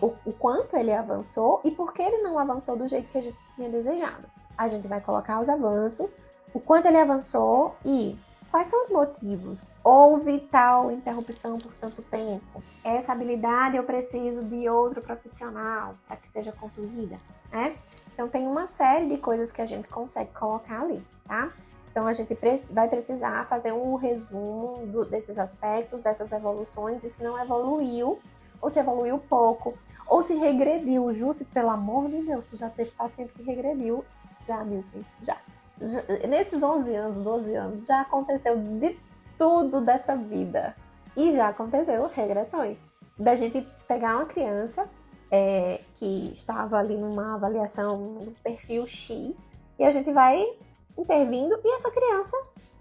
o, 0.00 0.14
o 0.24 0.32
quanto 0.32 0.76
ele 0.76 0.92
avançou 0.92 1.60
e 1.64 1.70
por 1.70 1.92
que 1.92 2.02
ele 2.02 2.18
não 2.18 2.38
avançou 2.38 2.76
do 2.76 2.86
jeito 2.86 3.10
que 3.10 3.18
a 3.18 3.22
gente 3.22 3.38
tinha 3.56 3.68
desejado. 3.68 4.26
A 4.56 4.68
gente 4.68 4.86
vai 4.86 5.00
colocar 5.00 5.40
os 5.40 5.48
avanços, 5.48 6.18
o 6.54 6.60
quanto 6.60 6.86
ele 6.86 6.98
avançou 6.98 7.74
e 7.84 8.16
quais 8.50 8.68
são 8.68 8.82
os 8.84 8.90
motivos. 8.90 9.60
Houve 9.82 10.38
tal 10.38 10.90
interrupção 10.92 11.58
por 11.58 11.72
tanto 11.74 12.02
tempo. 12.02 12.62
Essa 12.84 13.12
habilidade 13.12 13.76
eu 13.76 13.82
preciso 13.82 14.44
de 14.44 14.68
outro 14.68 15.00
profissional 15.02 15.94
para 16.06 16.16
que 16.16 16.30
seja 16.30 16.52
concluída, 16.52 17.18
né? 17.50 17.76
Então 18.12 18.28
tem 18.28 18.46
uma 18.46 18.66
série 18.66 19.08
de 19.08 19.16
coisas 19.16 19.50
que 19.50 19.62
a 19.62 19.66
gente 19.66 19.88
consegue 19.88 20.30
colocar 20.32 20.82
ali, 20.82 21.02
tá? 21.26 21.50
Então 21.90 22.06
a 22.06 22.12
gente 22.12 22.36
vai 22.72 22.88
precisar 22.88 23.46
fazer 23.46 23.72
um 23.72 23.96
resumo 23.96 24.86
do, 24.86 25.04
desses 25.04 25.38
aspectos, 25.38 26.00
dessas 26.00 26.32
evoluções, 26.32 27.02
e 27.04 27.10
se 27.10 27.22
não 27.22 27.38
evoluiu, 27.38 28.18
ou 28.62 28.70
se 28.70 28.78
evoluiu 28.78 29.18
pouco, 29.18 29.74
ou 30.06 30.22
se 30.22 30.34
regrediu. 30.34 31.12
Jusce, 31.12 31.44
pelo 31.46 31.70
amor 31.70 32.08
de 32.08 32.22
Deus, 32.22 32.44
tu 32.44 32.56
já 32.56 32.70
teve 32.70 32.90
paciente 32.92 33.32
que 33.32 33.42
regrediu. 33.42 34.04
Já, 34.46 34.64
Milson, 34.64 35.00
já. 35.22 35.36
já. 35.80 36.02
Nesses 36.28 36.62
11 36.62 36.94
anos, 36.94 37.16
12 37.18 37.54
anos, 37.54 37.86
já 37.86 38.02
aconteceu 38.02 38.56
de 38.56 38.96
tudo 39.36 39.80
dessa 39.80 40.14
vida. 40.16 40.76
E 41.16 41.32
já 41.32 41.48
aconteceu 41.48 42.08
regressões. 42.14 42.78
Da 43.18 43.36
gente 43.36 43.66
pegar 43.86 44.16
uma 44.16 44.26
criança 44.26 44.88
é, 45.30 45.80
que 45.96 46.32
estava 46.32 46.78
ali 46.78 46.96
numa 46.96 47.34
avaliação 47.34 47.98
no 47.98 48.30
perfil 48.42 48.86
X 48.86 49.52
e 49.78 49.84
a 49.84 49.90
gente 49.90 50.12
vai 50.12 50.44
intervindo 50.96 51.58
e 51.64 51.74
essa 51.74 51.90
criança 51.90 52.36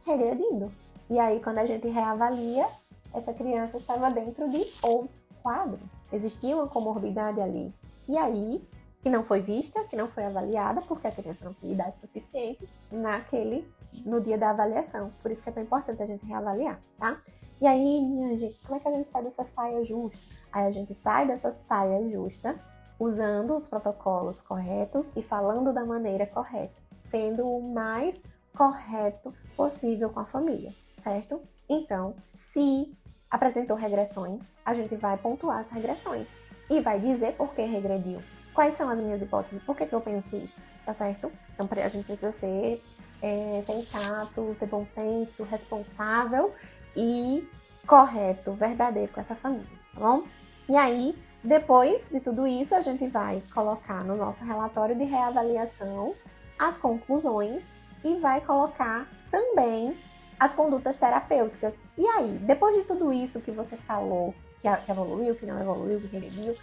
regredindo. 0.05 0.71
E 1.09 1.19
aí, 1.19 1.39
quando 1.41 1.57
a 1.57 1.65
gente 1.65 1.87
reavalia, 1.87 2.65
essa 3.13 3.33
criança 3.33 3.77
estava 3.77 4.09
dentro 4.09 4.49
de 4.49 4.65
outro 4.81 5.20
quadro. 5.41 5.79
Existia 6.11 6.55
uma 6.55 6.67
comorbidade 6.67 7.39
ali. 7.39 7.73
E 8.07 8.17
aí, 8.17 8.61
que 9.01 9.09
não 9.09 9.23
foi 9.23 9.41
vista, 9.41 9.83
que 9.85 9.95
não 9.95 10.07
foi 10.07 10.25
avaliada, 10.25 10.81
porque 10.81 11.07
a 11.07 11.11
criança 11.11 11.45
não 11.45 11.53
tinha 11.53 11.73
idade 11.73 12.01
suficiente 12.01 12.67
naquele, 12.91 13.67
no 14.05 14.21
dia 14.21 14.37
da 14.37 14.51
avaliação. 14.51 15.11
Por 15.21 15.31
isso 15.31 15.41
que 15.41 15.49
é 15.49 15.51
tão 15.51 15.63
importante 15.63 16.01
a 16.01 16.05
gente 16.05 16.25
reavaliar, 16.25 16.79
tá? 16.97 17.19
E 17.59 17.67
aí, 17.67 18.01
minha 18.01 18.37
gente, 18.37 18.59
como 18.65 18.77
é 18.77 18.79
que 18.79 18.87
a 18.87 18.91
gente 18.91 19.11
sai 19.11 19.23
dessa 19.23 19.43
saia 19.43 19.85
justa? 19.85 20.19
Aí 20.51 20.65
a 20.65 20.71
gente 20.71 20.93
sai 20.93 21.27
dessa 21.27 21.51
saia 21.51 22.09
justa 22.09 22.59
usando 22.99 23.55
os 23.55 23.67
protocolos 23.67 24.41
corretos 24.41 25.11
e 25.15 25.23
falando 25.23 25.73
da 25.73 25.83
maneira 25.83 26.25
correta, 26.25 26.79
sendo 26.99 27.47
o 27.47 27.73
mais 27.73 28.23
correto 28.55 29.33
possível 29.55 30.09
com 30.09 30.19
a 30.19 30.25
família, 30.25 30.71
certo? 30.97 31.41
Então, 31.67 32.15
se 32.31 32.91
apresentou 33.31 33.77
regressões, 33.77 34.55
a 34.65 34.73
gente 34.73 34.95
vai 34.95 35.17
pontuar 35.17 35.59
as 35.59 35.71
regressões 35.71 36.35
e 36.69 36.81
vai 36.81 36.99
dizer 36.99 37.33
por 37.33 37.53
que 37.53 37.61
regrediu. 37.61 38.21
Quais 38.53 38.75
são 38.75 38.89
as 38.89 38.99
minhas 38.99 39.21
hipóteses? 39.21 39.63
Por 39.63 39.75
que, 39.75 39.85
que 39.85 39.95
eu 39.95 40.01
penso 40.01 40.35
isso? 40.35 40.61
Tá 40.85 40.93
certo? 40.93 41.31
Então 41.53 41.67
a 41.71 41.87
gente 41.87 42.05
precisa 42.05 42.33
ser 42.33 42.83
é, 43.21 43.63
sensato, 43.65 44.55
ter 44.59 44.65
bom 44.65 44.85
senso, 44.89 45.43
responsável 45.43 46.53
e 46.95 47.47
correto, 47.87 48.51
verdadeiro 48.51 49.11
com 49.11 49.21
essa 49.21 49.35
família, 49.35 49.65
tá 49.93 49.99
bom? 49.99 50.23
E 50.67 50.75
aí, 50.75 51.17
depois 51.43 52.07
de 52.09 52.19
tudo 52.19 52.45
isso, 52.45 52.75
a 52.75 52.81
gente 52.81 53.07
vai 53.07 53.41
colocar 53.53 54.03
no 54.03 54.15
nosso 54.15 54.43
relatório 54.43 54.95
de 54.95 55.03
reavaliação 55.03 56.13
as 56.59 56.77
conclusões 56.77 57.71
e 58.03 58.15
vai 58.15 58.41
colocar 58.41 59.07
também 59.31 59.95
as 60.41 60.53
condutas 60.53 60.97
terapêuticas. 60.97 61.79
E 61.95 62.03
aí, 62.07 62.31
depois 62.41 62.75
de 62.75 62.83
tudo 62.83 63.13
isso 63.13 63.41
que 63.41 63.51
você 63.51 63.77
falou, 63.77 64.33
que, 64.59 64.67
evoluiu, 64.91 65.35
que 65.35 65.45
não 65.45 65.61
evoluiu, 65.61 66.01
que 66.01 66.07
regrediu, 66.07 66.55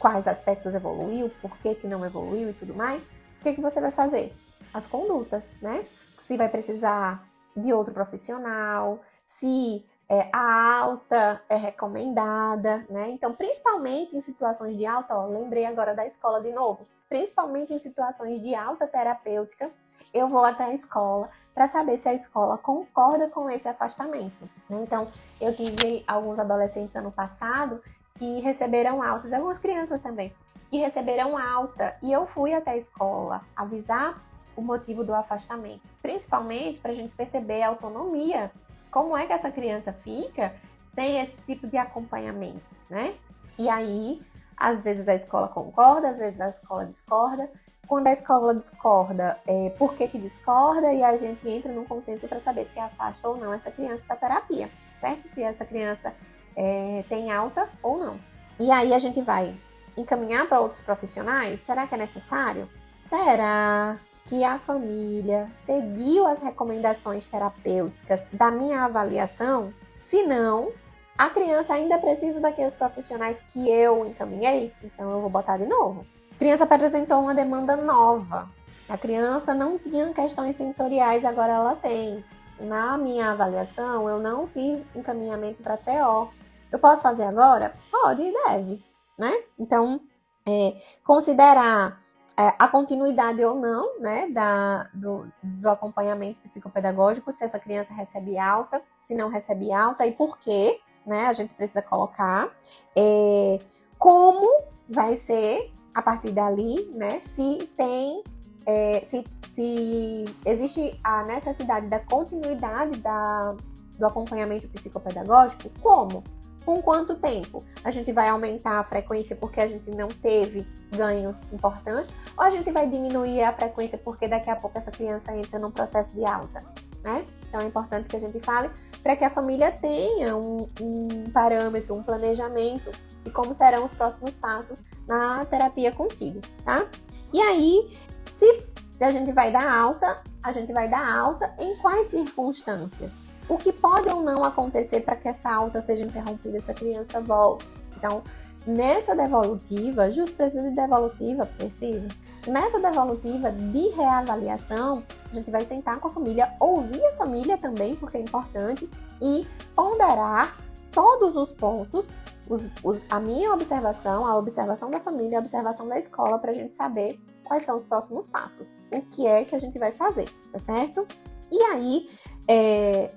quais 0.00 0.26
aspectos 0.26 0.74
evoluiu, 0.74 1.30
por 1.40 1.56
que, 1.58 1.76
que 1.76 1.86
não 1.86 2.04
evoluiu 2.04 2.50
e 2.50 2.52
tudo 2.52 2.74
mais, 2.74 3.12
o 3.38 3.44
que, 3.44 3.54
que 3.54 3.60
você 3.60 3.80
vai 3.80 3.92
fazer? 3.92 4.34
As 4.72 4.84
condutas, 4.84 5.54
né? 5.62 5.84
Se 6.18 6.36
vai 6.36 6.48
precisar 6.48 7.24
de 7.56 7.72
outro 7.72 7.94
profissional, 7.94 8.98
se 9.24 9.86
é, 10.08 10.28
a 10.32 10.80
alta 10.80 11.40
é 11.48 11.54
recomendada, 11.54 12.84
né? 12.90 13.10
Então, 13.10 13.32
principalmente 13.32 14.16
em 14.16 14.20
situações 14.20 14.76
de 14.76 14.84
alta, 14.86 15.16
ó, 15.16 15.28
lembrei 15.28 15.66
agora 15.66 15.94
da 15.94 16.04
escola 16.04 16.40
de 16.40 16.50
novo, 16.50 16.84
principalmente 17.08 17.72
em 17.72 17.78
situações 17.78 18.42
de 18.42 18.56
alta 18.56 18.88
terapêutica, 18.88 19.70
eu 20.12 20.28
vou 20.28 20.44
até 20.44 20.64
a 20.64 20.74
escola 20.74 21.30
para 21.54 21.68
saber 21.68 21.96
se 21.98 22.08
a 22.08 22.14
escola 22.14 22.58
concorda 22.58 23.28
com 23.28 23.48
esse 23.48 23.68
afastamento. 23.68 24.48
Né? 24.68 24.80
Então, 24.82 25.08
eu 25.40 25.54
tive 25.54 26.02
alguns 26.06 26.38
adolescentes 26.38 26.96
ano 26.96 27.12
passado 27.12 27.80
que 28.18 28.40
receberam 28.40 29.02
altas, 29.02 29.32
algumas 29.32 29.58
crianças 29.58 30.02
também, 30.02 30.32
que 30.70 30.78
receberam 30.78 31.38
alta, 31.38 31.96
e 32.02 32.12
eu 32.12 32.26
fui 32.26 32.52
até 32.52 32.72
a 32.72 32.76
escola 32.76 33.42
avisar 33.54 34.20
o 34.56 34.62
motivo 34.62 35.04
do 35.04 35.14
afastamento, 35.14 35.82
principalmente 36.00 36.80
para 36.80 36.92
a 36.92 36.94
gente 36.94 37.14
perceber 37.14 37.62
a 37.62 37.68
autonomia, 37.68 38.50
como 38.90 39.16
é 39.16 39.26
que 39.26 39.32
essa 39.32 39.50
criança 39.50 39.92
fica 39.92 40.54
sem 40.94 41.20
esse 41.20 41.36
tipo 41.42 41.66
de 41.66 41.76
acompanhamento, 41.76 42.62
né? 42.88 43.14
E 43.58 43.68
aí, 43.68 44.22
às 44.56 44.80
vezes 44.80 45.08
a 45.08 45.14
escola 45.14 45.48
concorda, 45.48 46.10
às 46.10 46.18
vezes 46.18 46.40
a 46.40 46.48
escola 46.48 46.86
discorda, 46.86 47.50
quando 47.86 48.06
a 48.06 48.12
escola 48.12 48.54
discorda, 48.54 49.38
é, 49.46 49.70
por 49.78 49.94
que, 49.94 50.08
que 50.08 50.18
discorda, 50.18 50.92
e 50.92 51.02
a 51.02 51.16
gente 51.16 51.48
entra 51.48 51.72
num 51.72 51.84
consenso 51.84 52.26
para 52.28 52.40
saber 52.40 52.66
se 52.66 52.78
afasta 52.78 53.28
ou 53.28 53.36
não 53.36 53.52
essa 53.52 53.70
criança 53.70 54.04
da 54.08 54.16
terapia, 54.16 54.70
certo? 54.98 55.28
Se 55.28 55.42
essa 55.42 55.64
criança 55.64 56.14
é, 56.56 57.04
tem 57.08 57.30
alta 57.30 57.68
ou 57.82 57.98
não. 57.98 58.18
E 58.58 58.70
aí 58.70 58.92
a 58.92 58.98
gente 58.98 59.20
vai 59.20 59.54
encaminhar 59.96 60.46
para 60.46 60.60
outros 60.60 60.80
profissionais? 60.80 61.60
Será 61.60 61.86
que 61.86 61.94
é 61.94 61.98
necessário? 61.98 62.68
Será 63.02 63.96
que 64.26 64.42
a 64.42 64.58
família 64.58 65.50
seguiu 65.54 66.26
as 66.26 66.40
recomendações 66.40 67.26
terapêuticas 67.26 68.26
da 68.32 68.50
minha 68.50 68.84
avaliação? 68.84 69.72
Se 70.02 70.22
não, 70.22 70.72
a 71.16 71.28
criança 71.30 71.74
ainda 71.74 71.98
precisa 71.98 72.40
daqueles 72.40 72.74
profissionais 72.74 73.40
que 73.52 73.68
eu 73.70 74.06
encaminhei, 74.06 74.72
então 74.82 75.10
eu 75.10 75.20
vou 75.20 75.30
botar 75.30 75.56
de 75.56 75.66
novo. 75.66 76.06
A 76.34 76.38
criança 76.38 76.64
apresentou 76.64 77.20
uma 77.20 77.34
demanda 77.34 77.76
nova. 77.76 78.48
A 78.88 78.98
criança 78.98 79.54
não 79.54 79.78
tinha 79.78 80.12
questões 80.12 80.56
sensoriais, 80.56 81.24
agora 81.24 81.52
ela 81.52 81.76
tem. 81.76 82.24
Na 82.60 82.98
minha 82.98 83.30
avaliação, 83.30 84.08
eu 84.08 84.18
não 84.18 84.46
fiz 84.46 84.86
encaminhamento 84.94 85.62
para 85.62 85.76
TO. 85.76 86.28
Eu 86.70 86.78
posso 86.78 87.02
fazer 87.02 87.24
agora? 87.24 87.72
Pode 87.90 88.22
e 88.22 88.32
deve, 88.32 88.84
né? 89.16 89.32
Então, 89.58 90.00
é, 90.46 90.76
considerar 91.04 92.00
é, 92.36 92.52
a 92.58 92.68
continuidade 92.68 93.42
ou 93.44 93.54
não, 93.54 94.00
né, 94.00 94.28
da, 94.28 94.88
do, 94.92 95.26
do 95.42 95.70
acompanhamento 95.70 96.40
psicopedagógico, 96.40 97.32
se 97.32 97.44
essa 97.44 97.58
criança 97.58 97.94
recebe 97.94 98.36
alta, 98.36 98.82
se 99.02 99.14
não 99.14 99.28
recebe 99.28 99.72
alta 99.72 100.04
e 100.04 100.12
por 100.12 100.38
quê, 100.38 100.80
né? 101.06 101.26
A 101.26 101.32
gente 101.32 101.54
precisa 101.54 101.80
colocar. 101.80 102.50
É, 102.96 103.60
como 103.98 104.64
vai 104.88 105.16
ser 105.16 105.72
a 105.94 106.02
partir 106.02 106.32
dali, 106.32 106.90
né, 106.94 107.20
se 107.20 107.70
tem, 107.76 108.22
é, 108.66 109.00
se, 109.04 109.24
se 109.48 110.24
existe 110.44 110.98
a 111.04 111.24
necessidade 111.24 111.86
da 111.86 112.00
continuidade 112.00 112.98
da, 112.98 113.54
do 113.98 114.06
acompanhamento 114.06 114.68
psicopedagógico, 114.68 115.70
como? 115.80 116.24
Com 116.64 116.80
quanto 116.80 117.14
tempo? 117.16 117.62
A 117.84 117.90
gente 117.90 118.10
vai 118.10 118.28
aumentar 118.28 118.80
a 118.80 118.84
frequência 118.84 119.36
porque 119.36 119.60
a 119.60 119.68
gente 119.68 119.90
não 119.90 120.08
teve 120.08 120.66
ganhos 120.90 121.42
importantes, 121.52 122.14
ou 122.36 122.44
a 122.44 122.50
gente 122.50 122.70
vai 122.72 122.88
diminuir 122.88 123.42
a 123.42 123.52
frequência 123.52 123.98
porque 123.98 124.26
daqui 124.26 124.50
a 124.50 124.56
pouco 124.56 124.78
essa 124.78 124.90
criança 124.90 125.36
entra 125.36 125.58
num 125.58 125.70
processo 125.70 126.14
de 126.14 126.24
alta, 126.24 126.64
né? 127.02 127.24
Então 127.48 127.60
é 127.60 127.64
importante 127.64 128.08
que 128.08 128.16
a 128.16 128.20
gente 128.20 128.40
fale 128.40 128.70
para 129.04 129.14
que 129.14 129.24
a 129.24 129.28
família 129.28 129.70
tenha 129.70 130.34
um, 130.34 130.66
um 130.80 131.30
parâmetro, 131.30 131.94
um 131.94 132.02
planejamento 132.02 132.90
de 133.22 133.30
como 133.30 133.54
serão 133.54 133.84
os 133.84 133.92
próximos 133.92 134.30
passos 134.38 134.82
na 135.06 135.44
terapia 135.44 135.92
contigo, 135.92 136.40
tá? 136.64 136.86
E 137.30 137.38
aí, 137.38 137.94
se 138.24 138.64
a 138.98 139.10
gente 139.10 139.30
vai 139.30 139.52
dar 139.52 139.70
alta, 139.70 140.22
a 140.42 140.52
gente 140.52 140.72
vai 140.72 140.88
dar 140.88 141.06
alta 141.06 141.54
em 141.58 141.76
quais 141.76 142.08
circunstâncias? 142.08 143.22
O 143.46 143.58
que 143.58 143.74
pode 143.74 144.08
ou 144.08 144.22
não 144.22 144.42
acontecer 144.42 145.00
para 145.00 145.16
que 145.16 145.28
essa 145.28 145.52
alta 145.52 145.82
seja 145.82 146.02
interrompida, 146.02 146.56
essa 146.56 146.72
criança 146.72 147.20
volte? 147.20 147.68
Então, 147.98 148.22
nessa 148.66 149.14
devolutiva, 149.14 150.10
justo 150.10 150.36
precisa 150.36 150.68
de 150.68 150.74
devolutiva? 150.74 151.46
Precisa. 151.46 152.08
Nessa 152.46 152.80
devolutiva 152.80 153.50
de 153.50 153.88
reavaliação, 153.90 155.02
a 155.30 155.34
gente 155.34 155.50
vai 155.50 155.64
sentar 155.64 155.98
com 155.98 156.08
a 156.08 156.10
família, 156.10 156.52
ouvir 156.60 157.04
a 157.06 157.16
família 157.16 157.56
também, 157.56 157.94
porque 157.94 158.18
é 158.18 158.20
importante, 158.20 158.88
e 159.20 159.46
ponderar 159.74 160.56
todos 160.90 161.36
os 161.36 161.52
pontos, 161.52 162.12
os, 162.48 162.70
os, 162.82 163.04
a 163.10 163.18
minha 163.18 163.52
observação, 163.52 164.26
a 164.26 164.36
observação 164.36 164.90
da 164.90 165.00
família, 165.00 165.38
a 165.38 165.40
observação 165.40 165.88
da 165.88 165.98
escola, 165.98 166.38
para 166.38 166.52
a 166.52 166.54
gente 166.54 166.76
saber 166.76 167.18
quais 167.42 167.64
são 167.64 167.76
os 167.76 167.84
próximos 167.84 168.28
passos, 168.28 168.74
o 168.92 169.00
que 169.02 169.26
é 169.26 169.44
que 169.44 169.54
a 169.54 169.58
gente 169.58 169.78
vai 169.78 169.92
fazer, 169.92 170.28
tá 170.52 170.58
certo? 170.58 171.06
E 171.50 171.62
aí, 171.62 172.10
é, 172.48 173.10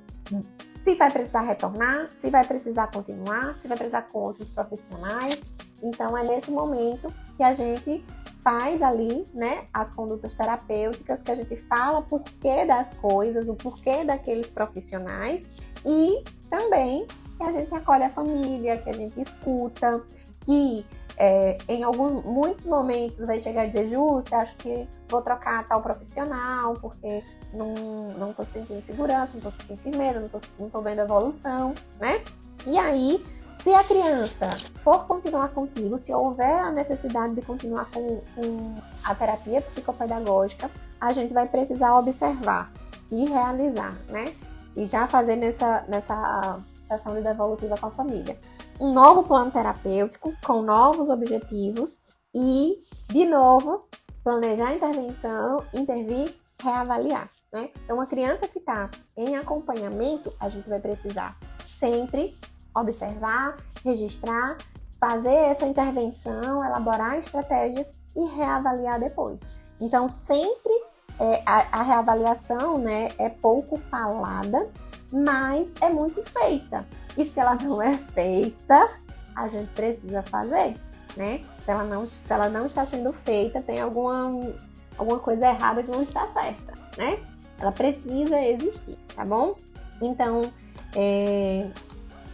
se 0.84 0.95
vai 0.95 1.11
precisar 1.11 1.41
retornar, 1.41 2.09
se 2.13 2.30
vai 2.30 2.45
precisar 2.45 2.88
continuar, 2.88 3.55
se 3.55 3.67
vai 3.67 3.78
precisar 3.78 4.03
com 4.03 4.19
outros 4.19 4.49
profissionais. 4.49 5.41
Então, 5.82 6.17
é 6.17 6.23
nesse 6.23 6.49
momento 6.49 7.13
que 7.36 7.43
a 7.43 7.53
gente 7.53 8.03
faz 8.41 8.82
ali, 8.82 9.28
né, 9.34 9.65
as 9.73 9.89
condutas 9.89 10.34
terapêuticas, 10.34 11.21
que 11.21 11.32
a 11.32 11.36
gente 11.36 11.57
fala 11.57 11.99
o 11.99 12.03
porquê 12.03 12.65
das 12.65 12.93
coisas, 12.93 13.49
o 13.49 13.55
porquê 13.55 14.05
daqueles 14.05 14.49
profissionais 14.49 15.49
e 15.86 16.23
também 16.49 17.05
que 17.38 17.43
a 17.43 17.51
gente 17.51 17.73
acolhe 17.75 18.03
a 18.03 18.09
família, 18.09 18.78
que 18.78 18.89
a 18.89 18.93
gente 18.93 19.19
escuta, 19.19 20.01
que 20.45 20.86
é, 21.17 21.57
em 21.67 21.84
alguns, 21.84 22.23
muitos 22.23 22.65
momentos 22.65 23.25
vai 23.25 23.39
chegar 23.39 23.65
e 23.65 23.69
dizer, 23.69 23.89
Ju, 23.89 24.05
você 24.05 24.34
acha 24.34 24.53
que 24.55 24.88
vou 25.09 25.21
trocar 25.21 25.67
tal 25.67 25.82
profissional, 25.82 26.73
porque 26.75 27.23
não, 27.53 28.13
não 28.13 28.33
tô 28.33 28.43
sentindo 28.43 28.81
segurança, 28.81 29.33
não 29.35 29.41
tô 29.41 29.51
sentindo 29.51 29.77
firmeza, 29.77 30.19
não 30.19 30.29
tô, 30.29 30.39
não 30.59 30.69
tô 30.69 30.81
vendo 30.81 31.01
evolução, 31.01 31.73
né? 31.99 32.21
E 32.65 32.77
aí, 32.77 33.23
se 33.49 33.73
a 33.73 33.83
criança 33.83 34.49
for 34.83 35.05
continuar 35.05 35.49
contigo, 35.49 35.97
se 35.97 36.13
houver 36.13 36.59
a 36.59 36.71
necessidade 36.71 37.35
de 37.35 37.41
continuar 37.41 37.89
com, 37.91 38.21
com 38.35 38.73
a 39.03 39.15
terapia 39.15 39.61
psicopedagógica, 39.61 40.69
a 40.99 41.13
gente 41.13 41.33
vai 41.33 41.47
precisar 41.47 41.97
observar 41.97 42.71
e 43.11 43.25
realizar, 43.25 43.95
né? 44.09 44.33
E 44.75 44.85
já 44.85 45.07
fazer 45.07 45.35
nessa, 45.35 45.85
nessa 45.87 46.59
sessão 46.85 47.15
de 47.15 47.21
devolutiva 47.21 47.77
com 47.77 47.87
a 47.87 47.91
família. 47.91 48.37
Um 48.79 48.93
novo 48.93 49.23
plano 49.23 49.49
terapêutico 49.49 50.33
com 50.45 50.61
novos 50.61 51.09
objetivos 51.09 51.99
e, 52.35 52.77
de 53.09 53.25
novo, 53.25 53.87
planejar 54.23 54.67
a 54.67 54.75
intervenção, 54.75 55.63
intervir, 55.73 56.35
reavaliar. 56.61 57.29
Né? 57.57 57.71
Então, 57.83 57.95
uma 57.95 58.05
criança 58.05 58.47
que 58.47 58.59
está 58.59 58.87
em 59.15 59.35
acompanhamento, 59.35 60.31
a 60.39 60.47
gente 60.47 60.69
vai 60.69 60.79
precisar 60.79 61.35
sempre 61.65 62.37
observar, 62.75 63.55
registrar, 63.83 64.57
fazer 64.99 65.33
essa 65.33 65.65
intervenção, 65.65 66.63
elaborar 66.63 67.17
estratégias 67.17 67.99
e 68.15 68.25
reavaliar 68.35 68.99
depois. 68.99 69.39
Então, 69.81 70.07
sempre 70.07 70.71
é, 71.19 71.41
a, 71.47 71.79
a, 71.79 71.81
reavaliação 71.81 72.77
né, 72.77 73.09
é 73.17 73.27
pouco 73.27 73.77
falada, 73.89 74.69
mas 75.11 75.71
é 75.81 75.89
muito 75.89 76.23
feita. 76.23 76.85
E 77.17 77.25
se 77.25 77.39
ela 77.39 77.55
não 77.55 77.81
é 77.81 77.97
feita, 77.97 78.87
a 79.35 79.47
gente 79.47 79.71
precisa 79.73 80.21
fazer, 80.21 80.75
né? 81.15 81.43
Se 81.65 81.71
ela 81.71 81.83
não, 81.83 82.07
se 82.07 82.31
ela 82.31 82.49
não 82.49 82.67
está 82.67 82.85
sendo 82.85 83.11
feita, 83.11 83.61
tem 83.63 83.81
alguma, 83.81 84.53
alguma 84.95 85.17
coisa 85.19 85.47
errada 85.47 85.81
que 85.81 85.89
não 85.89 86.03
está 86.03 86.27
certa, 86.27 86.73
né? 86.95 87.19
Ela 87.59 87.71
precisa 87.71 88.39
existir, 88.41 88.97
tá 89.15 89.25
bom? 89.25 89.55
Então, 90.01 90.51
é, 90.95 91.69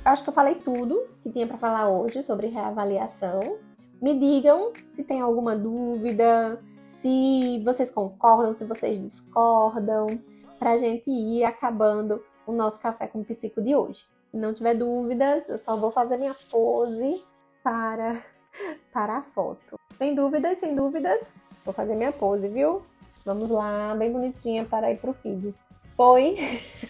acho 0.04 0.24
que 0.24 0.30
eu 0.30 0.34
falei 0.34 0.56
tudo 0.56 1.08
que 1.22 1.30
tinha 1.30 1.48
para 1.48 1.58
falar 1.58 1.90
hoje 1.90 2.22
sobre 2.24 2.48
reavaliação. 2.48 3.58
Me 4.02 4.20
digam 4.20 4.74
se 4.94 5.04
tem 5.04 5.22
alguma 5.22 5.56
dúvida, 5.56 6.60
se 6.78 7.62
vocês 7.64 7.90
concordam, 7.90 8.56
se 8.56 8.66
vocês 8.66 9.02
discordam, 9.02 10.08
para 10.60 10.72
a 10.72 10.78
gente 10.78 11.10
ir 11.10 11.44
acabando 11.46 12.22
o 12.46 12.52
nosso 12.52 12.82
café 12.82 13.08
com 13.08 13.24
psico 13.24 13.62
de 13.62 13.76
hoje. 13.76 14.06
Se 14.32 14.38
não 14.38 14.54
tiver 14.54 14.74
dúvidas, 14.74 15.48
eu 15.48 15.58
só 15.58 15.76
vou 15.76 15.92
fazer 15.92 16.18
minha 16.18 16.36
pose 16.52 17.24
para, 17.64 18.22
para 18.92 19.18
a 19.18 19.22
foto. 19.22 19.80
Sem 19.98 20.14
dúvidas, 20.14 20.58
sem 20.58 20.76
dúvidas, 20.76 21.34
vou 21.64 21.74
fazer 21.74 21.96
minha 21.96 22.12
pose, 22.12 22.48
viu? 22.50 22.82
Vamos 23.26 23.50
lá, 23.50 23.96
bem 23.98 24.12
bonitinha 24.12 24.66
para 24.66 24.92
ir 24.92 24.98
pro 24.98 25.14
feed. 25.14 25.54
Foi. 25.96 26.38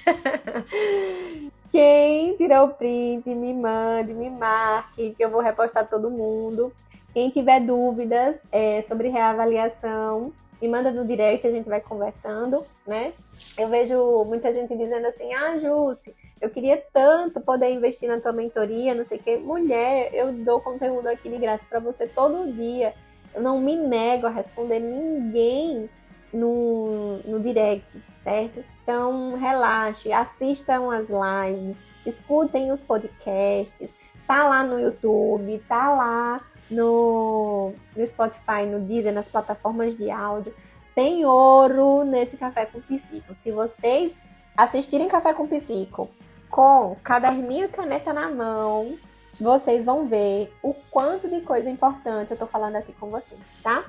Quem 1.71 2.37
tirou 2.37 2.65
o 2.65 2.73
print, 2.73 3.33
me 3.33 3.53
mande, 3.53 4.13
me 4.13 4.29
marque, 4.29 5.13
que 5.15 5.23
eu 5.23 5.29
vou 5.29 5.41
repostar 5.41 5.87
todo 5.87 6.09
mundo. 6.09 6.71
Quem 7.13 7.29
tiver 7.29 7.61
dúvidas 7.61 8.41
é, 8.51 8.81
sobre 8.83 9.09
reavaliação, 9.09 10.31
me 10.61 10.67
manda 10.67 10.91
no 10.91 11.05
direct, 11.05 11.45
a 11.45 11.51
gente 11.51 11.67
vai 11.67 11.81
conversando, 11.81 12.63
né? 12.87 13.13
Eu 13.57 13.67
vejo 13.67 14.23
muita 14.25 14.53
gente 14.53 14.75
dizendo 14.75 15.07
assim, 15.07 15.33
ah, 15.33 15.59
Jússi, 15.59 16.15
eu 16.39 16.49
queria 16.49 16.81
tanto 16.93 17.41
poder 17.41 17.71
investir 17.71 18.09
na 18.09 18.19
tua 18.19 18.31
mentoria, 18.31 18.95
não 18.95 19.05
sei 19.05 19.17
o 19.17 19.21
quê. 19.21 19.37
Mulher, 19.37 20.09
eu 20.13 20.31
dou 20.31 20.61
conteúdo 20.61 21.07
aqui 21.07 21.29
de 21.29 21.37
graça 21.37 21.65
para 21.69 21.79
você 21.79 22.07
todo 22.07 22.51
dia. 22.51 22.93
Eu 23.33 23.41
não 23.41 23.59
me 23.59 23.75
nego 23.75 24.27
a 24.27 24.29
responder 24.29 24.79
ninguém 24.79 25.89
no, 26.33 27.17
no 27.25 27.39
direct, 27.39 28.01
certo? 28.19 28.63
Então, 28.81 29.37
relaxe, 29.37 30.11
assistam 30.11 30.91
as 30.91 31.07
lives, 31.09 31.77
escutem 32.05 32.71
os 32.71 32.81
podcasts, 32.81 33.91
tá 34.27 34.47
lá 34.47 34.63
no 34.63 34.79
YouTube, 34.79 35.63
tá 35.67 35.93
lá 35.93 36.41
no, 36.69 37.73
no 37.95 38.07
Spotify, 38.07 38.65
no 38.65 38.79
Deezer, 38.79 39.13
nas 39.13 39.29
plataformas 39.29 39.95
de 39.95 40.09
áudio. 40.09 40.53
Tem 40.95 41.25
ouro 41.25 42.03
nesse 42.03 42.37
Café 42.37 42.65
com 42.65 42.79
Psico. 42.81 43.33
Se 43.33 43.51
vocês 43.51 44.21
assistirem 44.55 45.07
Café 45.07 45.33
com 45.33 45.47
Psico 45.47 46.09
com 46.49 46.95
caderninho 47.03 47.65
e 47.65 47.67
caneta 47.67 48.13
na 48.13 48.29
mão, 48.29 48.95
vocês 49.41 49.83
vão 49.83 50.05
ver 50.05 50.53
o 50.61 50.71
quanto 50.91 51.27
de 51.27 51.41
coisa 51.41 51.67
importante 51.67 52.29
eu 52.29 52.37
tô 52.37 52.45
falando 52.45 52.75
aqui 52.75 52.93
com 52.93 53.09
vocês, 53.09 53.41
tá? 53.63 53.83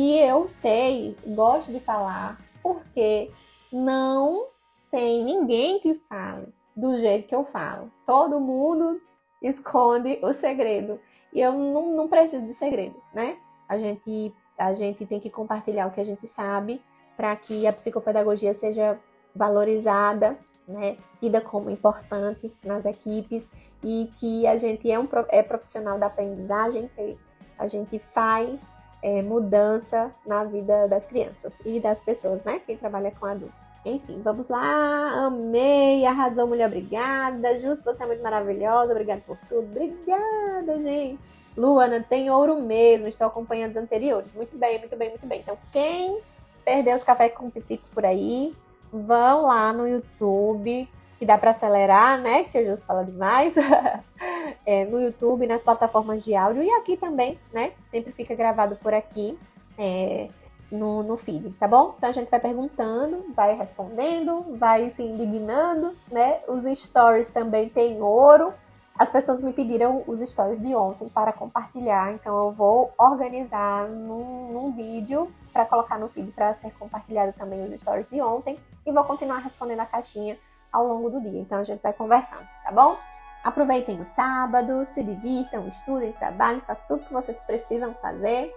E 0.00 0.16
eu 0.20 0.48
sei, 0.48 1.16
gosto 1.26 1.72
de 1.72 1.80
falar, 1.80 2.40
porque 2.62 3.32
não 3.72 4.46
tem 4.92 5.24
ninguém 5.24 5.80
que 5.80 5.92
fale 6.08 6.54
do 6.76 6.96
jeito 6.96 7.26
que 7.26 7.34
eu 7.34 7.44
falo. 7.44 7.90
Todo 8.06 8.38
mundo 8.38 9.02
esconde 9.42 10.20
o 10.22 10.32
segredo. 10.32 11.00
E 11.32 11.40
eu 11.40 11.52
não, 11.52 11.96
não 11.96 12.06
preciso 12.06 12.46
de 12.46 12.52
segredo, 12.54 12.94
né? 13.12 13.38
A 13.68 13.76
gente, 13.76 14.32
a 14.56 14.72
gente 14.72 15.04
tem 15.04 15.18
que 15.18 15.28
compartilhar 15.28 15.88
o 15.88 15.90
que 15.90 16.00
a 16.00 16.06
gente 16.06 16.28
sabe 16.28 16.80
para 17.16 17.34
que 17.34 17.66
a 17.66 17.72
psicopedagogia 17.72 18.54
seja 18.54 19.00
valorizada, 19.34 20.38
né? 20.68 20.96
Tida 21.18 21.40
como 21.40 21.70
importante 21.70 22.54
nas 22.62 22.86
equipes 22.86 23.50
e 23.82 24.08
que 24.20 24.46
a 24.46 24.56
gente 24.56 24.88
é 24.88 24.96
um 24.96 25.08
é 25.30 25.42
profissional 25.42 25.98
da 25.98 26.06
aprendizagem, 26.06 26.88
que 26.94 27.18
a 27.58 27.66
gente 27.66 27.98
faz 27.98 28.77
é, 29.02 29.22
mudança 29.22 30.10
na 30.26 30.44
vida 30.44 30.86
das 30.88 31.06
crianças 31.06 31.60
e 31.64 31.80
das 31.80 32.00
pessoas, 32.00 32.42
né? 32.44 32.60
Quem 32.64 32.76
trabalha 32.76 33.12
com 33.12 33.26
adultos. 33.26 33.68
Enfim, 33.84 34.20
vamos 34.22 34.48
lá. 34.48 35.26
Amei, 35.26 36.04
arrasou, 36.04 36.46
mulher, 36.46 36.66
obrigada. 36.66 37.58
Justo, 37.58 37.84
você 37.84 38.02
é 38.02 38.06
muito 38.06 38.22
maravilhosa, 38.22 38.92
obrigada 38.92 39.22
por 39.26 39.38
tudo. 39.48 39.60
Obrigada, 39.60 40.80
gente. 40.82 41.18
Luana, 41.56 42.04
tem 42.08 42.30
ouro 42.30 42.60
mesmo, 42.60 43.08
estou 43.08 43.26
acompanhando 43.26 43.72
os 43.72 43.76
anteriores. 43.76 44.32
Muito 44.32 44.56
bem, 44.56 44.78
muito 44.78 44.96
bem, 44.96 45.08
muito 45.10 45.26
bem. 45.26 45.40
Então, 45.40 45.58
quem 45.72 46.20
perdeu 46.64 46.94
os 46.94 47.02
cafés 47.02 47.32
com 47.34 47.50
psico 47.50 47.84
por 47.92 48.04
aí, 48.04 48.54
vão 48.92 49.42
lá 49.42 49.72
no 49.72 49.88
YouTube, 49.88 50.88
que 51.18 51.26
dá 51.26 51.36
para 51.36 51.50
acelerar, 51.50 52.20
né? 52.20 52.44
Que 52.44 52.58
eu 52.58 52.64
já 52.64 52.76
fala 52.76 53.04
demais. 53.04 53.54
é, 54.64 54.84
no 54.84 55.00
YouTube, 55.00 55.46
nas 55.46 55.62
plataformas 55.62 56.24
de 56.24 56.34
áudio 56.34 56.62
e 56.62 56.70
aqui 56.72 56.96
também, 56.96 57.38
né? 57.52 57.72
Sempre 57.84 58.12
fica 58.12 58.34
gravado 58.34 58.76
por 58.76 58.94
aqui 58.94 59.38
é, 59.76 60.28
no, 60.70 61.02
no 61.02 61.16
feed, 61.16 61.50
tá 61.54 61.66
bom? 61.66 61.94
Então 61.96 62.10
a 62.10 62.12
gente 62.12 62.30
vai 62.30 62.40
perguntando, 62.40 63.32
vai 63.34 63.56
respondendo, 63.56 64.44
vai 64.58 64.90
se 64.90 65.02
indignando, 65.02 65.94
né? 66.10 66.40
Os 66.46 66.64
stories 66.78 67.30
também 67.30 67.68
tem 67.68 68.00
ouro. 68.02 68.52
As 68.98 69.10
pessoas 69.10 69.40
me 69.40 69.52
pediram 69.52 70.02
os 70.08 70.18
stories 70.18 70.60
de 70.60 70.74
ontem 70.74 71.08
para 71.08 71.32
compartilhar, 71.32 72.12
então 72.12 72.36
eu 72.46 72.50
vou 72.50 72.92
organizar 72.98 73.88
num, 73.88 74.52
num 74.52 74.72
vídeo 74.72 75.32
para 75.52 75.64
colocar 75.64 75.98
no 75.98 76.08
feed 76.08 76.32
para 76.32 76.52
ser 76.52 76.72
compartilhado 76.72 77.32
também 77.32 77.64
os 77.64 77.80
stories 77.80 78.08
de 78.10 78.20
ontem 78.20 78.58
e 78.84 78.90
vou 78.90 79.04
continuar 79.04 79.38
respondendo 79.38 79.80
a 79.80 79.86
caixinha 79.86 80.36
ao 80.72 80.86
longo 80.86 81.10
do 81.10 81.20
dia. 81.20 81.40
Então 81.40 81.58
a 81.58 81.64
gente 81.64 81.80
vai 81.80 81.92
conversando, 81.92 82.46
tá 82.62 82.70
bom? 82.72 82.96
Aproveitem 83.42 84.00
o 84.00 84.04
sábado, 84.04 84.84
se 84.86 85.02
divirtam, 85.02 85.68
estudem, 85.68 86.12
trabalhem, 86.12 86.60
façam 86.60 86.86
tudo 86.88 87.06
que 87.06 87.12
vocês 87.12 87.38
precisam 87.40 87.94
fazer. 87.94 88.54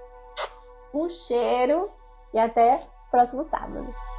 Um 0.93 1.09
cheiro 1.09 1.89
e 2.34 2.39
até 2.39 2.80
próximo 3.09 3.43
sábado. 3.43 4.11